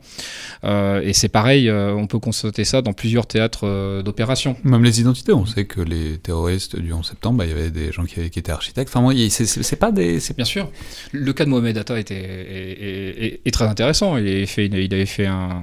et 0.65 1.13
c'est 1.13 1.29
pareil, 1.29 1.71
on 1.71 2.07
peut 2.07 2.19
constater 2.19 2.65
ça 2.65 2.83
dans 2.83 2.93
plusieurs 2.93 3.27
théâtres 3.27 4.03
d'opération. 4.03 4.57
Même 4.65 4.85
les 4.85 5.01
identités, 5.01 5.33
on 5.33 5.47
sait 5.47 5.65
que 5.65 5.81
les 5.81 6.19
terroristes 6.19 6.77
du 6.77 6.93
11 6.93 7.07
septembre, 7.07 7.39
bah, 7.39 7.45
il 7.47 7.51
y 7.51 7.53
avait 7.53 7.71
des 7.71 7.93
gens 7.93 8.05
qui, 8.05 8.31
qui 8.31 8.39
étaient 8.39 8.53
architectes. 8.53 8.91
Enfin, 8.95 9.15
c'est 9.29 9.77
pas 9.77 9.93
des... 9.93 10.19
Bien 10.37 10.45
sûr. 10.45 10.71
Le 11.13 11.33
cas 11.33 11.45
de 11.45 11.51
Mohamed 11.51 11.77
Atta 11.79 11.99
était, 11.99 13.41
est, 13.45 13.51
très 13.51 13.67
intéressant. 13.67 14.17
Il 14.17 14.27
avait 14.27 14.47
fait, 14.47 14.67
il 14.67 14.95
avait 14.95 15.07
fait 15.07 15.27
un... 15.27 15.63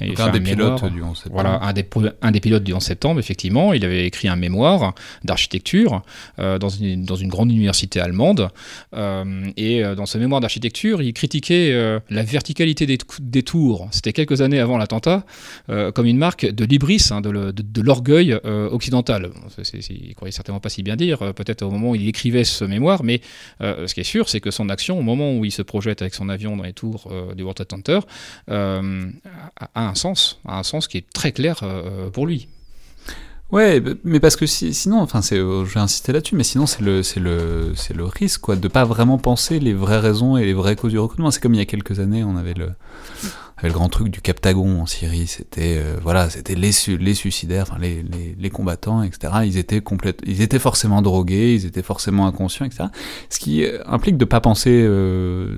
un 0.00 0.30
des 0.30 0.40
pilotes 0.40 0.84
du 0.92 1.02
11 1.02 1.16
septembre. 1.16 1.32
Voilà, 1.32 1.62
un 1.62 1.72
des, 1.72 1.86
un 2.22 2.30
des 2.30 2.40
pilotes 2.40 2.64
du 2.64 2.72
11 2.72 2.82
septembre, 2.82 3.20
effectivement. 3.20 3.72
Il 3.72 3.84
avait 3.84 4.05
écrit 4.06 4.28
un 4.28 4.36
mémoire 4.36 4.94
d'architecture 5.24 6.02
euh, 6.38 6.58
dans, 6.58 6.68
une, 6.68 7.28
grande 7.28 7.50
université 7.50 8.00
allemande. 8.00 8.48
Euh, 8.94 9.50
et 9.56 9.84
euh, 9.84 9.94
dans 9.94 10.06
ce 10.06 10.18
mémoire 10.18 10.40
d'architecture, 10.40 11.02
il 11.02 11.12
critiquait 11.12 11.56
la 12.10 12.22
verticalité 12.22 12.86
des, 12.86 13.42
tours. 13.42 13.88
C'était 13.90 14.12
quelques 14.12 14.40
années 14.40 14.60
avant 14.60 14.78
l'attentat, 14.78 15.24
comme 15.94 16.06
une 16.06 16.18
marque 16.18 16.46
de 16.46 16.64
l'ibris, 16.64 17.08
hein, 17.10 17.20
de, 17.20 17.80
l'orgueil 17.80 18.34
occidental. 18.44 19.30
il 19.90 20.14
croyait 20.14 20.32
certainement 20.32 20.60
pas 20.60 20.68
si 20.68 20.82
bien 20.82 20.96
dire, 20.96 21.34
peut-être 21.34 21.62
au 21.62 21.70
moment 21.70 21.90
où 21.90 21.94
il 21.94 22.08
écrivait 22.08 22.44
ce 22.44 22.64
mémoire, 22.64 23.02
mais 23.04 23.20
ce 23.60 23.92
qui 23.92 24.00
est 24.00 24.04
sûr, 24.04 24.28
c'est 24.28 24.40
que 24.40 24.50
son 24.50 24.68
action, 24.68 24.98
au 24.98 25.02
moment 25.02 25.36
où 25.36 25.44
il 25.44 25.52
se 25.52 25.62
projette 25.62 26.02
avec 26.02 26.14
son 26.14 26.28
avion 26.28 26.56
dans 26.56 26.64
les 26.64 26.72
tours 26.72 27.12
du 27.36 27.42
World 27.42 27.56
Trade 27.56 27.70
Center, 27.70 28.00
a 28.48 28.80
un 29.74 29.94
sens, 29.94 30.40
a 30.46 30.58
un 30.58 30.62
sens 30.62 30.88
qui 30.88 30.98
est 30.98 31.10
très 31.12 31.32
clair 31.32 31.60
pour 32.12 32.26
lui. 32.26 32.48
Ouais, 33.52 33.80
mais 34.02 34.18
parce 34.18 34.34
que 34.34 34.44
sinon, 34.44 35.00
enfin, 35.00 35.22
c'est, 35.22 35.38
euh, 35.38 35.64
je 35.64 35.74
vais 35.74 35.80
insister 35.80 36.12
là-dessus, 36.12 36.34
mais 36.34 36.42
sinon 36.42 36.66
c'est 36.66 36.82
le, 36.82 37.02
le, 37.16 38.04
risque, 38.04 38.40
quoi, 38.40 38.56
de 38.56 38.66
pas 38.66 38.84
vraiment 38.84 39.18
penser 39.18 39.60
les 39.60 39.72
vraies 39.72 40.00
raisons 40.00 40.36
et 40.36 40.44
les 40.44 40.52
vraies 40.52 40.74
causes 40.74 40.90
du 40.90 40.98
recrutement. 40.98 41.30
C'est 41.30 41.40
comme 41.40 41.54
il 41.54 41.58
y 41.58 41.62
a 41.62 41.66
quelques 41.66 42.00
années, 42.00 42.24
on 42.24 42.36
avait 42.36 42.54
le, 42.54 42.72
grand 43.70 43.88
truc 43.88 44.08
du 44.08 44.20
Captagon 44.20 44.80
en 44.80 44.86
Syrie. 44.86 45.28
C'était, 45.28 45.78
euh, 45.78 45.96
voilà, 46.02 46.28
c'était 46.28 46.56
les, 46.56 46.72
suicidaires, 46.72 47.66
enfin 47.70 47.78
les, 47.80 48.04
les, 48.36 48.50
combattants, 48.50 49.04
etc. 49.04 49.32
Ils 49.44 49.58
étaient 49.58 49.80
ils 50.26 50.42
étaient 50.42 50.58
forcément 50.58 51.00
drogués, 51.00 51.54
ils 51.54 51.66
étaient 51.66 51.84
forcément 51.84 52.26
inconscients, 52.26 52.66
etc. 52.66 52.86
Ce 53.30 53.38
qui 53.38 53.64
euh, 53.64 53.78
implique 53.86 54.16
de 54.16 54.24
pas 54.24 54.40
penser 54.40 54.88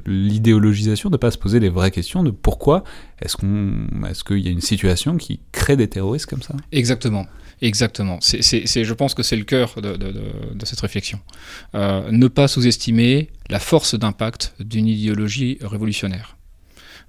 l'idéologisation, 0.05 1.09
de 1.09 1.17
pas 1.17 1.31
se 1.31 1.39
poser 1.39 1.59
les 1.59 1.71
vraies 1.71 1.91
questions 1.91 2.23
de 2.23 2.31
pourquoi 2.31 2.85
est-ce 3.23 3.37
qu'il 4.25 4.41
y 4.41 4.49
a 4.49 4.51
une 4.51 4.61
situation 4.61 5.17
qui 5.17 5.41
crée 5.53 5.77
des 5.77 5.89
terroristes 5.89 6.27
comme 6.27 6.43
ça. 6.43 6.55
Exactement. 6.71 7.27
Exactement. 7.61 8.19
Je 8.23 8.93
pense 8.93 9.15
que 9.15 9.23
c'est 9.23 9.37
le 9.37 9.45
cœur 9.45 9.81
de, 9.81 10.65
cette 10.65 10.81
réflexion. 10.81 11.21
Euh, 11.75 12.11
ne 12.11 12.29
pas 12.29 12.49
sous-estimer 12.49 13.31
la 13.49 13.59
force 13.59 13.95
d'impact 13.95 14.55
d'une 14.61 14.87
idéologie 14.87 15.59
révolutionnaire. 15.61 16.37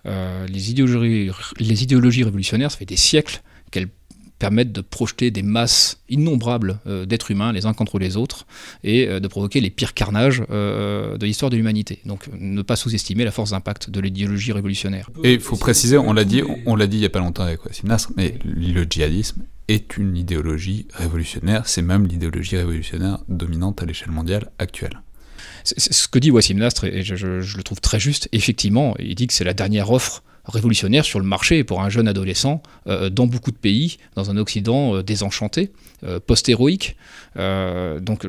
Euh, 0.06 0.48
les, 0.48 0.72
idéologies, 0.72 1.32
les 1.60 1.84
idéologies 1.84 2.24
révolutionnaires, 2.24 2.72
ça 2.72 2.78
fait 2.78 2.86
des 2.86 2.96
siècles 2.96 3.42
qu'elles 3.72 3.90
permettent 4.40 4.72
de 4.72 4.82
projeter 4.82 5.32
des 5.32 5.44
masses 5.44 6.02
innombrables 6.10 6.80
euh, 6.88 7.06
d'êtres 7.06 7.32
humains 7.32 7.52
les 7.52 7.66
uns 7.66 7.74
contre 7.74 8.00
les 8.00 8.18
autres 8.18 8.48
et 8.84 9.08
de 9.08 9.28
provoquer 9.28 9.62
les 9.62 9.70
pires 9.70 9.94
carnages 9.94 10.42
de 10.50 11.26
l'histoire 11.26 11.50
de 11.50 11.58
l'humanité. 11.58 12.00
Donc 12.06 12.30
ne 12.34 12.62
pas 12.62 12.76
sous-estimer 12.76 13.26
la 13.26 13.32
force 13.32 13.52
d'impact 13.52 13.90
de 13.90 14.00
l'idéologie 14.00 14.52
révolutionnaire. 14.52 15.10
Et 15.24 15.34
il 15.34 15.40
faut 15.40 15.58
préciser, 15.58 15.98
on 15.98 16.14
l'a 16.14 16.24
dit, 16.24 16.42
on, 16.66 16.76
l'a 16.76 16.88
dit 16.88 16.98
il 16.98 17.02
n'y 17.02 17.06
a 17.06 17.10
pas 17.10 17.20
longtemps 17.20 17.44
avec 17.44 17.66
Wassim 17.66 17.88
Nasr, 17.88 18.12
mais 18.16 18.40
le 18.44 18.84
djihadisme 18.84 19.44
est 19.68 19.98
une 19.98 20.18
idéologie 20.18 20.88
révolutionnaire, 20.94 21.68
c'est 21.68 21.84
même 21.84 22.08
l'idéologie 22.08 22.58
révolutionnaire 22.58 23.20
dominante 23.30 23.82
à 23.84 23.86
l'échelle 23.86 24.12
mondiale 24.12 24.50
actuelle. 24.58 25.02
Ce 25.64 26.08
que 26.08 26.20
dit 26.20 26.32
Wassim 26.32 26.58
Nasr, 26.58 26.86
et 26.86 27.04
je, 27.04 27.16
je, 27.16 27.58
le 27.58 27.64
trouve 27.64 27.80
très 27.80 28.00
juste, 28.00 28.28
effectivement, 28.32 28.96
il 28.98 29.16
dit 29.16 29.28
que 29.28 29.34
c'est 29.34 29.44
la 29.44 29.54
dernière 29.54 29.92
offre 29.92 30.24
révolutionnaire 30.46 31.06
sur 31.06 31.20
le 31.20 31.26
marché 31.26 31.64
pour 31.64 31.82
un 31.82 31.90
jeune 31.90 32.08
adolescent 32.08 32.62
euh, 32.88 33.10
dans 33.10 33.28
beaucoup 33.28 33.52
de 33.52 33.58
pays, 33.58 33.98
dans 34.16 34.32
un 34.32 34.38
Occident 34.38 34.96
euh, 34.96 35.04
désenchanté, 35.04 35.72
euh, 36.04 36.20
post-héroïque. 36.26 36.96
donc 37.36 38.26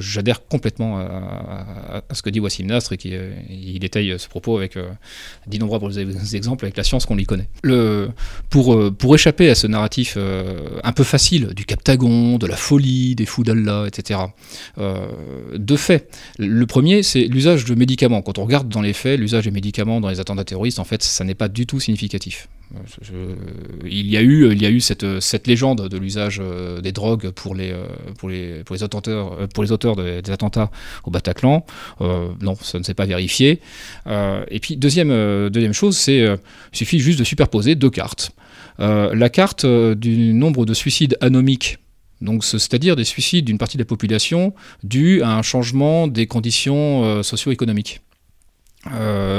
j'adhère 0.00 0.46
complètement 0.46 0.98
à, 0.98 2.02
ce 2.12 2.22
que 2.22 2.30
dit 2.30 2.40
Wassim 2.40 2.66
Nasr 2.66 2.92
et 2.92 2.96
qui 2.96 3.12
il 3.48 3.78
détaille 3.78 4.14
ce 4.18 4.28
propos 4.28 4.56
avec 4.56 4.76
d'innombrables 5.46 5.92
exemples 6.34 6.64
avec 6.64 6.76
la 6.76 6.84
science 6.84 7.06
qu'on 7.06 7.16
lui 7.16 7.24
connaît. 7.24 7.48
Pour, 8.50 8.94
pour 8.94 9.14
échapper 9.14 9.48
à 9.48 9.54
ce 9.54 9.66
narratif 9.66 10.16
un 10.16 10.92
peu 10.92 11.04
facile 11.04 11.54
du 11.54 11.64
Captagon, 11.64 12.38
de 12.38 12.46
la 12.46 12.56
folie, 12.56 13.14
des 13.14 13.26
fous 13.26 13.42
d'Allah, 13.42 13.84
etc., 13.86 14.20
deux 15.56 15.76
faits. 15.76 16.10
Le 16.38 16.66
premier, 16.66 17.02
c'est 17.02 17.24
l'usage 17.24 17.64
de 17.64 17.74
médicaments. 17.74 18.22
Quand 18.22 18.38
on 18.38 18.44
regarde 18.44 18.68
dans 18.68 18.82
les 18.82 18.92
faits, 18.92 19.18
l'usage 19.18 19.44
des 19.44 19.50
médicaments 19.50 20.00
dans 20.00 20.08
les 20.08 20.20
attentats 20.20 20.44
terroristes, 20.44 20.78
en 20.78 20.84
fait, 20.84 21.02
ça 21.02 21.24
n'est 21.24 21.34
pas 21.34 21.48
du 21.52 21.66
tout 21.66 21.80
significatif. 21.80 22.48
il 23.84 24.06
y 24.06 24.16
a 24.16 24.22
eu, 24.22 24.50
il 24.52 24.62
y 24.62 24.66
a 24.66 24.70
eu 24.70 24.80
cette, 24.80 25.20
cette 25.20 25.46
légende 25.46 25.88
de 25.88 25.98
l'usage 25.98 26.40
euh, 26.40 26.80
des 26.80 26.92
drogues 26.92 27.30
pour 27.30 27.54
les, 27.54 27.70
euh, 27.70 27.86
pour 28.18 28.30
les, 28.30 28.64
pour 28.64 28.74
les, 28.74 28.82
auteurs, 28.82 29.32
euh, 29.32 29.46
pour 29.46 29.62
les 29.62 29.72
auteurs 29.72 29.96
des, 29.96 30.30
attentats 30.30 30.70
au 31.04 31.10
Bataclan. 31.10 31.64
non, 32.00 32.54
ça 32.60 32.78
ne 32.78 32.84
s'est 32.84 32.94
pas 32.94 33.06
vérifié. 33.06 33.60
et 34.06 34.60
puis, 34.60 34.76
deuxième, 34.76 35.10
deuxième 35.50 35.74
chose, 35.74 35.96
c'est 35.96 36.18
il 36.20 36.76
suffit 36.76 36.98
juste 36.98 37.18
de 37.18 37.24
superposer 37.24 37.74
deux 37.74 37.90
cartes. 37.90 38.32
la 38.78 39.28
carte 39.28 39.66
du 39.66 40.32
nombre 40.32 40.64
de 40.64 40.74
suicides 40.74 41.16
anomiques 41.20 41.78
c'est-à-dire 42.40 42.94
des 42.94 43.04
suicides 43.04 43.46
d'une 43.46 43.58
partie 43.58 43.76
de 43.76 43.82
la 43.82 43.86
population 43.86 44.54
dus 44.84 45.22
à 45.22 45.36
un 45.36 45.42
changement 45.42 46.06
des 46.06 46.26
conditions 46.26 47.22
socio-économiques. 47.22 48.00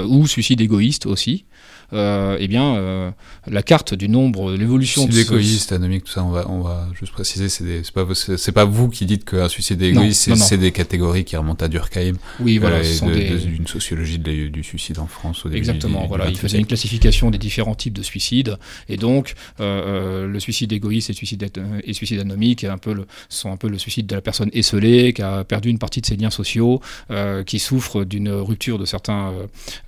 ou 0.07 0.27
suicide 0.27 0.61
égoïste 0.61 1.05
aussi, 1.05 1.45
euh, 1.93 2.37
eh 2.39 2.47
bien, 2.47 2.75
euh, 2.75 3.11
la 3.47 3.61
carte 3.61 3.93
du 3.93 4.09
nombre, 4.09 4.53
l'évolution 4.53 5.05
de 5.05 5.17
égoïste, 5.17 5.71
anomique, 5.71 6.05
tout 6.05 6.11
ça, 6.11 6.23
on 6.23 6.31
va, 6.31 6.49
on 6.49 6.61
va 6.61 6.87
juste 6.99 7.13
préciser, 7.13 7.49
c'est 7.49 7.91
pas, 7.93 8.05
pas 8.53 8.65
vous 8.65 8.89
qui 8.89 9.05
dites 9.05 9.25
qu'un 9.25 9.47
suicide 9.47 9.81
égoïste, 9.81 10.33
c'est 10.35 10.57
des 10.57 10.71
catégories 10.71 11.23
qui 11.23 11.37
remontent 11.37 11.63
à 11.63 11.67
Durkheim. 11.67 12.13
Oui, 12.39 12.57
voilà, 12.57 12.79
une 12.79 13.67
sociologie 13.67 14.19
du 14.19 14.63
suicide 14.63 14.99
en 14.99 15.07
France. 15.07 15.45
Exactement, 15.53 16.07
voilà, 16.07 16.29
il 16.29 16.37
faisait 16.37 16.57
une 16.57 16.65
classification 16.65 17.29
des 17.29 17.37
différents 17.37 17.75
types 17.75 17.93
de 17.93 18.03
suicides, 18.03 18.57
et 18.89 18.97
donc 18.97 19.33
euh, 19.59 20.27
le 20.27 20.39
suicide 20.39 20.73
égoïste 20.73 21.09
et 21.09 21.13
le 21.13 21.17
suicide, 21.17 21.51
et 21.83 21.93
suicide 21.93 22.19
anomique 22.19 22.63
un 22.63 22.77
peu 22.77 22.93
le, 22.93 23.05
sont 23.29 23.51
un 23.51 23.57
peu 23.57 23.69
le 23.69 23.77
suicide 23.77 24.07
de 24.07 24.15
la 24.15 24.21
personne 24.21 24.49
esselée, 24.53 25.13
qui 25.13 25.21
a 25.21 25.43
perdu 25.43 25.69
une 25.69 25.79
partie 25.79 26.01
de 26.01 26.05
ses 26.05 26.15
liens 26.15 26.31
sociaux, 26.31 26.81
qui 27.45 27.59
souffre 27.59 28.03
d'une 28.03 28.29
rupture 28.29 28.79
de 28.79 28.85
certains 28.85 29.33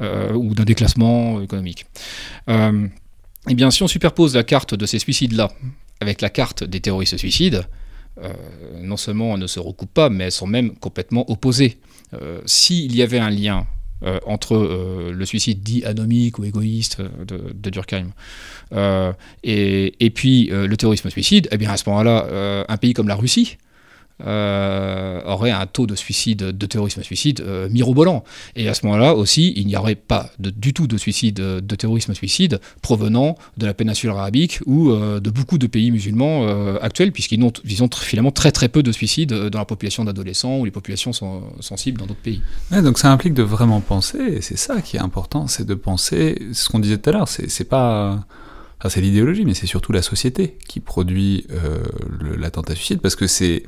ou 0.01 0.53
d'un 0.53 0.65
déclassement 0.65 1.41
économique. 1.41 1.85
Euh, 2.49 2.87
Eh 3.47 3.53
bien, 3.53 3.69
si 3.69 3.83
on 3.83 3.87
superpose 3.87 4.35
la 4.35 4.43
carte 4.43 4.73
de 4.73 4.85
ces 4.85 4.99
suicides-là 4.99 5.51
avec 6.01 6.21
la 6.21 6.29
carte 6.29 6.63
des 6.63 6.79
terroristes 6.79 7.17
suicides, 7.17 7.63
euh, 8.23 8.33
non 8.81 8.97
seulement 8.97 9.35
elles 9.35 9.41
ne 9.41 9.47
se 9.47 9.59
recoupent 9.59 9.93
pas, 9.93 10.09
mais 10.09 10.25
elles 10.25 10.31
sont 10.31 10.47
même 10.47 10.75
complètement 10.75 11.29
opposées. 11.29 11.77
Euh, 12.13 12.41
s'il 12.45 12.95
y 12.95 13.01
avait 13.03 13.19
un 13.19 13.29
lien 13.29 13.67
entre 14.27 15.11
le 15.11 15.25
suicide 15.25 15.63
dit 15.63 15.83
anomique 15.83 16.37
ou 16.37 16.43
égoïste 16.43 17.01
de, 17.01 17.69
Durkheim 17.71 18.11
et, 19.43 19.95
et, 19.99 20.09
puis 20.11 20.49
le 20.51 20.75
terrorisme 20.75 21.09
suicide, 21.09 21.47
eh 21.49 21.57
bien 21.57 21.71
à 21.71 21.77
ce 21.77 21.89
moment-là, 21.89 22.65
un 22.67 22.77
pays 22.77 22.93
comme 22.93 23.07
la 23.07 23.15
Russie, 23.15 23.57
euh, 24.23 25.21
aurait 25.25 25.51
un 25.51 25.65
taux 25.65 25.87
de 25.87 25.95
suicide, 25.95 26.37
de 26.37 26.65
terrorisme 26.65 27.03
suicide 27.03 27.41
euh, 27.41 27.67
mirobolant. 27.67 28.23
Et 28.55 28.69
à 28.69 28.73
ce 28.73 28.85
moment-là 28.85 29.13
aussi, 29.13 29.51
il 29.57 29.67
n'y 29.67 29.75
aurait 29.75 29.95
pas 29.95 30.31
du 30.39 30.73
tout 30.73 30.87
de 30.87 30.97
suicide, 30.97 31.35
de 31.35 31.75
terrorisme 31.75 32.13
suicide 32.13 32.61
provenant 32.81 33.37
de 33.57 33.65
la 33.65 33.73
péninsule 33.73 34.11
arabique 34.11 34.61
ou 34.65 34.91
euh, 34.91 35.19
de 35.19 35.29
beaucoup 35.29 35.57
de 35.57 35.67
pays 35.67 35.91
musulmans 35.91 36.47
actuels, 36.81 37.11
puisqu'ils 37.11 37.43
ont, 37.43 37.51
ils 37.65 37.83
ont 37.83 37.89
finalement 37.93 38.31
très 38.31 38.53
très 38.53 38.69
peu 38.69 38.83
de 38.83 38.93
suicides 38.93 39.33
dans 39.33 39.59
la 39.59 39.65
population 39.65 40.05
d'adolescents 40.05 40.59
ou 40.59 40.65
les 40.65 40.71
populations 40.71 41.11
sont 41.11 41.43
sensibles 41.59 41.99
dans 41.99 42.05
d'autres 42.05 42.21
pays. 42.21 42.41
donc 42.71 42.97
ça 42.97 43.11
implique 43.11 43.33
de 43.33 43.43
vraiment 43.43 43.81
penser, 43.81 44.19
et 44.19 44.41
c'est 44.41 44.57
ça 44.57 44.81
qui 44.81 44.95
est 44.95 45.01
important, 45.01 45.47
c'est 45.47 45.65
de 45.65 45.75
penser, 45.75 46.41
ce 46.53 46.69
qu'on 46.69 46.79
disait 46.79 46.97
tout 46.97 47.09
à 47.09 47.13
l'heure, 47.13 47.27
c'est 47.27 47.69
pas... 47.69 48.25
c'est 48.87 49.01
l'idéologie, 49.01 49.43
mais 49.43 49.53
c'est 49.53 49.67
surtout 49.67 49.91
la 49.91 50.01
société 50.01 50.57
qui 50.69 50.79
produit 50.79 51.45
l'attentat 52.37 52.75
suicide, 52.75 53.01
parce 53.01 53.17
que 53.17 53.27
c'est 53.27 53.63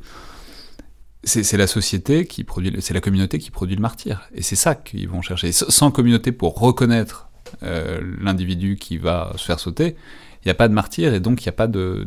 c'est 1.28 1.58
la 1.58 1.68
société 1.68 2.26
qui 2.26 2.44
produit, 2.44 2.74
c'est 2.80 2.94
la 2.94 3.02
communauté 3.02 3.38
qui 3.40 3.52
produit 3.52 3.76
le 3.76 3.82
martyr. 3.82 4.28
Et 4.34 4.42
c'est 4.42 4.56
ça 4.56 4.76
qu'ils 4.76 5.08
vont 5.08 5.22
chercher. 5.22 5.52
Sans 5.52 5.92
communauté 5.92 6.32
pour 6.32 6.58
reconnaître 6.58 7.30
euh, 7.64 8.02
l'individu 8.22 8.78
qui 8.78 8.98
va 8.98 9.34
se 9.38 9.46
faire 9.46 9.60
sauter, 9.60 9.96
il 10.44 10.48
n'y 10.48 10.52
a 10.52 10.56
pas 10.56 10.68
de 10.68 10.74
martyr 10.74 11.14
et 11.14 11.20
donc 11.20 11.42
il 11.42 11.46
n'y 11.46 11.50
a 11.50 11.54
pas 11.54 11.68
de, 11.68 12.06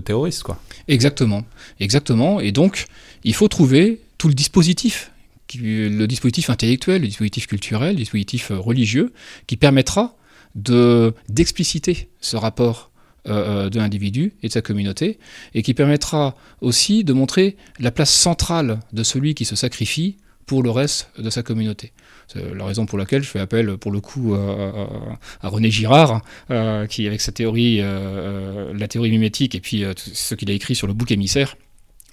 terroriste. 0.00 0.42
Quoi. 0.42 0.60
Exactement. 0.88 1.44
Exactement. 1.80 2.40
Et 2.40 2.52
donc, 2.52 2.84
il 3.24 3.34
faut 3.34 3.48
trouver 3.48 4.00
tout 4.18 4.28
le 4.28 4.34
dispositif, 4.34 5.10
le 5.54 6.06
dispositif 6.06 6.50
intellectuel, 6.50 7.02
le 7.02 7.08
dispositif 7.08 7.46
culturel, 7.46 7.90
le 7.90 7.96
dispositif 7.96 8.50
euh, 8.50 8.58
religieux, 8.58 9.12
qui 9.46 9.56
permettra 9.56 10.16
d'expliciter 10.54 12.10
ce 12.20 12.36
rapport 12.36 12.91
euh, 13.28 13.66
euh, 13.66 13.70
de 13.70 13.78
l'individu 13.78 14.34
et 14.42 14.48
de 14.48 14.52
sa 14.52 14.62
communauté, 14.62 15.20
et 15.54 15.62
qui 15.62 15.74
permettra 15.74 16.34
aussi 16.60 17.04
de 17.04 17.12
montrer 17.12 17.56
la 17.78 17.92
place 17.92 18.10
centrale 18.10 18.80
de 18.92 19.04
celui 19.04 19.34
qui 19.34 19.44
se 19.44 19.54
sacrifie 19.54 20.16
pour 20.44 20.64
le 20.64 20.70
reste 20.70 21.08
de 21.18 21.30
sa 21.30 21.44
communauté. 21.44 21.92
C'est 22.26 22.52
la 22.52 22.64
raison 22.64 22.84
pour 22.84 22.98
laquelle 22.98 23.22
je 23.22 23.28
fais 23.28 23.38
appel, 23.38 23.76
pour 23.76 23.92
le 23.92 24.00
coup, 24.00 24.34
à, 24.34 25.48
René 25.48 25.70
Girard, 25.70 26.20
euh, 26.50 26.86
qui, 26.86 27.06
avec 27.06 27.20
sa 27.20 27.30
théorie, 27.30 27.80
la 27.80 28.88
théorie 28.88 29.10
mimétique, 29.10 29.54
et 29.54 29.60
puis 29.60 29.84
ce 29.96 30.34
qu'il 30.34 30.50
a 30.50 30.54
écrit 30.54 30.74
sur 30.74 30.88
le 30.88 30.92
bouc 30.92 31.12
émissaire, 31.12 31.56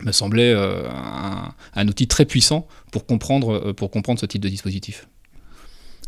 me 0.01 0.12
semblait 0.12 0.53
un, 0.53 1.55
un, 1.74 1.88
outil 1.88 2.07
très 2.07 2.26
puissant 2.26 2.68
pour 2.91 3.07
comprendre, 3.07 3.72
pour 3.72 3.89
comprendre 3.89 4.20
ce 4.20 4.28
type 4.28 4.43
de 4.43 4.49
dispositif. 4.49 5.07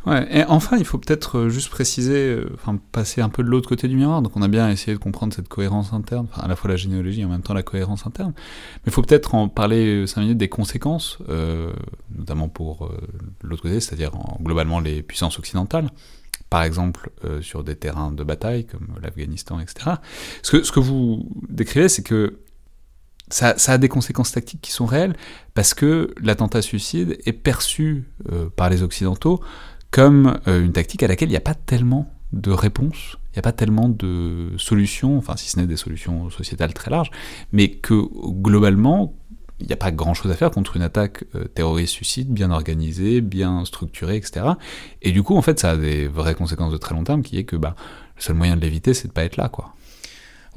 Ouais, 0.08 0.28
et 0.36 0.44
enfin, 0.46 0.78
il 0.78 0.86
faut 0.86 0.98
peut-être 0.98 1.38
euh, 1.38 1.50
juste 1.50 1.70
préciser, 1.70 2.30
euh, 2.30 2.50
enfin, 2.56 2.80
passer 2.92 3.22
un 3.22 3.30
peu 3.30 3.44
de 3.44 3.50
l'autre 3.50 3.70
côté 3.70 3.88
du 3.88 3.96
miroir. 3.96 4.24
Donc, 4.24 4.36
on 4.36 4.42
a 4.42 4.48
bien 4.48 4.70
essayé 4.70 4.94
de 4.94 5.00
comprendre 5.00 5.34
cette 5.34 5.48
cohérence 5.48 5.94
interne, 5.94 6.28
enfin, 6.32 6.42
à 6.42 6.48
la 6.48 6.56
fois 6.56 6.72
la 6.72 6.76
généalogie 6.76 7.22
et 7.22 7.26
en 7.26 7.30
même 7.30 7.44
temps 7.44 7.54
la 7.54 7.62
cohérence 7.62 8.08
interne. 8.08 8.34
Mais 8.36 8.88
il 8.88 8.92
faut 8.92 9.04
peut-être 9.04 9.36
en 9.36 9.48
parler 9.48 10.08
5 10.08 10.22
minutes 10.22 10.38
des 10.40 10.50
conséquences, 10.50 11.20
euh, 11.30 11.72
notamment 12.18 12.50
pour 12.50 12.92
l'autre 13.44 13.62
côté, 13.62 13.80
c'est-à-dire 13.80 14.12
globalement 14.42 14.80
les 14.80 15.04
puissances 15.04 15.38
occidentales. 15.38 15.90
Par 16.50 16.64
exemple, 16.64 17.12
sur 17.42 17.64
des 17.64 17.76
terrains 17.76 18.12
de 18.12 18.24
bataille 18.26 18.66
comme 18.66 18.88
l'Afghanistan, 19.02 19.60
etc. 19.62 19.92
Ce 20.42 20.72
que, 20.72 20.80
vous 20.82 21.30
décrivez, 21.48 21.88
c'est 21.88 22.04
que 22.04 22.40
ça, 23.30 23.56
a 23.68 23.78
des 23.78 23.88
conséquences 23.88 24.34
tactiques 24.34 24.60
qui 24.60 24.72
sont 24.72 24.86
réelles, 24.86 25.16
parce 25.54 25.74
que 25.74 26.14
l'attentat 26.22 26.62
suicide 26.62 27.18
est 27.26 27.34
perçu 27.34 28.04
par 28.58 28.70
les 28.70 28.84
Occidentaux 28.84 29.40
comme 29.92 30.40
euh, 30.48 30.64
une 30.64 30.72
tactique 30.72 31.04
à 31.04 31.08
laquelle 31.08 31.30
il 31.30 31.34
n'y 31.34 31.38
a 31.38 31.42
pas 31.42 31.54
tellement 31.54 32.12
de 32.34 32.52
réponses, 32.52 33.18
il 33.32 33.36
n'y 33.36 33.40
a 33.40 33.42
pas 33.44 33.52
tellement 33.52 33.90
de 33.90 34.54
solutions, 34.58 35.18
enfin 35.18 35.36
si 35.36 35.50
ce 35.50 35.60
n'est 35.60 35.68
des 35.68 35.76
solutions 35.76 36.30
sociétales 36.30 36.74
très 36.74 36.90
larges, 36.90 37.12
mais 37.52 37.70
que 37.70 38.02
globalement, 38.42 39.14
il 39.60 39.68
n'y 39.68 39.74
a 39.74 39.78
pas 39.78 39.92
grand-chose 39.92 40.32
à 40.32 40.36
faire 40.36 40.50
contre 40.50 40.76
une 40.76 40.82
attaque 40.82 41.26
euh, 41.36 41.46
terroriste-suicide 41.46 42.30
bien 42.34 42.52
organisée, 42.52 43.22
bien 43.22 43.64
structurée, 43.66 44.16
etc. 44.16 44.46
Et 45.02 45.12
du 45.12 45.24
coup, 45.24 45.36
en 45.36 45.42
fait, 45.42 45.60
ça 45.60 45.72
a 45.72 45.78
des 45.78 46.08
vraies 46.08 46.36
conséquences 46.36 46.72
de 46.72 46.78
très 46.78 46.96
long 46.96 47.04
terme, 47.04 47.22
qui 47.22 47.38
est 47.38 47.44
que 47.44 47.56
bah, 47.56 47.76
le 48.16 48.22
seul 48.22 48.36
moyen 48.36 48.56
de 48.56 48.62
l'éviter, 48.62 48.94
c'est 48.94 49.04
de 49.04 49.12
ne 49.12 49.14
pas 49.14 49.24
être 49.24 49.38
là, 49.38 49.50
quoi. 49.50 49.74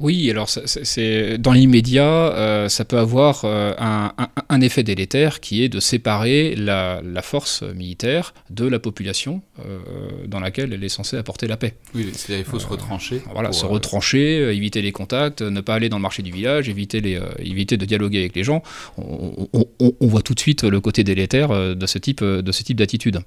Oui, 0.01 0.29
alors 0.29 0.49
c'est 0.49 1.37
dans 1.37 1.53
l'immédiat, 1.53 2.03
euh, 2.03 2.67
ça 2.67 2.83
peut 2.83 2.97
avoir 2.97 3.45
euh, 3.45 3.73
un, 3.77 4.61
effet 4.61 4.83
délétère 4.83 5.39
qui 5.39 5.63
est 5.63 5.69
de 5.69 5.79
séparer 5.79 6.53
la, 6.55 7.01
force 7.21 7.63
militaire 7.63 8.33
de 8.49 8.67
la 8.67 8.79
population 8.79 9.41
euh, 9.59 9.79
dans 10.27 10.41
laquelle 10.41 10.73
elle 10.73 10.83
est 10.83 10.89
censée 10.89 11.15
apporter 11.15 11.47
la 11.47 11.55
paix. 11.55 11.75
Oui, 11.93 12.09
c'est-à-dire 12.13 12.45
il 12.45 12.49
faut 12.49 12.59
se 12.59 12.67
retrancher. 12.67 13.21
Voilà, 13.31 13.53
se 13.53 13.65
retrancher, 13.65 14.53
éviter 14.53 14.81
les 14.81 14.91
contacts, 14.91 15.41
ne 15.41 15.61
pas 15.61 15.75
aller 15.75 15.87
dans 15.87 15.97
le 15.97 16.01
marché 16.01 16.23
du 16.23 16.31
village, 16.31 16.67
éviter, 16.67 16.99
les, 16.99 17.17
éviter 17.39 17.77
de 17.77 17.85
dialoguer 17.85 18.19
avec 18.19 18.35
les 18.35 18.43
gens. 18.43 18.63
On, 18.97 19.47
on, 19.79 20.07
voit 20.07 20.21
tout 20.21 20.33
de 20.33 20.39
suite 20.41 20.65
le 20.65 20.81
côté 20.81 21.05
délétère 21.05 21.75
de 21.75 21.85
ce 21.85 21.97
type 21.99 22.23
de 22.23 22.51
ce 22.51 22.63
type 22.63 22.77
d'attitude. 22.77 23.21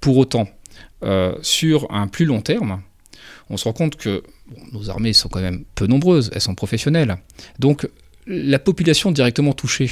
pour 0.00 0.18
autant, 0.18 0.46
sur 1.40 1.90
un 1.90 2.06
plus 2.06 2.26
long 2.26 2.42
terme, 2.42 2.82
on 3.50 3.56
se 3.56 3.64
rend 3.64 3.72
compte 3.72 3.96
que 3.96 4.22
nos 4.72 4.90
armées 4.90 5.12
sont 5.12 5.28
quand 5.28 5.40
même 5.40 5.64
peu 5.74 5.86
nombreuses, 5.86 6.30
elles 6.34 6.40
sont 6.40 6.54
professionnelles. 6.54 7.16
Donc 7.58 7.88
la 8.26 8.58
population 8.58 9.12
directement 9.12 9.52
touchée 9.52 9.90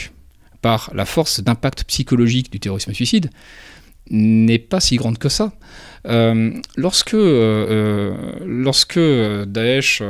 par 0.60 0.90
la 0.94 1.04
force 1.04 1.40
d'impact 1.40 1.84
psychologique 1.84 2.50
du 2.50 2.58
terrorisme 2.58 2.92
suicide 2.94 3.30
n'est 4.10 4.58
pas 4.58 4.80
si 4.80 4.96
grande 4.96 5.18
que 5.18 5.28
ça. 5.28 5.52
Euh, 6.06 6.52
lorsque, 6.76 7.14
euh, 7.14 7.66
euh, 7.70 8.32
lorsque 8.44 8.98
Daesh 8.98 10.02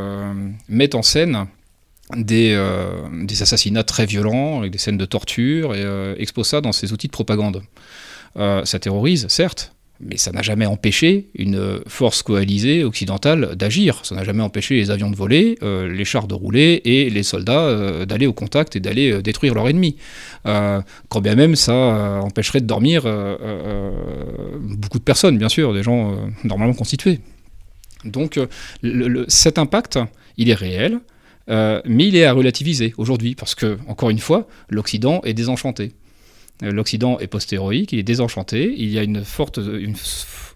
met 0.68 0.94
en 0.94 1.02
scène 1.02 1.46
des, 2.16 2.56
des, 3.24 3.42
assassinats 3.42 3.84
très 3.84 4.06
violents, 4.06 4.58
avec 4.58 4.72
des 4.72 4.78
scènes 4.78 4.98
de 4.98 5.06
torture, 5.06 5.74
et 5.74 6.14
expose 6.18 6.48
ça 6.48 6.60
dans 6.60 6.72
ses 6.72 6.92
outils 6.92 7.06
de 7.06 7.12
propagande, 7.12 7.62
ça 8.36 8.78
terrorise, 8.78 9.26
certes, 9.28 9.73
mais 10.00 10.16
ça 10.16 10.32
n'a 10.32 10.42
jamais 10.42 10.66
empêché 10.66 11.28
une 11.34 11.80
force 11.86 12.22
coalisée 12.22 12.84
occidentale 12.84 13.54
d'agir. 13.56 14.00
Ça 14.04 14.14
n'a 14.14 14.24
jamais 14.24 14.42
empêché 14.42 14.74
les 14.74 14.90
avions 14.90 15.10
de 15.10 15.16
voler, 15.16 15.56
euh, 15.62 15.88
les 15.88 16.04
chars 16.04 16.26
de 16.26 16.34
rouler 16.34 16.82
et 16.84 17.10
les 17.10 17.22
soldats 17.22 17.60
euh, 17.60 18.04
d'aller 18.04 18.26
au 18.26 18.32
contact 18.32 18.74
et 18.76 18.80
d'aller 18.80 19.12
euh, 19.12 19.22
détruire 19.22 19.54
leur 19.54 19.68
ennemi. 19.68 19.96
quand 20.44 21.20
bien 21.20 21.34
même 21.34 21.56
ça 21.56 22.20
empêcherait 22.22 22.60
de 22.60 22.66
dormir 22.66 23.02
beaucoup 24.60 24.98
de 24.98 25.04
personnes, 25.04 25.38
bien 25.38 25.48
sûr, 25.48 25.72
des 25.72 25.82
gens 25.82 26.16
normalement 26.42 26.74
constitués. 26.74 27.20
Donc 28.04 28.38
cet 29.28 29.58
impact, 29.58 29.98
il 30.36 30.50
est 30.50 30.54
réel, 30.54 31.00
mais 31.48 32.08
il 32.08 32.16
est 32.16 32.24
à 32.24 32.32
relativiser 32.32 32.92
aujourd'hui, 32.98 33.34
parce 33.34 33.54
que, 33.54 33.78
encore 33.88 34.10
une 34.10 34.18
fois, 34.18 34.46
l'Occident 34.68 35.22
est 35.24 35.34
désenchanté. 35.34 35.92
L'Occident 36.62 37.18
est 37.18 37.26
post-héroïque, 37.26 37.92
il 37.92 37.98
est 37.98 38.04
désenchanté, 38.04 38.72
il 38.76 38.88
y 38.88 38.98
a 38.98 39.02
une, 39.02 39.24
forte, 39.24 39.58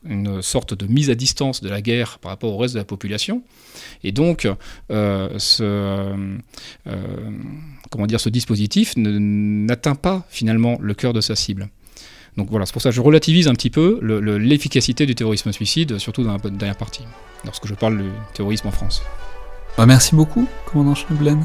une, 0.05 0.43
sorte 0.43 0.75
de 0.75 0.87
mise 0.87 1.11
à 1.11 1.17
distance 1.17 1.61
de 1.61 1.69
la 1.69 1.83
guerre 1.83 2.19
par 2.21 2.31
rapport 2.31 2.55
au 2.55 2.57
reste 2.57 2.75
de 2.75 2.79
la 2.79 2.85
population. 2.85 3.43
Et 4.05 4.13
donc, 4.13 4.49
euh, 4.91 5.29
ce, 5.39 5.63
euh, 5.65 7.31
comment 7.91 8.07
dire, 8.07 8.21
ce 8.21 8.29
dispositif 8.29 8.95
n'atteint 8.97 9.97
pas 9.97 10.25
finalement 10.31 10.79
le 10.81 10.95
cœur 10.95 11.13
de 11.13 11.21
sa 11.21 11.35
cible. 11.35 11.69
Donc 12.37 12.49
voilà, 12.49 12.65
c'est 12.65 12.73
pour 12.73 12.83
ça 12.83 12.91
que 12.91 12.95
je 12.95 13.01
relativise 13.01 13.49
un 13.49 13.55
petit 13.55 13.71
peu 13.71 13.99
l'efficacité 14.39 15.05
du 15.05 15.17
terrorisme 15.17 15.51
suicide, 15.51 15.99
surtout 15.99 16.23
dans 16.23 16.33
la 16.33 16.39
dernière 16.39 16.77
partie, 16.77 17.03
lorsque 17.45 17.67
je 17.67 17.75
parle 17.75 17.99
du 17.99 18.11
terrorisme 18.35 18.69
en 18.69 18.73
France. 18.73 19.03
Bah, 19.79 19.87
merci 19.87 20.17
beaucoup, 20.17 20.49
commandant 20.67 20.97
Schneublen. 20.97 21.45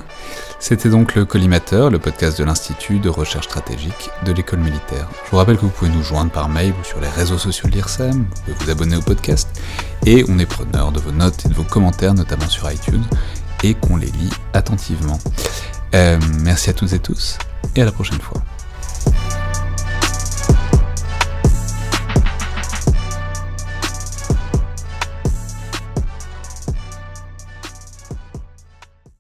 C'était 0.58 0.90
donc 0.90 1.14
le 1.14 1.24
Collimateur, 1.24 1.92
le 1.92 2.00
podcast 2.00 2.36
de 2.40 2.44
l'Institut 2.44 2.98
de 2.98 3.08
recherche 3.08 3.46
stratégique 3.46 4.10
de 4.26 4.32
l'école 4.32 4.58
militaire. 4.58 5.08
Je 5.26 5.30
vous 5.30 5.38
rappelle 5.38 5.56
que 5.56 5.62
vous 5.62 5.70
pouvez 5.70 5.92
nous 5.92 6.02
joindre 6.02 6.32
par 6.32 6.50
mail 6.50 6.74
ou 6.82 6.84
sur 6.84 7.00
les 7.00 7.10
réseaux 7.10 7.38
sociaux 7.38 7.70
de 7.70 7.76
l'IRSEM, 7.76 8.26
vous 8.26 8.42
pouvez 8.42 8.56
vous 8.66 8.72
abonner 8.72 8.96
au 8.96 9.02
podcast, 9.02 9.48
et 10.08 10.26
on 10.30 10.40
est 10.40 10.48
preneur 10.48 10.92
de 10.92 11.00
vos 11.00 11.12
notes 11.12 11.46
et 11.46 11.50
de 11.50 11.54
vos 11.54 11.64
commentaires, 11.64 12.16
notamment 12.16 12.50
sur 12.50 12.72
iTunes, 12.72 13.06
et 13.64 13.76
qu'on 13.76 13.98
les 13.98 14.08
lit 14.08 14.32
attentivement. 14.54 15.20
Euh, 15.94 16.18
merci 16.40 16.72
à 16.72 16.74
toutes 16.74 16.94
et 16.94 17.00
tous, 17.00 17.38
et 17.76 17.84
à 17.84 17.86
la 17.86 17.92
prochaine 17.92 18.20
fois. 18.20 18.42